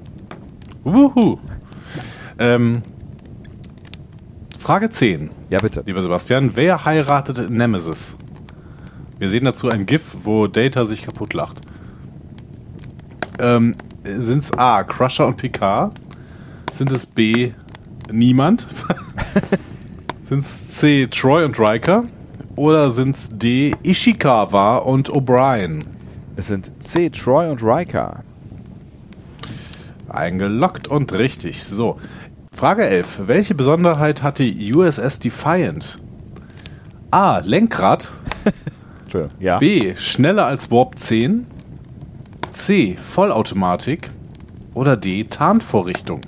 Wuhu. 0.83 1.39
Ähm, 2.37 2.83
Frage 4.59 4.89
10, 4.89 5.29
Ja, 5.49 5.59
bitte. 5.59 5.83
lieber 5.85 6.01
Sebastian. 6.01 6.51
Wer 6.55 6.85
heiratete 6.85 7.51
Nemesis? 7.51 8.15
Wir 9.17 9.29
sehen 9.29 9.45
dazu 9.45 9.69
ein 9.69 9.85
GIF, 9.85 10.17
wo 10.23 10.47
Data 10.47 10.85
sich 10.85 11.03
kaputt 11.03 11.33
lacht. 11.33 11.61
Ähm, 13.39 13.73
Sind 14.05 14.43
es 14.43 14.53
A, 14.53 14.83
Crusher 14.83 15.25
und 15.25 15.37
Picard? 15.37 15.91
Sind 16.71 16.91
es 16.91 17.07
B, 17.07 17.51
niemand? 18.11 18.67
sind 20.23 20.39
es 20.39 20.69
C, 20.69 21.07
Troy 21.07 21.43
und 21.43 21.59
Riker? 21.59 22.03
Oder 22.55 22.91
sind 22.91 23.15
es 23.15 23.35
D, 23.35 23.73
Ishikawa 23.83 24.77
und 24.77 25.09
O'Brien? 25.09 25.83
Es 26.35 26.47
sind 26.47 26.71
C, 26.79 27.09
Troy 27.09 27.49
und 27.49 27.63
Riker. 27.63 28.23
Eingeloggt 30.09 30.87
und 30.87 31.11
richtig. 31.13 31.63
So. 31.63 31.99
Frage 32.53 32.85
11. 32.85 33.21
Welche 33.25 33.55
Besonderheit 33.55 34.21
hat 34.21 34.37
die 34.39 34.73
USS 34.73 35.19
Defiant? 35.19 35.97
A. 37.11 37.39
Lenkrad. 37.39 38.11
Ja. 39.39 39.59
B. 39.59 39.95
Schneller 39.95 40.45
als 40.45 40.69
Warp 40.71 40.99
10. 40.99 41.47
C. 42.55 42.95
Vollautomatik. 42.95 44.09
Oder 44.73 44.95
D. 44.95 45.25
Tarnvorrichtung. 45.25 46.21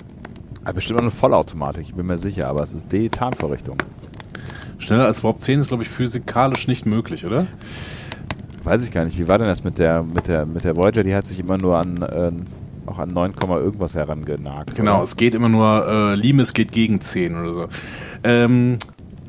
Ah, 0.62 0.72
bestimmt 0.72 0.98
auch 0.98 1.02
eine 1.02 1.10
Vollautomatik, 1.10 1.84
ich 1.84 1.94
bin 1.94 2.06
mir 2.06 2.18
sicher, 2.18 2.48
aber 2.48 2.62
es 2.62 2.74
ist 2.74 2.92
D, 2.92 3.08
Tarnvorrichtung. 3.08 3.78
Schneller 4.78 5.06
als 5.06 5.24
Warp 5.24 5.40
10 5.40 5.60
ist, 5.60 5.68
glaube 5.68 5.84
ich, 5.84 5.88
physikalisch 5.88 6.68
nicht 6.68 6.84
möglich, 6.84 7.24
oder? 7.24 7.46
Weiß 8.62 8.82
ich 8.84 8.90
gar 8.90 9.04
nicht. 9.04 9.18
Wie 9.18 9.26
war 9.26 9.38
denn 9.38 9.46
das 9.46 9.64
mit 9.64 9.78
der, 9.78 10.02
mit 10.02 10.28
der, 10.28 10.44
mit 10.44 10.64
der 10.64 10.76
Voyager? 10.76 11.02
Die 11.02 11.14
hat 11.14 11.24
sich 11.24 11.40
immer 11.40 11.56
nur 11.56 11.78
an, 11.78 12.02
äh, 12.02 12.30
auch 12.84 12.98
an 12.98 13.08
9, 13.08 13.32
irgendwas 13.38 13.94
herangenagt. 13.94 14.74
Genau, 14.74 14.96
oder? 14.96 15.04
es 15.04 15.16
geht 15.16 15.34
immer 15.34 15.48
nur, 15.48 15.86
äh, 15.88 16.14
Limes 16.14 16.52
geht 16.52 16.72
gegen 16.72 17.00
10 17.00 17.36
oder 17.36 17.54
so. 17.54 17.68
Ähm, 18.22 18.78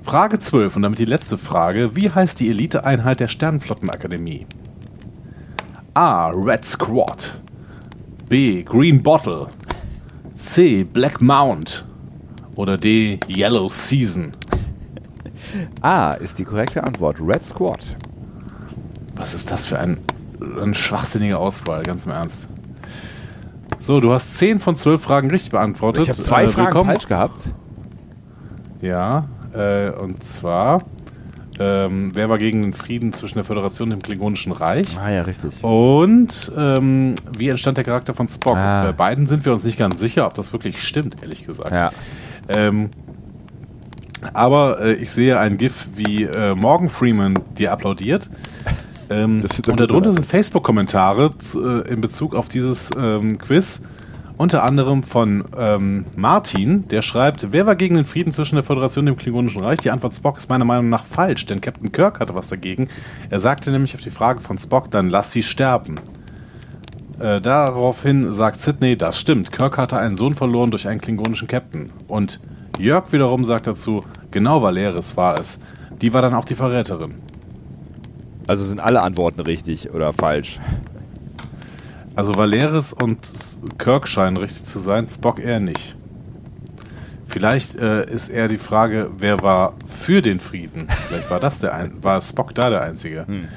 Frage 0.04 0.40
12 0.40 0.76
und 0.76 0.82
damit 0.82 1.00
die 1.00 1.06
letzte 1.06 1.38
Frage. 1.38 1.96
Wie 1.96 2.10
heißt 2.10 2.42
die 2.42 2.50
Eliteeinheit 2.50 3.22
der 3.22 3.30
Sternenflottenakademie? 3.30 4.46
A. 5.94 6.30
Red 6.30 6.64
Squad. 6.66 7.30
B. 8.28 8.64
Green 8.64 9.02
Bottle. 9.02 9.48
C. 10.34 10.84
Black 10.84 11.20
Mount. 11.22 11.86
Oder 12.56 12.78
D. 12.78 13.20
Yellow 13.28 13.70
Season. 13.70 14.34
A 15.82 16.12
ist 16.12 16.38
die 16.40 16.44
korrekte 16.44 16.84
Antwort. 16.84 17.18
Red 17.20 17.44
Squad. 17.44 17.96
Was 19.16 19.34
ist 19.34 19.50
das 19.52 19.66
für 19.66 19.80
ein, 19.80 19.98
eine 20.62 20.74
schwachsinnige 20.74 21.38
Auswahl, 21.38 21.84
ganz 21.84 22.06
im 22.06 22.12
Ernst. 22.12 22.48
So, 23.80 24.00
du 24.00 24.14
hast 24.14 24.38
10 24.38 24.60
von 24.60 24.76
12 24.76 25.02
Fragen 25.02 25.30
richtig 25.32 25.52
beantwortet. 25.52 26.04
Ich 26.04 26.10
habe 26.10 26.22
zwei 26.22 26.44
Äh, 26.44 26.48
Fragen 26.50 26.68
willkommen. 26.68 26.92
falsch 26.92 27.08
gehabt. 27.08 27.50
Ja, 28.82 29.28
äh, 29.54 29.90
und 29.92 30.24
zwar, 30.24 30.84
ähm, 31.60 32.12
wer 32.14 32.30
war 32.30 32.38
gegen 32.38 32.62
den 32.62 32.74
Frieden 32.74 33.12
zwischen 33.12 33.36
der 33.36 33.44
Föderation 33.44 33.90
und 33.90 34.00
dem 34.00 34.02
Klingonischen 34.02 34.52
Reich? 34.52 34.98
Ah 34.98 35.12
ja, 35.12 35.22
richtig. 35.24 35.64
Und 35.64 36.52
ähm, 36.58 37.16
wie 37.38 37.50
entstand 37.50 37.78
der 37.78 37.84
Charakter 37.84 38.14
von 38.14 38.28
Spock? 38.28 38.56
Ah. 38.56 38.86
Bei 38.86 38.92
beiden 38.94 39.26
sind 39.26 39.46
wir 39.46 39.52
uns 39.52 39.66
nicht 39.66 39.78
ganz 39.78 40.00
sicher, 40.00 40.26
ob 40.26 40.34
das 40.36 40.54
wirklich 40.54 40.82
stimmt, 40.82 41.22
ehrlich 41.22 41.46
gesagt. 41.46 41.76
Ja. 41.76 41.92
Ähm, 42.48 42.90
aber 44.34 44.82
äh, 44.82 44.94
ich 44.94 45.12
sehe 45.12 45.40
ein 45.40 45.58
GIF, 45.58 45.88
wie 45.96 46.24
äh, 46.24 46.56
Morgan 46.56 46.90
Freeman 46.90 47.40
dir 47.58 47.72
applaudiert. 47.72 48.30
Ähm, 49.12 49.44
und 49.68 49.80
darunter 49.80 50.14
sind 50.14 50.24
Facebook-Kommentare 50.24 51.32
äh, 51.56 51.92
in 51.92 52.00
Bezug 52.00 52.36
auf 52.36 52.48
dieses 52.48 52.92
ähm, 52.96 53.40
Quiz. 53.40 53.82
Unter 54.40 54.64
anderem 54.64 55.04
von 55.04 55.44
ähm, 55.58 56.06
Martin, 56.16 56.88
der 56.88 57.02
schreibt, 57.02 57.52
wer 57.52 57.66
war 57.66 57.76
gegen 57.76 57.96
den 57.96 58.06
Frieden 58.06 58.32
zwischen 58.32 58.56
der 58.56 58.64
Föderation 58.64 59.02
und 59.02 59.08
dem 59.08 59.18
Klingonischen 59.18 59.62
Reich? 59.62 59.80
Die 59.80 59.92
Antwort 59.92 60.16
Spock 60.16 60.38
ist 60.38 60.48
meiner 60.48 60.64
Meinung 60.64 60.88
nach 60.88 61.04
falsch, 61.04 61.46
denn 61.46 61.60
Captain 61.60 61.92
Kirk 61.92 62.22
hatte 62.22 62.36
was 62.36 62.48
dagegen. 62.48 62.88
Er 63.30 63.42
sagte 63.42 63.70
nämlich 63.70 63.96
auf 63.96 64.00
die 64.00 64.12
Frage 64.12 64.40
von 64.40 64.58
Spock, 64.58 64.92
dann 64.92 65.10
lass 65.10 65.34
sie 65.34 65.44
sterben. 65.44 65.96
Äh, 67.20 67.42
daraufhin 67.42 68.32
sagt 68.32 68.62
Sidney, 68.62 68.96
das 68.96 69.20
stimmt. 69.20 69.52
Kirk 69.52 69.78
hatte 69.78 69.98
einen 69.98 70.16
Sohn 70.16 70.36
verloren 70.36 70.72
durch 70.72 70.88
einen 70.88 71.02
klingonischen 71.02 71.50
Captain. 71.50 71.90
Und 72.08 72.40
Jörg 72.80 73.12
wiederum 73.12 73.44
sagt 73.44 73.68
dazu, 73.68 74.06
genau 74.32 74.62
Valeris 74.62 75.18
war 75.18 75.38
es. 75.38 75.60
Die 76.02 76.14
war 76.14 76.22
dann 76.22 76.34
auch 76.34 76.46
die 76.46 76.56
Verräterin. 76.56 77.16
Also 78.48 78.64
sind 78.64 78.80
alle 78.80 79.02
Antworten 79.02 79.42
richtig 79.42 79.94
oder 79.94 80.14
falsch. 80.14 80.62
Also 82.20 82.36
Valeris 82.36 82.92
und 82.92 83.18
Kirk 83.78 84.06
scheinen 84.06 84.36
richtig 84.36 84.66
zu 84.66 84.80
sein, 84.80 85.08
Spock 85.08 85.40
eher 85.40 85.62
nicht. 85.62 85.96
Vielleicht 87.30 87.76
äh, 87.76 88.12
ist 88.12 88.28
eher 88.28 88.50
die 88.50 88.58
Frage, 88.58 89.10
wer 89.18 89.42
war 89.42 89.76
für 89.88 90.22
den 90.22 90.42
Frieden? 90.42 90.90
Vielleicht 91.08 91.32
war 91.32 91.40
das 91.40 91.60
der 91.60 91.74
ein 91.74 92.04
war 92.04 92.20
Spock 92.20 92.54
da 92.54 92.70
der 92.70 92.82
Einzige. 92.82 93.26
Hm. 93.26 93.48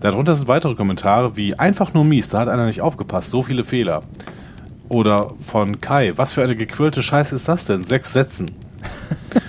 Darunter 0.00 0.34
sind 0.34 0.48
weitere 0.48 0.74
Kommentare 0.74 1.36
wie 1.36 1.54
einfach 1.54 1.94
nur 1.94 2.04
mies, 2.04 2.30
da 2.30 2.40
hat 2.40 2.48
einer 2.48 2.66
nicht 2.66 2.80
aufgepasst, 2.80 3.30
so 3.30 3.44
viele 3.44 3.62
Fehler. 3.62 4.02
Oder 4.88 5.34
von 5.46 5.80
Kai, 5.80 6.14
was 6.16 6.32
für 6.32 6.42
eine 6.42 6.56
gequirlte 6.56 7.04
Scheiße 7.04 7.36
ist 7.36 7.46
das 7.46 7.66
denn? 7.66 7.84
Sechs 7.84 8.12
Sätzen. 8.12 8.50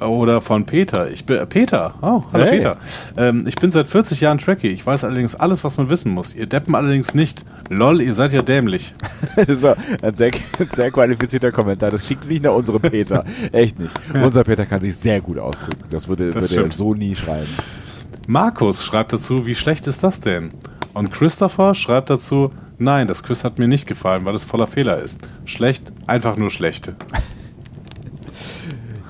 Oder 0.00 0.40
von 0.40 0.64
Peter. 0.64 1.10
Ich 1.10 1.26
bin 1.26 1.44
Peter. 1.48 1.94
Oh, 2.02 2.22
hallo 2.32 2.44
Hey. 2.44 2.58
Peter. 2.58 2.76
Ähm, 3.16 3.44
ich 3.48 3.56
bin 3.56 3.70
seit 3.72 3.88
40 3.88 4.20
Jahren 4.20 4.38
Trekkie. 4.38 4.68
Ich 4.68 4.86
weiß 4.86 5.02
allerdings 5.04 5.34
alles, 5.34 5.64
was 5.64 5.76
man 5.76 5.88
wissen 5.88 6.12
muss. 6.12 6.34
Ihr 6.36 6.46
Deppen 6.46 6.74
allerdings 6.76 7.14
nicht. 7.14 7.44
Lol, 7.68 8.00
ihr 8.00 8.14
seid 8.14 8.32
ja 8.32 8.42
dämlich. 8.42 8.94
so, 9.48 9.74
ein 10.02 10.14
sehr, 10.14 10.30
sehr 10.76 10.90
qualifizierter 10.92 11.50
Kommentar. 11.50 11.90
Das 11.90 12.02
klingt 12.02 12.28
nicht 12.28 12.44
nach 12.44 12.52
unserem 12.52 12.80
Peter. 12.80 13.24
Echt 13.50 13.78
nicht. 13.80 13.92
Unser 14.14 14.44
Peter 14.44 14.66
kann 14.66 14.80
sich 14.80 14.94
sehr 14.96 15.20
gut 15.20 15.38
ausdrücken. 15.38 15.82
Das 15.90 16.06
würde, 16.06 16.28
Das 16.30 16.42
würde 16.42 16.62
er 16.62 16.70
so 16.70 16.94
nie 16.94 17.16
schreiben. 17.16 17.48
Markus 18.28 18.84
schreibt 18.84 19.12
dazu, 19.12 19.46
wie 19.46 19.54
schlecht 19.56 19.86
ist 19.88 20.04
das 20.04 20.20
denn? 20.20 20.50
Und 20.94 21.10
Christopher 21.12 21.74
schreibt 21.74 22.10
dazu, 22.10 22.50
nein, 22.78 23.08
das 23.08 23.22
Quiz 23.24 23.42
hat 23.42 23.58
mir 23.58 23.66
nicht 23.68 23.86
gefallen, 23.88 24.24
weil 24.24 24.34
es 24.34 24.44
voller 24.44 24.66
Fehler 24.66 24.98
ist. 24.98 25.20
Schlecht, 25.44 25.92
einfach 26.06 26.36
nur 26.36 26.50
schlechte. 26.50 26.94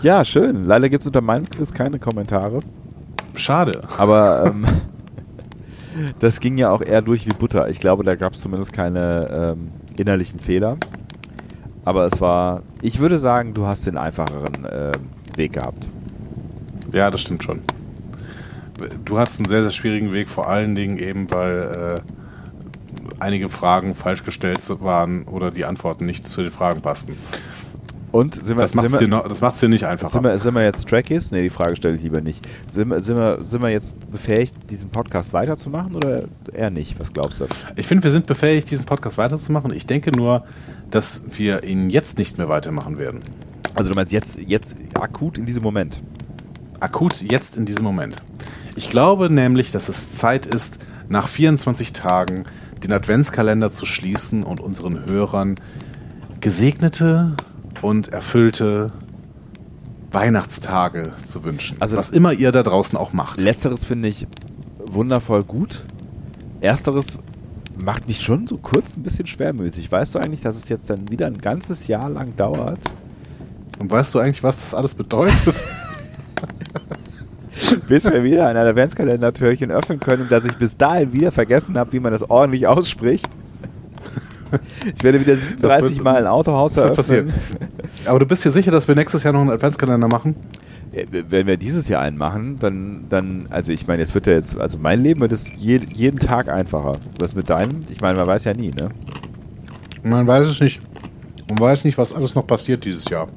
Ja, 0.01 0.25
schön. 0.25 0.65
Leider 0.65 0.89
gibt 0.89 1.03
es 1.03 1.07
unter 1.09 1.21
meinem 1.21 1.49
Quiz 1.49 1.73
keine 1.73 1.99
Kommentare. 1.99 2.61
Schade. 3.35 3.83
Aber 3.99 4.45
ähm, 4.47 4.65
das 6.21 6.41
ging 6.41 6.57
ja 6.59 6.71
auch 6.71 6.83
eher 6.83 7.03
durch 7.03 7.27
wie 7.27 7.35
Butter. 7.35 7.69
Ich 7.69 7.81
glaube, 7.81 8.05
da 8.05 8.15
gab 8.15 8.35
es 8.35 8.41
zumindest 8.41 8.73
keine 8.73 9.57
ähm, 9.57 9.71
innerlichen 9.97 10.39
Fehler. 10.39 10.77
Aber 11.85 12.05
es 12.05 12.21
war, 12.21 12.63
ich 12.83 12.99
würde 12.99 13.19
sagen, 13.19 13.55
du 13.55 13.67
hast 13.67 13.87
den 13.87 13.97
einfacheren 13.97 14.67
ähm, 14.71 14.93
Weg 15.37 15.55
gehabt. 15.55 15.89
Ja, 16.93 17.11
das 17.11 17.23
stimmt 17.23 17.43
schon. 17.43 17.61
Du 19.05 19.19
hattest 19.19 19.41
einen 19.41 19.49
sehr, 19.49 19.63
sehr 19.63 19.73
schwierigen 19.73 20.13
Weg, 20.13 20.29
vor 20.29 20.49
allen 20.49 20.77
Dingen 20.77 20.99
eben, 20.99 21.31
weil 21.33 21.97
äh, 21.97 23.21
einige 23.21 23.49
Fragen 23.49 23.95
falsch 23.95 24.25
gestellt 24.25 24.61
waren 24.81 25.25
oder 25.25 25.51
die 25.51 25.65
Antworten 25.65 26.07
nicht 26.07 26.29
zu 26.29 26.43
den 26.43 26.53
Fragen 26.53 26.81
passten. 26.81 27.17
Und 28.19 28.35
sind 28.35 28.49
wir, 28.49 28.57
Das 28.57 28.75
macht 28.75 28.87
es 29.55 29.61
dir, 29.61 29.69
nicht 29.69 29.85
einfacher. 29.85 30.11
sind 30.11 30.25
wir, 30.25 30.39
sind 30.39 30.55
wir 30.55 30.65
jetzt 30.65 30.89
Trekkies? 30.89 31.31
Ne, 31.31 31.43
die 31.43 31.51
Frage 31.51 31.77
stelle 31.77 31.95
ich 31.97 32.03
lieber 32.03 32.21
nicht. 32.21 32.47
Sind, 32.71 32.89
wir- 32.91 33.01
sind, 33.01 33.17
wir, 33.17 33.39
sind 33.45 33.63
wir 33.63 33.71
jetzt 33.71 34.11
befähigt, 34.11 34.55
diesen 34.71 34.91
Podcast 34.91 35.33
weiterzumachen 35.33 35.95
oder 35.95 36.25
eher 36.53 36.71
nicht? 36.71 36.99
Was 36.99 37.13
glaubst 37.13 37.41
du? 37.41 37.47
Ich 37.77 37.87
finde, 37.87 38.03
wir 38.05 38.11
sind 38.11 38.27
befähigt, 38.27 38.71
diesen 38.71 38.87
Podcast 38.87 39.19
weiterzumachen. 39.19 39.73
Ich 39.73 39.87
denke 39.87 40.11
nur, 40.11 40.45
dass 40.91 41.23
wir 41.31 41.63
ihn 41.63 41.91
jetzt 41.91 42.19
nicht 42.19 42.39
mehr 42.39 42.49
weitermachen 42.49 42.99
werden. 42.99 43.21
Also 43.75 43.91
du 43.91 43.95
meinst 43.95 44.13
jetzt, 44.13 44.39
jetzt 44.41 44.77
akut 44.95 45.39
in 45.39 45.47
diesem 45.47 45.63
Moment? 45.63 46.03
Akut 46.81 47.23
jetzt 47.23 47.57
in 47.57 47.67
diesem 47.67 47.85
Moment. 47.85 48.17
Ich 48.75 48.91
glaube 48.91 49.31
nämlich, 49.31 49.71
dass 49.71 49.89
es 49.89 50.13
Zeit 50.13 50.45
ist, 50.47 50.79
nach 51.09 51.29
24 51.29 51.93
Tagen 51.93 52.45
den 52.83 52.93
Adventskalender 52.93 53.73
zu 53.73 53.87
schließen 53.87 54.43
und 54.43 54.61
unseren 54.61 55.07
Hörern 55.07 55.55
gesegnete 56.41 57.35
und 57.83 58.09
erfüllte 58.09 58.93
Weihnachtstage 60.11 61.13
zu 61.25 61.45
wünschen. 61.45 61.77
Also- 61.81 61.97
was 61.97 62.11
immer 62.11 62.33
ihr 62.33 62.53
da 62.53 62.63
draußen 62.63 62.99
auch 62.99 63.13
macht. 63.13 63.41
Letzteres 63.41 63.85
finde 63.85 64.09
ich 64.09 64.27
wundervoll 64.85 65.45
gut. 65.45 65.85
Ersteres 66.61 67.21
macht 67.83 68.09
mich 68.09 68.21
schon 68.23 68.47
so 68.47 68.57
kurz 68.57 68.97
ein 68.97 69.03
bisschen 69.03 69.27
schwermütig. 69.27 69.91
Weißt 69.93 70.15
du 70.15 70.19
eigentlich, 70.19 70.41
dass 70.41 70.57
es 70.57 70.69
jetzt 70.69 70.91
dann 70.91 71.11
wieder 71.11 71.27
ein 71.27 71.39
ganzes 71.39 71.87
Jahr 71.87 72.09
lang 72.09 72.35
dauert? 72.37 72.81
Und 73.79 73.91
weißt 73.91 74.15
du 74.15 74.19
eigentlich, 74.19 74.43
was 74.43 74.59
das 74.61 74.75
alles 74.75 74.95
bedeutet? 74.95 75.55
bis 77.89 78.05
wir 78.05 78.23
wieder 78.25 78.47
ein 78.47 78.57
Adventskalender-Türchen 78.57 79.71
öffnen 79.71 80.01
können 80.01 80.23
und 80.23 80.33
dass 80.33 80.45
ich 80.45 80.57
bis 80.57 80.77
dahin 80.77 81.13
wieder 81.13 81.33
vergessen 81.33 81.77
habe, 81.79 81.93
wie 81.93 82.01
man 82.01 82.13
das 82.13 82.29
ordentlich 82.29 82.67
ausspricht. 82.67 83.29
Ich 84.97 85.03
werde 85.05 85.21
wieder 85.21 85.37
37 85.37 85.97
wird- 85.97 86.05
Mal 86.05 86.17
ein 86.17 86.27
Autohaus 86.27 86.75
das 86.75 86.85
eröffnen. 87.11 87.33
Aber 88.07 88.19
du 88.19 88.27
bist 88.27 88.45
dir 88.45 88.51
sicher, 88.51 88.71
dass 88.71 88.89
wir 88.89 88.95
nächstes 88.95 89.23
Jahr 89.23 89.33
noch 89.33 89.41
einen 89.41 89.51
Adventskalender 89.51 90.09
machen? 90.09 90.37
Ja, 90.93 91.03
Wenn 91.29 91.47
wir 91.47 91.57
dieses 91.57 91.89
Jahr 91.89 92.03
einen 92.03 92.17
machen, 92.17 92.57
dann, 92.61 93.05
dann, 93.11 93.47
also 93.51 93.73
ich 93.73 93.87
meine, 93.87 94.03
es 94.03 94.15
wird 94.15 94.27
ja 94.27 94.33
jetzt, 94.35 94.59
also 94.59 94.79
mein 94.79 95.03
Leben 95.03 95.21
wird 95.21 95.33
es 95.33 95.51
je, 95.57 95.81
jeden 95.95 96.19
Tag 96.19 96.49
einfacher. 96.49 96.95
Was 97.21 97.35
mit 97.35 97.51
deinem? 97.51 97.85
Ich 97.91 98.01
meine, 98.01 98.19
man 98.19 98.27
weiß 98.27 98.45
ja 98.45 98.55
nie, 98.55 98.71
ne? 98.71 98.89
Man 100.03 100.27
weiß 100.27 100.47
es 100.47 100.61
nicht. 100.61 100.81
Man 101.49 101.59
weiß 101.59 101.85
nicht, 101.85 101.99
was 101.99 102.15
alles 102.15 102.35
noch 102.35 102.47
passiert 102.47 102.85
dieses 102.85 103.09
Jahr. 103.09 103.29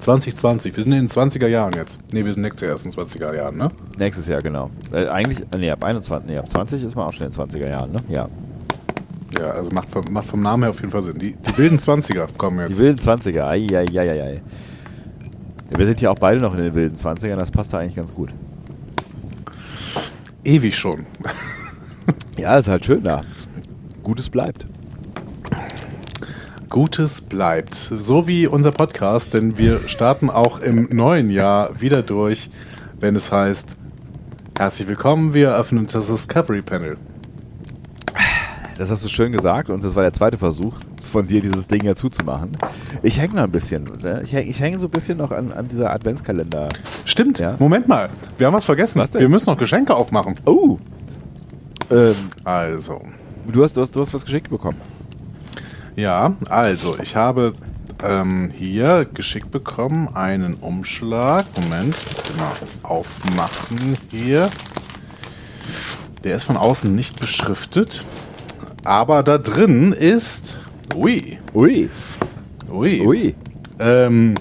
2020, 0.00 0.74
wir 0.76 0.82
sind 0.82 0.92
in 0.92 1.06
den 1.06 1.08
20er 1.08 1.46
Jahren 1.46 1.72
jetzt. 1.76 2.00
Ne, 2.12 2.24
wir 2.26 2.32
sind 2.32 2.42
nächstes 2.42 2.62
Jahr 2.62 2.70
erst 2.72 2.84
in 2.86 2.90
den 2.90 3.00
20er 3.06 3.34
Jahren, 3.36 3.56
ne? 3.56 3.68
Nächstes 3.98 4.26
Jahr, 4.26 4.42
genau. 4.42 4.68
Äh, 4.92 5.06
eigentlich, 5.06 5.40
äh, 5.40 5.58
nee, 5.58 5.70
ab 5.70 5.84
21, 5.84 6.28
nee, 6.28 6.38
ab 6.38 6.50
20 6.50 6.82
ist 6.82 6.96
man 6.96 7.06
auch 7.06 7.12
schon 7.12 7.26
in 7.26 7.32
den 7.32 7.40
20er 7.40 7.68
Jahren, 7.68 7.92
ne? 7.92 7.98
Ja. 8.08 8.28
Ja, 9.38 9.50
also 9.52 9.70
macht, 9.72 9.88
vom- 9.88 10.04
macht 10.10 10.26
vom 10.26 10.42
Namen 10.42 10.64
her 10.64 10.70
auf 10.70 10.80
jeden 10.80 10.90
Fall 10.92 11.02
Sinn. 11.02 11.18
Die, 11.18 11.34
die 11.34 11.56
wilden 11.58 11.78
20er 11.78 12.26
kommen 12.36 12.58
Die 12.66 12.72
jetzt. 12.72 12.78
wilden 12.78 12.98
20er, 12.98 13.42
ai, 13.42 13.66
ai, 13.72 13.86
ai, 13.98 14.10
ai, 14.10 14.22
ai. 14.22 14.42
Ja, 15.70 15.78
wir 15.78 15.86
sind 15.86 16.00
ja 16.02 16.10
auch 16.10 16.18
beide 16.18 16.40
noch 16.40 16.54
in 16.54 16.62
den 16.62 16.74
wilden 16.74 16.96
20ern, 16.96 17.36
das 17.36 17.50
passt 17.50 17.72
da 17.72 17.78
eigentlich 17.78 17.96
ganz 17.96 18.12
gut. 18.12 18.30
Ewig 20.44 20.76
schon. 20.76 21.06
Ja, 22.36 22.56
ist 22.58 22.66
halt 22.66 22.84
schön 22.84 23.04
da. 23.04 23.20
Gutes 24.02 24.28
bleibt. 24.28 24.66
Gutes 26.68 27.20
bleibt. 27.20 27.74
So 27.74 28.26
wie 28.26 28.46
unser 28.48 28.72
Podcast, 28.72 29.34
denn 29.34 29.56
wir 29.58 29.86
starten 29.86 30.30
auch 30.30 30.58
im 30.60 30.88
neuen 30.90 31.30
Jahr 31.30 31.80
wieder 31.80 32.02
durch, 32.02 32.50
wenn 32.98 33.14
es 33.14 33.30
heißt, 33.30 33.76
herzlich 34.58 34.88
willkommen, 34.88 35.34
wir 35.34 35.50
eröffnen 35.50 35.86
das 35.92 36.06
Discovery 36.08 36.62
Panel. 36.62 36.96
Das 38.78 38.90
hast 38.90 39.04
du 39.04 39.08
schön 39.08 39.32
gesagt 39.32 39.70
und 39.70 39.84
das 39.84 39.94
war 39.94 40.02
der 40.02 40.12
zweite 40.12 40.38
Versuch 40.38 40.74
von 41.10 41.26
dir, 41.26 41.40
dieses 41.40 41.66
Ding 41.66 41.84
ja 41.84 41.94
zuzumachen. 41.94 42.50
Ich 43.02 43.18
hänge 43.20 43.34
noch 43.36 43.44
ein 43.44 43.50
bisschen. 43.50 43.84
Ne? 43.84 44.22
Ich 44.24 44.32
hänge 44.32 44.50
häng 44.52 44.78
so 44.78 44.86
ein 44.86 44.90
bisschen 44.90 45.18
noch 45.18 45.30
an, 45.30 45.52
an 45.52 45.68
dieser 45.68 45.90
Adventskalender. 45.90 46.68
Stimmt, 47.04 47.38
Ja. 47.38 47.56
Moment 47.58 47.86
mal, 47.86 48.08
wir 48.38 48.46
haben 48.46 48.54
was 48.54 48.64
vergessen. 48.64 49.00
Was? 49.00 49.12
Wir 49.14 49.28
müssen 49.28 49.50
noch 49.50 49.58
Geschenke 49.58 49.94
aufmachen. 49.94 50.34
Oh! 50.46 50.78
Ähm, 51.90 52.14
Also, 52.44 53.02
du, 53.46 53.62
hast, 53.62 53.76
du, 53.76 53.82
hast, 53.82 53.94
du 53.94 54.00
hast 54.00 54.14
was 54.14 54.24
geschickt 54.24 54.48
bekommen. 54.48 54.80
Ja, 55.94 56.34
also 56.48 56.96
ich 57.00 57.16
habe 57.16 57.52
ähm, 58.02 58.50
hier 58.52 59.06
geschickt 59.12 59.50
bekommen 59.50 60.08
einen 60.14 60.54
Umschlag. 60.54 61.44
Moment, 61.60 61.88
muss 61.88 62.30
ich 62.30 62.36
mal 62.36 62.52
aufmachen 62.82 63.96
hier. 64.10 64.48
Der 66.24 66.36
ist 66.36 66.44
von 66.44 66.56
außen 66.56 66.94
nicht 66.94 67.20
beschriftet, 67.20 68.04
aber 68.84 69.22
da 69.22 69.38
drin 69.38 69.92
ist, 69.92 70.56
ui, 70.94 71.38
Ui, 71.54 71.90
ui, 72.70 73.06
ui. 73.06 73.34
Ähm, 73.78 74.34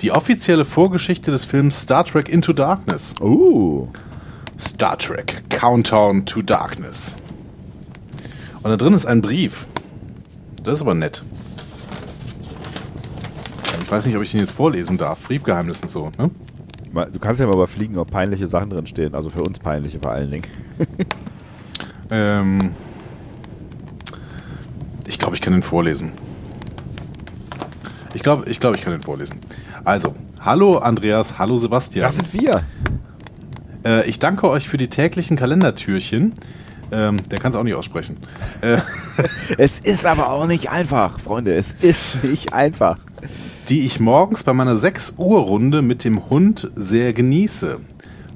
die 0.00 0.12
offizielle 0.12 0.64
Vorgeschichte 0.64 1.30
des 1.30 1.44
Films 1.44 1.82
Star 1.82 2.04
Trek 2.06 2.30
Into 2.30 2.54
Darkness. 2.54 3.14
Uh. 3.20 3.86
Star 4.58 4.96
Trek 4.96 5.42
Countdown 5.50 6.24
to 6.24 6.40
Darkness. 6.40 7.16
Und 8.62 8.70
da 8.70 8.76
drin 8.78 8.94
ist 8.94 9.04
ein 9.04 9.20
Brief. 9.20 9.66
Das 10.62 10.76
ist 10.76 10.80
aber 10.80 10.94
nett. 10.94 11.22
Ich 13.82 13.90
weiß 13.90 14.06
nicht, 14.06 14.16
ob 14.16 14.22
ich 14.22 14.32
ihn 14.32 14.40
jetzt 14.40 14.52
vorlesen 14.52 14.96
darf. 14.96 15.20
Briefgeheimnis 15.24 15.82
und 15.82 15.90
so. 15.90 16.10
Ne? 16.16 16.30
Du 17.12 17.18
kannst 17.18 17.40
ja 17.40 17.46
mal 17.46 17.54
überfliegen, 17.54 17.98
ob 17.98 18.10
peinliche 18.10 18.46
Sachen 18.46 18.70
drin 18.70 18.86
stehen. 18.86 19.14
Also 19.14 19.28
für 19.28 19.42
uns 19.42 19.58
peinliche 19.58 19.98
vor 20.00 20.12
allen 20.12 20.30
Dingen. 20.30 20.46
Ähm, 22.10 22.72
ich 25.06 25.18
glaube, 25.18 25.34
ich 25.34 25.40
kann 25.40 25.52
den 25.52 25.62
vorlesen. 25.62 26.12
Ich 28.14 28.22
glaube, 28.22 28.48
ich, 28.48 28.60
glaube, 28.60 28.76
ich 28.76 28.82
kann 28.82 28.92
den 28.92 29.02
vorlesen. 29.02 29.38
Also, 29.84 30.14
hallo 30.40 30.78
Andreas, 30.78 31.38
hallo 31.38 31.58
Sebastian. 31.58 32.02
Das 32.02 32.16
sind 32.16 32.32
wir. 32.32 32.62
Äh, 33.84 34.08
ich 34.08 34.18
danke 34.18 34.48
euch 34.48 34.68
für 34.68 34.76
die 34.78 34.88
täglichen 34.88 35.36
Kalendertürchen. 35.36 36.34
Ähm, 36.92 37.16
der 37.30 37.38
kann 37.38 37.50
es 37.50 37.56
auch 37.56 37.64
nicht 37.64 37.74
aussprechen. 37.74 38.18
Äh, 38.60 38.78
Es 39.58 39.78
ist 39.80 40.06
aber 40.06 40.30
auch 40.30 40.46
nicht 40.46 40.70
einfach, 40.70 41.18
Freunde. 41.20 41.54
Es 41.54 41.72
ist 41.80 42.22
nicht 42.24 42.52
einfach. 42.52 42.96
die 43.68 43.84
ich 43.86 43.98
morgens 44.00 44.42
bei 44.42 44.52
meiner 44.52 44.76
6 44.76 45.14
Uhr 45.18 45.40
Runde 45.40 45.82
mit 45.82 46.04
dem 46.04 46.28
Hund 46.30 46.70
sehr 46.76 47.12
genieße. 47.12 47.80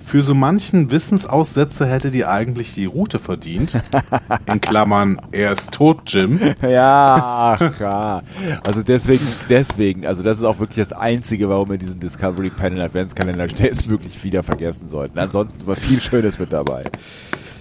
Für 0.08 0.22
so 0.22 0.34
manchen 0.34 0.90
Wissensaussetzer 0.90 1.84
hätte 1.84 2.10
die 2.10 2.24
eigentlich 2.24 2.72
die 2.72 2.86
Route 2.86 3.18
verdient. 3.18 3.78
In 4.50 4.58
Klammern, 4.58 5.20
er 5.32 5.52
ist 5.52 5.70
tot, 5.70 6.00
Jim. 6.06 6.40
Ja, 6.62 7.58
ja. 7.78 8.22
Also 8.66 8.82
deswegen, 8.82 9.26
deswegen, 9.50 10.06
also 10.06 10.22
das 10.22 10.38
ist 10.38 10.44
auch 10.44 10.60
wirklich 10.60 10.88
das 10.88 10.98
Einzige, 10.98 11.50
warum 11.50 11.68
wir 11.68 11.76
diesen 11.76 12.00
Discovery 12.00 12.48
Panel 12.48 12.80
Adventskalender 12.80 13.50
schnellstmöglich 13.50 14.24
wieder 14.24 14.42
vergessen 14.42 14.88
sollten. 14.88 15.18
Ansonsten 15.18 15.66
war 15.66 15.74
viel 15.74 16.00
Schönes 16.00 16.38
mit 16.38 16.54
dabei. 16.54 16.84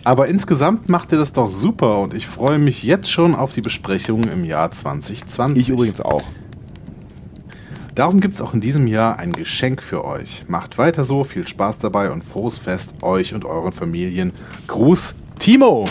Aber 0.05 0.29
insgesamt 0.29 0.87
macht 0.87 1.11
ihr 1.11 1.17
das 1.17 1.33
doch 1.33 1.49
super 1.49 1.99
und 1.99 2.13
ich 2.13 2.27
freue 2.27 2.59
mich 2.59 2.81
jetzt 2.81 3.11
schon 3.11 3.35
auf 3.35 3.53
die 3.55 3.61
Besprechung 3.61 4.23
im 4.23 4.45
Jahr 4.45 4.71
2020. 4.71 5.63
Ich 5.63 5.69
übrigens 5.69 5.99
auch. 5.99 6.23
Darum 7.97 8.21
gibt 8.21 8.35
es 8.35 8.41
auch 8.41 8.53
in 8.53 8.61
diesem 8.61 8.85
Jahr 8.85 9.17
ein 9.17 9.33
Geschenk 9.33 9.81
für 9.81 10.05
euch. 10.05 10.45
Macht 10.47 10.77
weiter 10.77 11.03
so, 11.03 11.23
viel 11.23 11.47
Spaß 11.47 11.79
dabei 11.79 12.11
und 12.11 12.23
frohes 12.23 12.59
Fest 12.59 13.01
euch 13.01 13.33
und 13.33 13.43
euren 13.43 13.71
Familien. 13.71 14.33
Gruß, 14.67 15.15
Timo! 15.39 15.85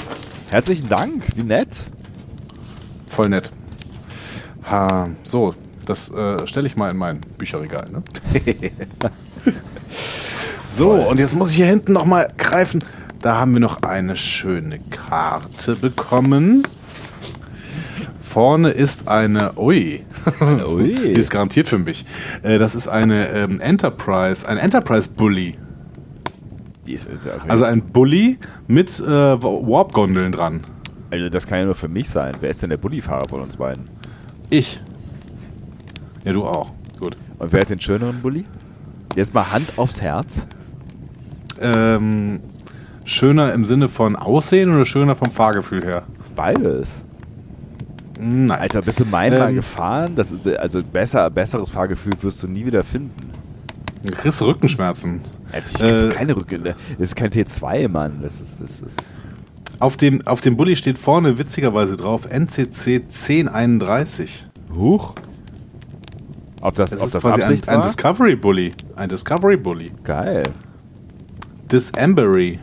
Herzlichen 0.48 0.88
Dank, 0.88 1.24
wie 1.34 1.42
nett. 1.42 1.66
Voll 3.08 3.30
nett. 3.30 3.50
Ha, 4.70 5.08
so, 5.24 5.56
das 5.84 6.08
äh, 6.10 6.46
stelle 6.46 6.68
ich 6.68 6.76
mal 6.76 6.92
in 6.92 6.96
mein 6.96 7.22
Bücherregal. 7.38 7.88
Ne? 7.90 8.04
so, 10.70 10.92
und 10.92 11.18
jetzt 11.18 11.34
muss 11.34 11.50
ich 11.50 11.56
hier 11.56 11.66
hinten 11.66 11.92
nochmal 11.92 12.32
greifen. 12.38 12.84
Da 13.20 13.40
haben 13.40 13.52
wir 13.52 13.60
noch 13.60 13.82
eine 13.82 14.14
schöne 14.14 14.78
Karte 14.90 15.74
bekommen. 15.74 16.62
Vorne 18.20 18.70
ist 18.70 19.08
eine, 19.08 19.58
ui, 19.58 20.04
Ui. 20.68 20.94
die 20.94 21.10
ist 21.12 21.30
garantiert 21.30 21.68
für 21.68 21.78
mich. 21.78 22.04
Äh, 22.42 22.58
das 22.58 22.74
ist 22.74 22.88
eine 22.88 23.28
ähm, 23.30 23.60
Enterprise, 23.60 24.48
ein 24.48 24.58
Enterprise 24.58 25.08
Bully. 25.08 25.56
Ist, 26.86 27.06
ist 27.08 27.26
ja 27.26 27.32
Also 27.48 27.64
ein 27.64 27.82
Bully 27.82 28.38
mit 28.68 29.00
äh, 29.00 29.04
Warp-Gondeln 29.06 30.32
dran. 30.32 30.60
also 31.10 31.28
das 31.28 31.46
kann 31.46 31.58
ja 31.58 31.64
nur 31.64 31.74
für 31.74 31.88
mich 31.88 32.08
sein. 32.08 32.34
Wer 32.40 32.50
ist 32.50 32.62
denn 32.62 32.70
der 32.70 32.76
Bullifahrer 32.76 33.28
von 33.28 33.40
uns 33.42 33.56
beiden? 33.56 33.84
Ich. 34.50 34.80
Ja, 36.24 36.32
du 36.32 36.44
auch. 36.44 36.72
Gut. 37.00 37.16
Und 37.38 37.52
wer 37.52 37.60
hat 37.60 37.70
den 37.70 37.80
schöneren 37.80 38.20
Bulli? 38.20 38.44
Jetzt 39.16 39.34
mal 39.34 39.50
Hand 39.50 39.72
aufs 39.76 40.00
Herz. 40.00 40.46
Ähm, 41.60 42.40
schöner 43.04 43.52
im 43.52 43.64
Sinne 43.64 43.88
von 43.88 44.14
Aussehen 44.16 44.74
oder 44.74 44.84
schöner 44.84 45.16
vom 45.16 45.30
Fahrgefühl 45.32 45.84
her? 45.84 46.02
Beides. 46.34 47.02
Nein. 48.18 48.50
Alter, 48.50 48.82
bist 48.82 49.00
du 49.00 49.04
mal 49.04 49.32
Ähm. 49.32 49.54
gefahren? 49.56 50.12
Das 50.16 50.32
ist, 50.32 50.46
also 50.46 50.82
besser, 50.82 51.28
besseres 51.30 51.70
Fahrgefühl 51.70 52.14
wirst 52.22 52.42
du 52.42 52.48
nie 52.48 52.64
wieder 52.64 52.82
finden. 52.84 53.12
Kriegst 54.10 54.40
du 54.40 54.44
Rückenschmerzen. 54.46 55.20
Also 55.52 55.66
ich 55.72 55.78
kriegst 55.80 56.04
Äh, 56.04 56.08
keine 56.10 56.36
Rücke. 56.36 56.58
Das 56.60 56.74
ist 56.98 57.16
kein 57.16 57.30
T2, 57.30 57.88
Mann. 57.88 58.20
Das 58.22 58.40
ist, 58.40 58.60
das 58.60 58.80
ist. 58.82 59.02
Auf 59.78 59.96
dem, 59.96 60.26
auf 60.26 60.40
dem 60.40 60.56
Bulli 60.56 60.76
steht 60.76 60.98
vorne 60.98 61.36
witzigerweise 61.38 61.96
drauf 61.96 62.26
NCC 62.30 63.02
1031. 63.02 64.46
Huch. 64.74 65.14
Ob 66.62 66.74
das, 66.76 66.90
Das 66.90 67.00
ob 67.00 67.06
ist 67.06 67.14
das 67.16 67.22
quasi 67.22 67.40
ein, 67.42 67.46
Absicht 67.48 67.68
ein 67.68 67.76
war? 67.76 67.82
Discovery 67.82 68.36
Bully. 68.36 68.72
Ein 68.96 69.08
Discovery 69.08 69.56
Bully. 69.56 69.92
Geil. 70.04 70.44
Disembury. 71.70 72.58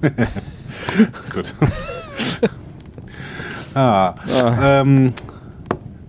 Gut. 1.34 1.52
ah, 3.78 4.14
ähm, 4.80 5.12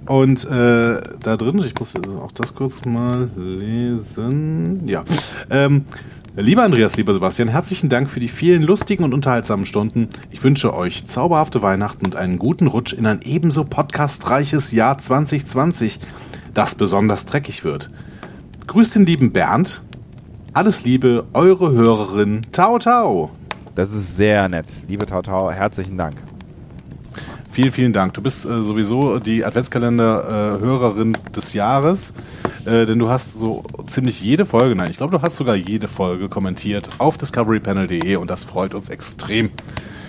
und 0.10 0.44
äh, 0.46 1.02
da 1.22 1.38
drin, 1.38 1.60
ich 1.60 1.78
muss 1.78 1.94
auch 1.96 2.32
das 2.32 2.56
kurz 2.56 2.84
mal 2.84 3.30
lesen. 3.36 4.88
Ja. 4.88 5.04
Ähm, 5.52 5.86
lieber 6.36 6.64
Andreas, 6.64 6.98
lieber 6.98 7.14
Sebastian, 7.14 7.48
herzlichen 7.48 7.90
Dank 7.90 8.10
für 8.10 8.20
die 8.20 8.28
vielen 8.28 8.64
lustigen 8.64 9.04
und 9.04 9.14
unterhaltsamen 9.14 9.68
Stunden. 9.68 10.10
Ich 10.32 10.44
wünsche 10.44 10.74
euch 10.74 11.06
zauberhafte 11.06 11.62
Weihnachten 11.62 12.08
und 12.08 12.16
einen 12.16 12.40
guten 12.40 12.66
Rutsch 12.66 12.94
in 12.94 13.06
ein 13.06 13.20
ebenso 13.24 13.66
podcastreiches 13.66 14.72
Jahr 14.72 14.98
2020, 14.98 16.00
das 16.56 16.74
besonders 16.74 17.28
dreckig 17.28 17.64
wird. 17.64 17.92
Grüßt 18.66 18.96
den 18.96 19.06
lieben 19.06 19.32
Bernd. 19.32 19.84
Alles 20.54 20.84
Liebe, 20.84 21.26
eure 21.34 21.72
Hörerin 21.72 22.42
Tau 22.52 22.80
Tau. 22.80 23.30
Das 23.76 23.94
ist 23.94 24.16
sehr 24.16 24.50
nett. 24.50 24.66
Liebe 24.88 25.06
Tau 25.06 25.22
Tau, 25.22 25.52
herzlichen 25.52 25.98
Dank. 26.00 26.29
Vielen, 27.60 27.74
vielen 27.74 27.92
Dank. 27.92 28.14
Du 28.14 28.22
bist 28.22 28.46
äh, 28.46 28.64
sowieso 28.64 29.20
die 29.20 29.44
Adventskalender-Hörerin 29.44 31.12
des 31.36 31.54
Jahres, 31.54 32.14
äh, 32.64 32.86
denn 32.86 33.00
du 33.00 33.10
hast 33.10 33.34
so 33.34 33.64
ziemlich 33.86 34.22
jede 34.22 34.46
Folge, 34.46 34.78
nein, 34.78 34.90
ich 34.90 34.96
glaube, 34.96 35.18
du 35.18 35.22
hast 35.22 35.36
sogar 35.36 35.58
jede 35.58 35.90
Folge 35.90 36.30
kommentiert 36.30 36.90
auf 37.00 37.18
discoverypanel.de 37.18 38.16
und 38.16 38.30
das 38.30 38.46
freut 38.46 38.74
uns 38.74 38.88
extrem. 38.88 39.50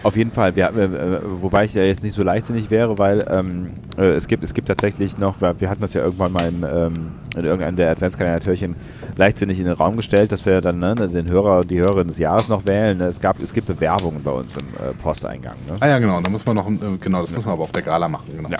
Auf 0.02 0.16
jeden 0.16 0.30
Fall, 0.30 0.56
wir, 0.56 0.68
äh, 0.68 1.20
wobei 1.42 1.64
ich 1.64 1.74
ja 1.74 1.82
jetzt 1.82 2.02
nicht 2.02 2.14
so 2.14 2.22
leichtsinnig 2.22 2.70
wäre, 2.70 2.98
weil 2.98 3.26
ähm, 3.30 3.70
äh, 3.98 4.10
es, 4.12 4.28
gibt, 4.28 4.42
es 4.42 4.54
gibt 4.54 4.68
tatsächlich 4.68 5.18
noch, 5.18 5.40
wir 5.40 5.60
wir 5.60 5.68
hatten 5.68 5.82
das 5.82 5.92
ja 5.92 6.02
irgendwann 6.02 6.32
mal 6.32 6.48
im, 6.48 6.64
ähm, 6.64 6.92
in 7.36 7.44
irgendeinem 7.44 7.76
der 7.76 7.90
Adventskalender-Türchen 7.90 8.76
leichtsinnig 9.16 9.58
in 9.58 9.66
den 9.66 9.74
Raum 9.74 9.96
gestellt, 9.96 10.32
dass 10.32 10.46
wir 10.46 10.62
dann 10.62 10.78
ne, 10.78 10.94
den 10.94 11.28
Hörer, 11.28 11.64
die 11.64 11.78
Hörerin 11.78 12.08
des 12.08 12.18
Jahres 12.18 12.48
noch 12.48 12.64
wählen. 12.66 13.00
Es, 13.02 13.20
gab, 13.20 13.42
es 13.42 13.52
gibt 13.52 13.66
Bewerbungen 13.66 14.22
bei 14.22 14.30
uns 14.30 14.56
im 14.56 14.66
äh, 14.82 14.94
Posteingang. 14.94 15.56
Ne? 15.68 15.76
Ah 15.80 15.88
ja, 15.88 15.98
genau, 15.98 16.20
da 16.20 16.30
muss 16.30 16.46
man 16.46 16.56
noch, 16.56 16.68
äh, 16.68 16.98
genau, 17.00 17.20
das 17.20 17.32
muss 17.32 17.44
man 17.44 17.54
aber 17.54 17.64
auf 17.64 17.72
der 17.72 17.82
Gala 17.82 18.08
machen. 18.08 18.26
Genau. 18.34 18.48
Ja. 18.48 18.58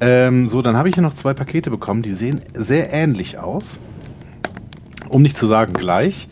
Ähm, 0.00 0.48
so, 0.48 0.62
dann 0.62 0.76
habe 0.76 0.88
ich 0.88 0.94
hier 0.94 1.02
noch 1.02 1.14
zwei 1.14 1.34
Pakete 1.34 1.70
bekommen, 1.70 2.02
die 2.02 2.12
sehen 2.12 2.40
sehr 2.54 2.92
ähnlich 2.92 3.38
aus. 3.38 3.78
Um 5.08 5.22
nicht 5.22 5.36
zu 5.36 5.46
sagen 5.46 5.74
gleich. 5.74 6.28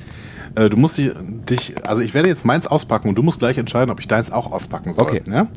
Äh, 0.55 0.71
du 0.71 0.77
musst 0.77 0.99
dich, 0.99 1.75
also 1.87 2.03
ich 2.03 2.15
werde 2.15 2.29
jetzt 2.29 2.45
meins 2.45 2.67
auspacken 2.67 3.09
und 3.09 3.17
du 3.17 3.23
musst 3.23 3.39
gleich 3.39 3.59
entscheiden, 3.59 3.91
ob 3.91 4.01
ich 4.01 4.09
deins 4.09 4.33
auch 4.33 4.53
auspacken 4.53 4.93
soll. 4.93 5.05
Okay. 5.05 5.23
Ja? 5.31 5.49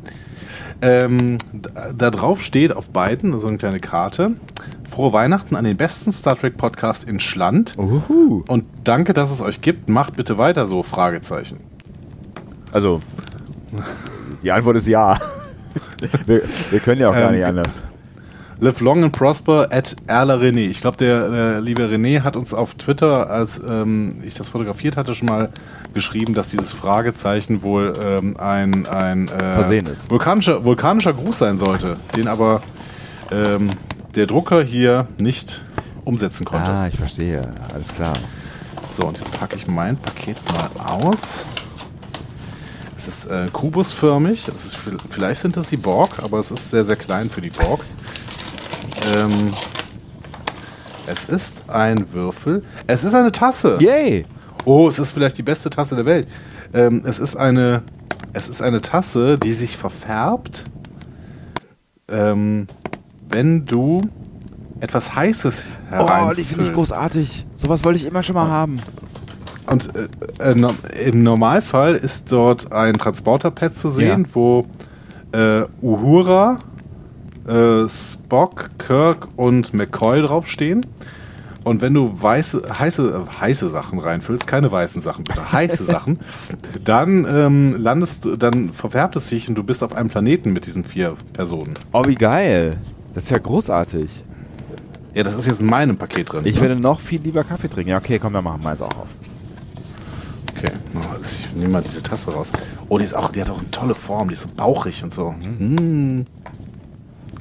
Ähm, 0.80 1.38
da, 1.52 1.92
da 1.96 2.10
drauf 2.10 2.42
steht 2.42 2.72
auf 2.74 2.88
beiden 2.90 3.36
so 3.38 3.48
eine 3.48 3.58
kleine 3.58 3.80
Karte. 3.80 4.32
Frohe 4.88 5.12
Weihnachten 5.12 5.56
an 5.56 5.64
den 5.64 5.76
besten 5.76 6.12
Star 6.12 6.36
Trek 6.36 6.56
Podcast 6.56 7.04
in 7.04 7.20
Schland. 7.20 7.74
Uhu. 7.76 8.42
Und 8.46 8.64
danke, 8.84 9.12
dass 9.12 9.30
es 9.30 9.40
euch 9.40 9.60
gibt. 9.60 9.88
Macht 9.88 10.16
bitte 10.16 10.38
weiter 10.38 10.66
so, 10.66 10.82
Fragezeichen. 10.82 11.60
Also, 12.72 13.00
die 14.42 14.50
Antwort 14.50 14.76
ist 14.76 14.88
ja. 14.88 15.18
wir, 16.26 16.42
wir 16.70 16.80
können 16.80 17.00
ja 17.00 17.10
auch 17.10 17.14
gar 17.14 17.30
Ähm, 17.30 17.36
nicht 17.36 17.44
anders. 17.46 17.82
Live 18.60 18.80
long 18.80 19.04
and 19.04 19.12
prosper 19.12 19.68
at 19.70 19.94
Erla 20.08 20.34
René. 20.34 20.68
Ich 20.68 20.80
glaube, 20.80 20.96
der 20.96 21.28
äh, 21.28 21.60
liebe 21.60 21.84
René 21.84 22.22
hat 22.22 22.36
uns 22.36 22.52
auf 22.52 22.74
Twitter, 22.74 23.30
als 23.30 23.60
ähm, 23.60 24.16
ich 24.24 24.34
das 24.34 24.48
fotografiert 24.48 24.96
hatte, 24.96 25.14
schon 25.14 25.28
mal 25.28 25.50
geschrieben, 25.94 26.34
dass 26.34 26.48
dieses 26.48 26.72
Fragezeichen 26.72 27.62
wohl 27.62 27.92
ähm, 28.02 28.36
ein, 28.36 28.86
ein 28.88 29.28
äh, 29.28 29.54
Versehen 29.54 29.86
ist. 29.86 30.10
Vulkanischer, 30.10 30.64
vulkanischer 30.64 31.12
Gruß 31.12 31.38
sein 31.38 31.56
sollte, 31.56 31.98
den 32.16 32.26
aber 32.26 32.60
ähm, 33.30 33.70
der 34.16 34.26
Drucker 34.26 34.64
hier 34.64 35.06
nicht 35.18 35.64
umsetzen 36.04 36.44
konnte. 36.44 36.68
Ah, 36.68 36.88
ich 36.88 36.96
verstehe. 36.96 37.42
Alles 37.72 37.94
klar. 37.94 38.14
So, 38.90 39.06
und 39.06 39.18
jetzt 39.18 39.38
packe 39.38 39.54
ich 39.54 39.68
mein 39.68 39.96
Paket 39.96 40.36
mal 40.52 40.96
aus. 40.96 41.44
Es 42.96 43.06
ist 43.06 43.26
äh, 43.26 43.46
kubusförmig. 43.52 44.48
Es 44.48 44.66
ist, 44.66 44.76
vielleicht 45.10 45.42
sind 45.42 45.56
das 45.56 45.68
die 45.68 45.76
Borg, 45.76 46.18
aber 46.20 46.40
es 46.40 46.50
ist 46.50 46.72
sehr, 46.72 46.82
sehr 46.82 46.96
klein 46.96 47.30
für 47.30 47.40
die 47.40 47.50
Borg. 47.50 47.84
Ähm, 49.14 49.52
es 51.06 51.24
ist 51.26 51.64
ein 51.68 52.12
Würfel. 52.12 52.62
Es 52.86 53.04
ist 53.04 53.14
eine 53.14 53.32
Tasse. 53.32 53.78
Yay! 53.80 54.24
Oh, 54.64 54.88
es 54.88 54.98
ist 54.98 55.12
vielleicht 55.12 55.38
die 55.38 55.42
beste 55.42 55.70
Tasse 55.70 55.96
der 55.96 56.04
Welt. 56.04 56.28
Ähm, 56.74 57.02
es 57.06 57.18
ist 57.18 57.36
eine, 57.36 57.82
es 58.34 58.48
ist 58.48 58.60
eine 58.60 58.80
Tasse, 58.82 59.38
die 59.38 59.52
sich 59.54 59.76
verfärbt, 59.76 60.64
ähm, 62.08 62.66
wenn 63.30 63.64
du 63.64 64.00
etwas 64.80 65.14
Heißes 65.14 65.66
Oh, 65.90 66.04
die 66.04 66.04
finde 66.04 66.40
ich 66.42 66.48
hereinfüllst. 66.50 66.74
großartig. 66.74 67.46
Sowas 67.56 67.84
wollte 67.84 67.98
ich 67.98 68.06
immer 68.06 68.22
schon 68.22 68.34
mal 68.34 68.48
haben. 68.48 68.80
Und 69.66 69.90
äh, 69.96 70.50
äh, 70.50 70.54
no, 70.54 70.70
im 71.04 71.22
Normalfall 71.22 71.94
ist 71.96 72.30
dort 72.32 72.72
ein 72.72 72.94
Transporterpad 72.94 73.74
zu 73.74 73.88
sehen, 73.90 74.24
Ja. 74.24 74.34
wo 74.34 74.66
äh, 75.32 75.64
Uhura, 75.82 76.58
äh, 77.48 77.88
Spock, 77.88 78.70
Kirk 78.78 79.28
und 79.36 79.74
McCoy 79.74 80.22
draufstehen. 80.22 80.84
Und 81.64 81.82
wenn 81.82 81.92
du 81.92 82.10
weiße, 82.10 82.62
heiße, 82.78 83.26
äh, 83.26 83.40
heiße 83.40 83.68
Sachen 83.68 83.98
reinfüllst, 83.98 84.46
keine 84.46 84.70
weißen 84.70 85.00
Sachen, 85.00 85.24
bitte, 85.24 85.52
heiße 85.52 85.82
Sachen, 85.84 86.20
dann 86.84 87.26
ähm, 87.30 87.76
landest 87.82 88.24
du, 88.24 88.36
dann 88.36 88.72
verfärbt 88.72 89.16
es 89.16 89.28
sich 89.28 89.48
und 89.48 89.54
du 89.54 89.62
bist 89.62 89.82
auf 89.82 89.94
einem 89.94 90.08
Planeten 90.08 90.52
mit 90.52 90.66
diesen 90.66 90.84
vier 90.84 91.16
Personen. 91.32 91.74
Oh, 91.92 92.02
wie 92.06 92.14
geil. 92.14 92.76
Das 93.14 93.24
ist 93.24 93.30
ja 93.30 93.38
großartig. 93.38 94.08
Ja, 95.14 95.24
das 95.24 95.34
ist 95.34 95.46
jetzt 95.46 95.60
in 95.60 95.66
meinem 95.66 95.96
Paket 95.96 96.32
drin. 96.32 96.42
Ich 96.44 96.60
werde 96.60 96.76
noch 96.76 97.00
viel 97.00 97.20
lieber 97.20 97.42
Kaffee 97.42 97.68
trinken. 97.68 97.90
Ja, 97.90 97.98
okay, 97.98 98.18
komm, 98.18 98.32
dann 98.32 98.44
machen 98.44 98.62
wir 98.62 98.70
eins 98.70 98.80
auch 98.80 98.96
auf. 98.96 99.08
Okay, 100.56 100.72
ich 101.22 101.48
nehme 101.54 101.70
mal 101.74 101.82
diese 101.82 102.02
Tasse 102.02 102.32
raus. 102.32 102.52
Oh, 102.88 102.98
die 102.98 103.04
ist 103.04 103.14
auch, 103.14 103.30
die 103.30 103.40
hat 103.40 103.50
auch 103.50 103.58
eine 103.58 103.70
tolle 103.70 103.94
Form, 103.94 104.28
die 104.28 104.34
ist 104.34 104.42
so 104.42 104.48
bauchig 104.54 105.02
und 105.02 105.12
so. 105.12 105.32
Mm. 105.32 106.24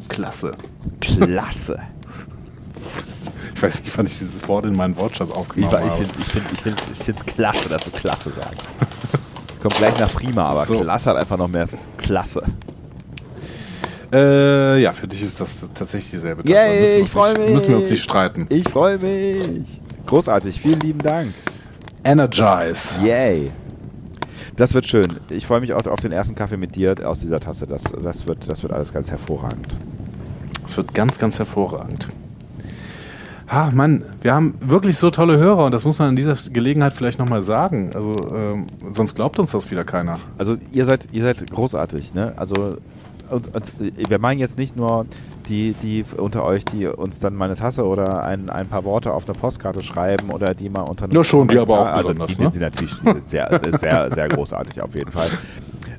Klasse. 0.07 0.51
Klasse. 0.99 1.79
Ich 3.55 3.63
weiß 3.63 3.81
nicht, 3.81 3.97
wann 3.97 4.05
ich 4.05 4.19
dieses 4.19 4.47
Wort 4.47 4.65
in 4.67 4.75
meinen 4.75 4.95
Wortschatz 4.97 5.29
Ich, 5.29 5.35
aufgenommen 5.35 5.73
ich 5.83 5.89
habe. 5.89 6.03
finde 6.03 6.13
es 6.19 6.27
ich 6.27 6.31
find, 6.31 6.45
ich 6.53 6.59
find, 6.61 6.77
ich 6.95 7.03
find's 7.05 7.25
klasse, 7.25 7.69
dass 7.69 7.85
du 7.85 7.89
klasse 7.89 8.29
sagst. 8.29 8.61
Kommt 9.63 9.75
gleich 9.77 9.99
nach 9.99 10.13
prima, 10.13 10.45
aber 10.49 10.63
So. 10.63 10.79
klasse 10.79 11.09
hat 11.09 11.17
einfach 11.17 11.37
noch 11.37 11.47
mehr 11.47 11.67
klasse. 11.97 12.43
Äh, 14.13 14.79
ja, 14.79 14.93
für 14.93 15.07
dich 15.07 15.23
ist 15.23 15.41
das 15.41 15.67
tatsächlich 15.73 16.11
dieselbe 16.11 16.43
Tasse. 16.43 16.53
Yay, 16.53 16.79
müssen 16.79 16.91
wir 16.91 16.95
ich 16.97 17.01
uns 17.01 17.09
freu 17.11 17.29
nicht, 17.29 17.39
mich. 17.39 17.49
Müssen 17.49 17.69
wir 17.69 17.77
uns 17.77 17.89
nicht 17.89 18.03
streiten. 18.03 18.45
Ich 18.49 18.69
freue 18.69 18.99
mich. 18.99 19.81
Großartig, 20.05 20.61
vielen 20.61 20.79
lieben 20.81 20.99
Dank. 20.99 21.33
Energize. 22.03 23.01
Yay. 23.03 23.49
Das 24.55 24.75
wird 24.75 24.85
schön. 24.85 25.17
Ich 25.31 25.47
freue 25.47 25.61
mich 25.61 25.73
auch 25.73 25.85
auf 25.87 25.99
den 25.99 26.11
ersten 26.11 26.35
Kaffee 26.35 26.57
mit 26.57 26.75
dir 26.75 26.95
aus 27.07 27.21
dieser 27.21 27.39
Tasse. 27.39 27.65
Das, 27.65 27.83
das, 27.83 28.27
wird, 28.27 28.47
das 28.49 28.61
wird 28.61 28.71
alles 28.71 28.93
ganz 28.93 29.09
hervorragend. 29.09 29.67
Wird 30.77 30.93
ganz, 30.93 31.17
ganz 31.17 31.39
hervorragend. 31.39 32.07
Ah, 33.47 33.71
Mann, 33.73 34.03
wir 34.21 34.33
haben 34.33 34.55
wirklich 34.59 34.97
so 34.97 35.09
tolle 35.09 35.37
Hörer 35.37 35.65
und 35.65 35.71
das 35.71 35.85
muss 35.85 35.99
man 35.99 36.09
an 36.09 36.15
dieser 36.15 36.35
Gelegenheit 36.51 36.93
vielleicht 36.93 37.17
nochmal 37.17 37.43
sagen. 37.43 37.91
Also, 37.95 38.13
ähm, 38.35 38.67
sonst 38.91 39.15
glaubt 39.15 39.39
uns 39.39 39.51
das 39.51 39.71
wieder 39.71 39.85
keiner. 39.85 40.19
Also, 40.37 40.57
ihr 40.73 40.85
seid, 40.85 41.07
ihr 41.13 41.23
seid 41.23 41.49
großartig, 41.49 42.13
ne? 42.13 42.33
Also, 42.35 42.77
und, 43.29 43.55
und 43.55 43.73
wir 43.79 44.19
meinen 44.19 44.39
jetzt 44.39 44.57
nicht 44.57 44.75
nur 44.75 45.05
die, 45.47 45.73
die 45.81 46.05
unter 46.17 46.43
euch, 46.43 46.65
die 46.65 46.87
uns 46.87 47.19
dann 47.19 47.35
mal 47.35 47.45
eine 47.45 47.55
Tasse 47.55 47.85
oder 47.85 48.23
ein, 48.23 48.49
ein 48.49 48.67
paar 48.67 48.83
Worte 48.83 49.13
auf 49.13 49.27
eine 49.27 49.37
Postkarte 49.37 49.81
schreiben 49.81 50.29
oder 50.29 50.53
die 50.53 50.69
mal 50.69 50.81
unter 50.81 51.07
Ja, 51.11 51.23
schon, 51.23 51.47
die 51.47 51.57
aber 51.57 51.79
auch 51.79 51.85
also 51.87 52.09
besonders, 52.09 52.37
die, 52.37 52.43
ne? 52.43 52.51
sind 52.51 52.61
natürlich 52.61 52.95
sehr, 53.25 53.61
sehr, 53.77 54.11
sehr 54.13 54.27
großartig 54.27 54.81
auf 54.81 54.93
jeden 54.93 55.11
Fall. 55.11 55.29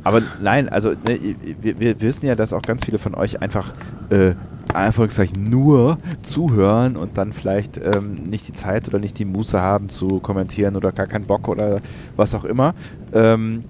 Aber 0.04 0.22
nein, 0.40 0.68
also 0.68 0.90
ne, 0.90 1.36
wir, 1.60 1.78
wir 1.78 2.00
wissen 2.00 2.26
ja, 2.26 2.34
dass 2.34 2.52
auch 2.52 2.62
ganz 2.62 2.84
viele 2.84 2.98
von 2.98 3.14
euch 3.14 3.42
einfach 3.42 3.72
äh, 4.10 4.34
Anführungszeichen 4.74 5.48
nur 5.48 5.98
zuhören 6.22 6.96
und 6.96 7.16
dann 7.18 7.32
vielleicht 7.32 7.78
ähm, 7.78 8.14
nicht 8.14 8.48
die 8.48 8.52
Zeit 8.52 8.88
oder 8.88 8.98
nicht 8.98 9.18
die 9.18 9.24
Muße 9.24 9.60
haben 9.60 9.88
zu 9.88 10.20
kommentieren 10.20 10.76
oder 10.76 10.92
gar 10.92 11.06
keinen 11.06 11.26
Bock 11.26 11.48
oder 11.48 11.80
was 12.16 12.34
auch 12.34 12.44
immer. 12.44 12.74
Ähm, 13.12 13.64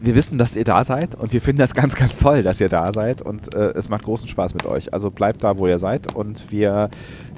wir 0.00 0.14
wissen, 0.14 0.38
dass 0.38 0.54
ihr 0.54 0.64
da 0.64 0.84
seid 0.84 1.14
und 1.14 1.32
wir 1.32 1.40
finden 1.40 1.60
das 1.60 1.74
ganz, 1.74 1.94
ganz 1.94 2.18
toll, 2.18 2.42
dass 2.42 2.60
ihr 2.60 2.68
da 2.68 2.92
seid 2.92 3.22
und 3.22 3.54
äh, 3.54 3.72
es 3.74 3.88
macht 3.88 4.04
großen 4.04 4.28
Spaß 4.28 4.54
mit 4.54 4.66
euch. 4.66 4.92
Also 4.92 5.10
bleibt 5.10 5.42
da, 5.42 5.58
wo 5.58 5.66
ihr 5.66 5.78
seid 5.78 6.14
und 6.14 6.50
wir 6.50 6.90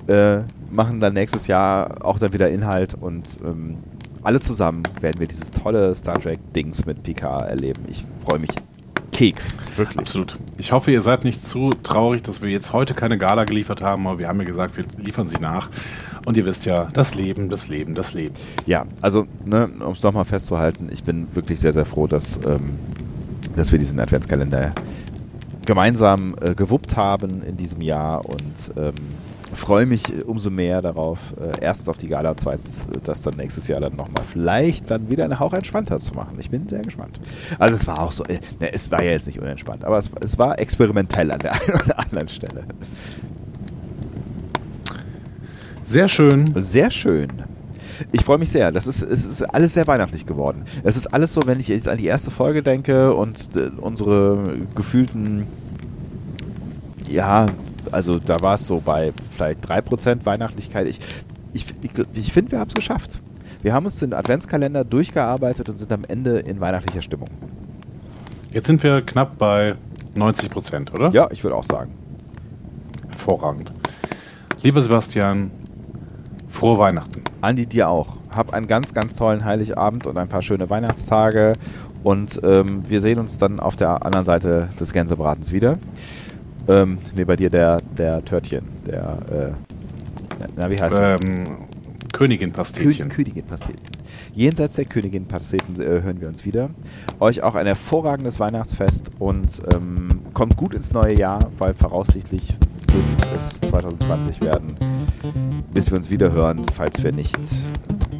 äh, 0.08 0.40
machen 0.70 1.00
dann 1.00 1.14
nächstes 1.14 1.46
Jahr 1.46 2.04
auch 2.04 2.18
dann 2.18 2.32
wieder 2.32 2.50
Inhalt 2.50 2.94
und 2.94 3.28
ähm, 3.44 3.78
alle 4.22 4.40
zusammen 4.40 4.82
werden 5.00 5.20
wir 5.20 5.26
dieses 5.26 5.50
tolle 5.50 5.94
Star 5.94 6.20
Trek-Dings 6.20 6.86
mit 6.86 7.02
Picard 7.02 7.48
erleben. 7.48 7.84
Ich 7.88 8.04
freue 8.24 8.38
mich. 8.38 8.50
Keks, 9.12 9.58
wirklich. 9.76 9.98
Absolut. 9.98 10.38
Ich 10.56 10.72
hoffe, 10.72 10.92
ihr 10.92 11.02
seid 11.02 11.24
nicht 11.24 11.44
zu 11.44 11.70
traurig, 11.82 12.22
dass 12.22 12.40
wir 12.40 12.48
jetzt 12.48 12.72
heute 12.72 12.94
keine 12.94 13.18
Gala 13.18 13.44
geliefert 13.44 13.82
haben, 13.82 14.06
aber 14.06 14.18
wir 14.18 14.28
haben 14.28 14.40
ja 14.40 14.46
gesagt, 14.46 14.76
wir 14.76 14.84
liefern 14.96 15.28
sie 15.28 15.38
nach. 15.40 15.68
Und 16.24 16.36
ihr 16.36 16.46
wisst 16.46 16.64
ja, 16.64 16.88
das 16.92 17.14
Leben, 17.14 17.48
das 17.48 17.68
Leben, 17.68 17.94
das 17.94 18.14
Leben. 18.14 18.34
Ja, 18.66 18.86
also, 19.02 19.26
ne, 19.44 19.68
um 19.80 19.92
es 19.92 20.02
nochmal 20.02 20.24
festzuhalten, 20.24 20.88
ich 20.90 21.02
bin 21.02 21.26
wirklich 21.34 21.60
sehr, 21.60 21.72
sehr 21.72 21.84
froh, 21.84 22.06
dass, 22.06 22.38
ähm, 22.46 22.64
dass 23.56 23.72
wir 23.72 23.78
diesen 23.78 24.00
Adventskalender 24.00 24.70
gemeinsam 25.66 26.34
äh, 26.40 26.54
gewuppt 26.54 26.96
haben 26.96 27.42
in 27.42 27.56
diesem 27.56 27.82
Jahr 27.82 28.24
und 28.24 28.72
ähm, 28.76 28.94
freue 29.55 29.86
mich 29.86 30.09
äh, 30.09 30.22
umso 30.22 30.51
mehr 30.51 30.82
darauf, 30.82 31.18
äh, 31.40 31.61
erstens 31.61 31.88
auf 31.88 31.96
die 31.96 32.09
Gala, 32.09 32.36
zweitens 32.36 32.84
äh, 32.84 32.98
das 33.03 33.22
dann 33.22 33.34
nächstes 33.36 33.68
Jahr 33.68 33.80
dann 33.80 33.96
nochmal 33.96 34.24
vielleicht 34.30 34.90
dann 34.90 35.09
wieder 35.09 35.24
einen 35.24 35.38
Hauch 35.38 35.53
entspannter 35.53 35.98
zu 35.98 36.14
machen. 36.14 36.36
Ich 36.38 36.51
bin 36.51 36.68
sehr 36.68 36.82
gespannt. 36.82 37.20
Also 37.59 37.74
es 37.74 37.86
war 37.86 38.01
auch 38.01 38.12
so, 38.12 38.24
äh, 38.24 38.38
ne, 38.61 38.72
es 38.72 38.90
war 38.90 39.03
ja 39.03 39.12
jetzt 39.12 39.26
nicht 39.26 39.40
unentspannt, 39.40 39.84
aber 39.84 39.98
es, 39.98 40.11
es 40.20 40.38
war 40.38 40.59
experimentell 40.59 41.30
an 41.30 41.38
der 41.38 41.53
einen 41.61 41.82
oder 41.82 41.98
anderen 41.98 42.28
Stelle. 42.28 42.64
Sehr 45.84 46.07
schön. 46.07 46.44
Sehr 46.55 46.90
schön. 46.90 47.28
Ich 48.12 48.24
freue 48.24 48.38
mich 48.38 48.51
sehr. 48.51 48.70
Das 48.70 48.86
ist, 48.86 49.03
es 49.03 49.26
ist 49.26 49.42
alles 49.42 49.74
sehr 49.74 49.86
weihnachtlich 49.86 50.24
geworden. 50.24 50.64
Es 50.84 50.96
ist 50.96 51.09
alles 51.09 51.34
so, 51.34 51.42
wenn 51.46 51.61
ich 51.61 51.68
jetzt 51.68 51.88
an 51.88 51.98
die 51.98 52.07
erste 52.07 52.30
Folge 52.30 52.62
denke 52.62 53.12
und 53.14 53.57
äh, 53.57 53.70
unsere 53.76 54.59
gefühlten, 54.74 55.46
ja, 57.09 57.46
also 57.93 58.18
da 58.18 58.41
war 58.41 58.55
es 58.55 58.66
so 58.66 58.80
bei 58.80 59.12
vielleicht 59.36 59.64
3% 59.66 60.24
Weihnachtlichkeit. 60.24 60.86
Ich, 60.86 61.01
ich, 61.53 61.64
ich, 61.82 61.91
ich 62.14 62.32
finde, 62.32 62.53
wir 62.53 62.61
haben 62.61 62.68
es 62.68 62.74
geschafft. 62.74 63.20
Wir 63.62 63.74
haben 63.74 63.84
uns 63.84 63.99
den 63.99 64.14
Adventskalender 64.14 64.84
durchgearbeitet 64.84 65.68
und 65.68 65.78
sind 65.78 65.93
am 65.93 66.03
Ende 66.09 66.38
in 66.38 66.61
weihnachtlicher 66.61 67.03
Stimmung. 67.03 67.28
Jetzt 68.53 68.66
sind 68.66 68.82
wir 68.82 69.03
knapp 69.03 69.38
bei 69.38 69.74
90 70.14 70.51
Prozent, 70.51 70.95
oder? 70.95 71.11
Ja, 71.11 71.28
ich 71.30 71.45
würde 71.45 71.57
auch 71.57 71.64
sagen. 71.64 71.93
Hervorragend. 73.11 73.72
Lieber 74.62 74.80
Sebastian, 74.82 75.51
frohe 76.49 76.78
Weihnachten. 76.78 77.22
Andi, 77.41 77.66
dir 77.66 77.88
auch. 77.88 78.16
Hab 78.34 78.55
einen 78.55 78.66
ganz, 78.66 78.95
ganz 78.95 79.16
tollen 79.16 79.45
Heiligabend 79.45 80.07
und 80.07 80.16
ein 80.16 80.28
paar 80.28 80.43
schöne 80.43 80.70
Weihnachtstage. 80.70 81.53
Und 82.03 82.41
ähm, 82.43 82.84
wir 82.88 83.01
sehen 83.01 83.18
uns 83.18 83.38
dann 83.38 83.61
auf 83.61 83.76
der 83.76 84.05
anderen 84.05 84.24
Seite 84.24 84.68
des 84.78 84.93
Gänsebratens 84.93 85.53
wieder. 85.53 85.76
Ähm, 86.70 86.98
nee, 87.16 87.24
bei 87.24 87.34
dir 87.34 87.50
der, 87.50 87.78
der 87.98 88.24
Törtchen. 88.24 88.62
Der, 88.86 89.18
äh, 89.30 90.46
na, 90.56 90.70
wie 90.70 90.76
heißt? 90.80 90.96
Ähm, 90.98 91.44
Königin 92.12 92.52
Pastetchen. 92.52 93.08
Kö 93.08 93.16
Königin 93.16 93.44
Pasteten. 93.44 93.80
Jenseits 94.34 94.74
der 94.74 94.84
Königin 94.84 95.26
Pasteten 95.26 95.80
äh, 95.80 96.02
hören 96.02 96.20
wir 96.20 96.28
uns 96.28 96.44
wieder. 96.44 96.70
Euch 97.18 97.42
auch 97.42 97.54
ein 97.56 97.66
hervorragendes 97.66 98.38
Weihnachtsfest 98.38 99.10
und 99.18 99.62
ähm, 99.74 100.20
kommt 100.32 100.56
gut 100.56 100.74
ins 100.74 100.92
neue 100.92 101.14
Jahr, 101.16 101.40
weil 101.58 101.74
voraussichtlich 101.74 102.56
wird 102.92 103.36
es 103.36 103.60
2020 103.68 104.42
werden, 104.42 104.76
bis 105.72 105.90
wir 105.90 105.98
uns 105.98 106.10
wieder 106.10 106.32
hören, 106.32 106.64
falls 106.74 107.02
wir 107.02 107.12
nicht 107.12 107.36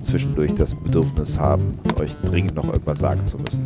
zwischendurch 0.03 0.55
das 0.55 0.75
Bedürfnis 0.75 1.39
haben, 1.39 1.79
euch 2.01 2.17
dringend 2.25 2.55
noch 2.55 2.67
irgendwas 2.67 2.99
sagen 2.99 3.27
zu 3.27 3.39
müssen. 3.39 3.63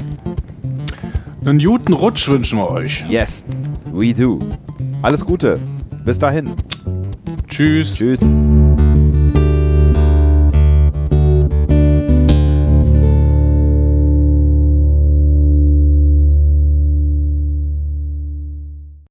Einen 1.46 1.58
guten 1.58 1.92
Rutsch 1.92 2.26
wünschen 2.28 2.58
wir 2.58 2.70
euch. 2.70 3.04
Yes, 3.06 3.44
we 3.92 4.14
do. 4.14 4.38
Alles 5.02 5.22
Gute. 5.22 5.60
Bis 6.02 6.18
dahin. 6.18 6.54
Tschüss. 7.48 7.96
Tschüss. 7.96 8.20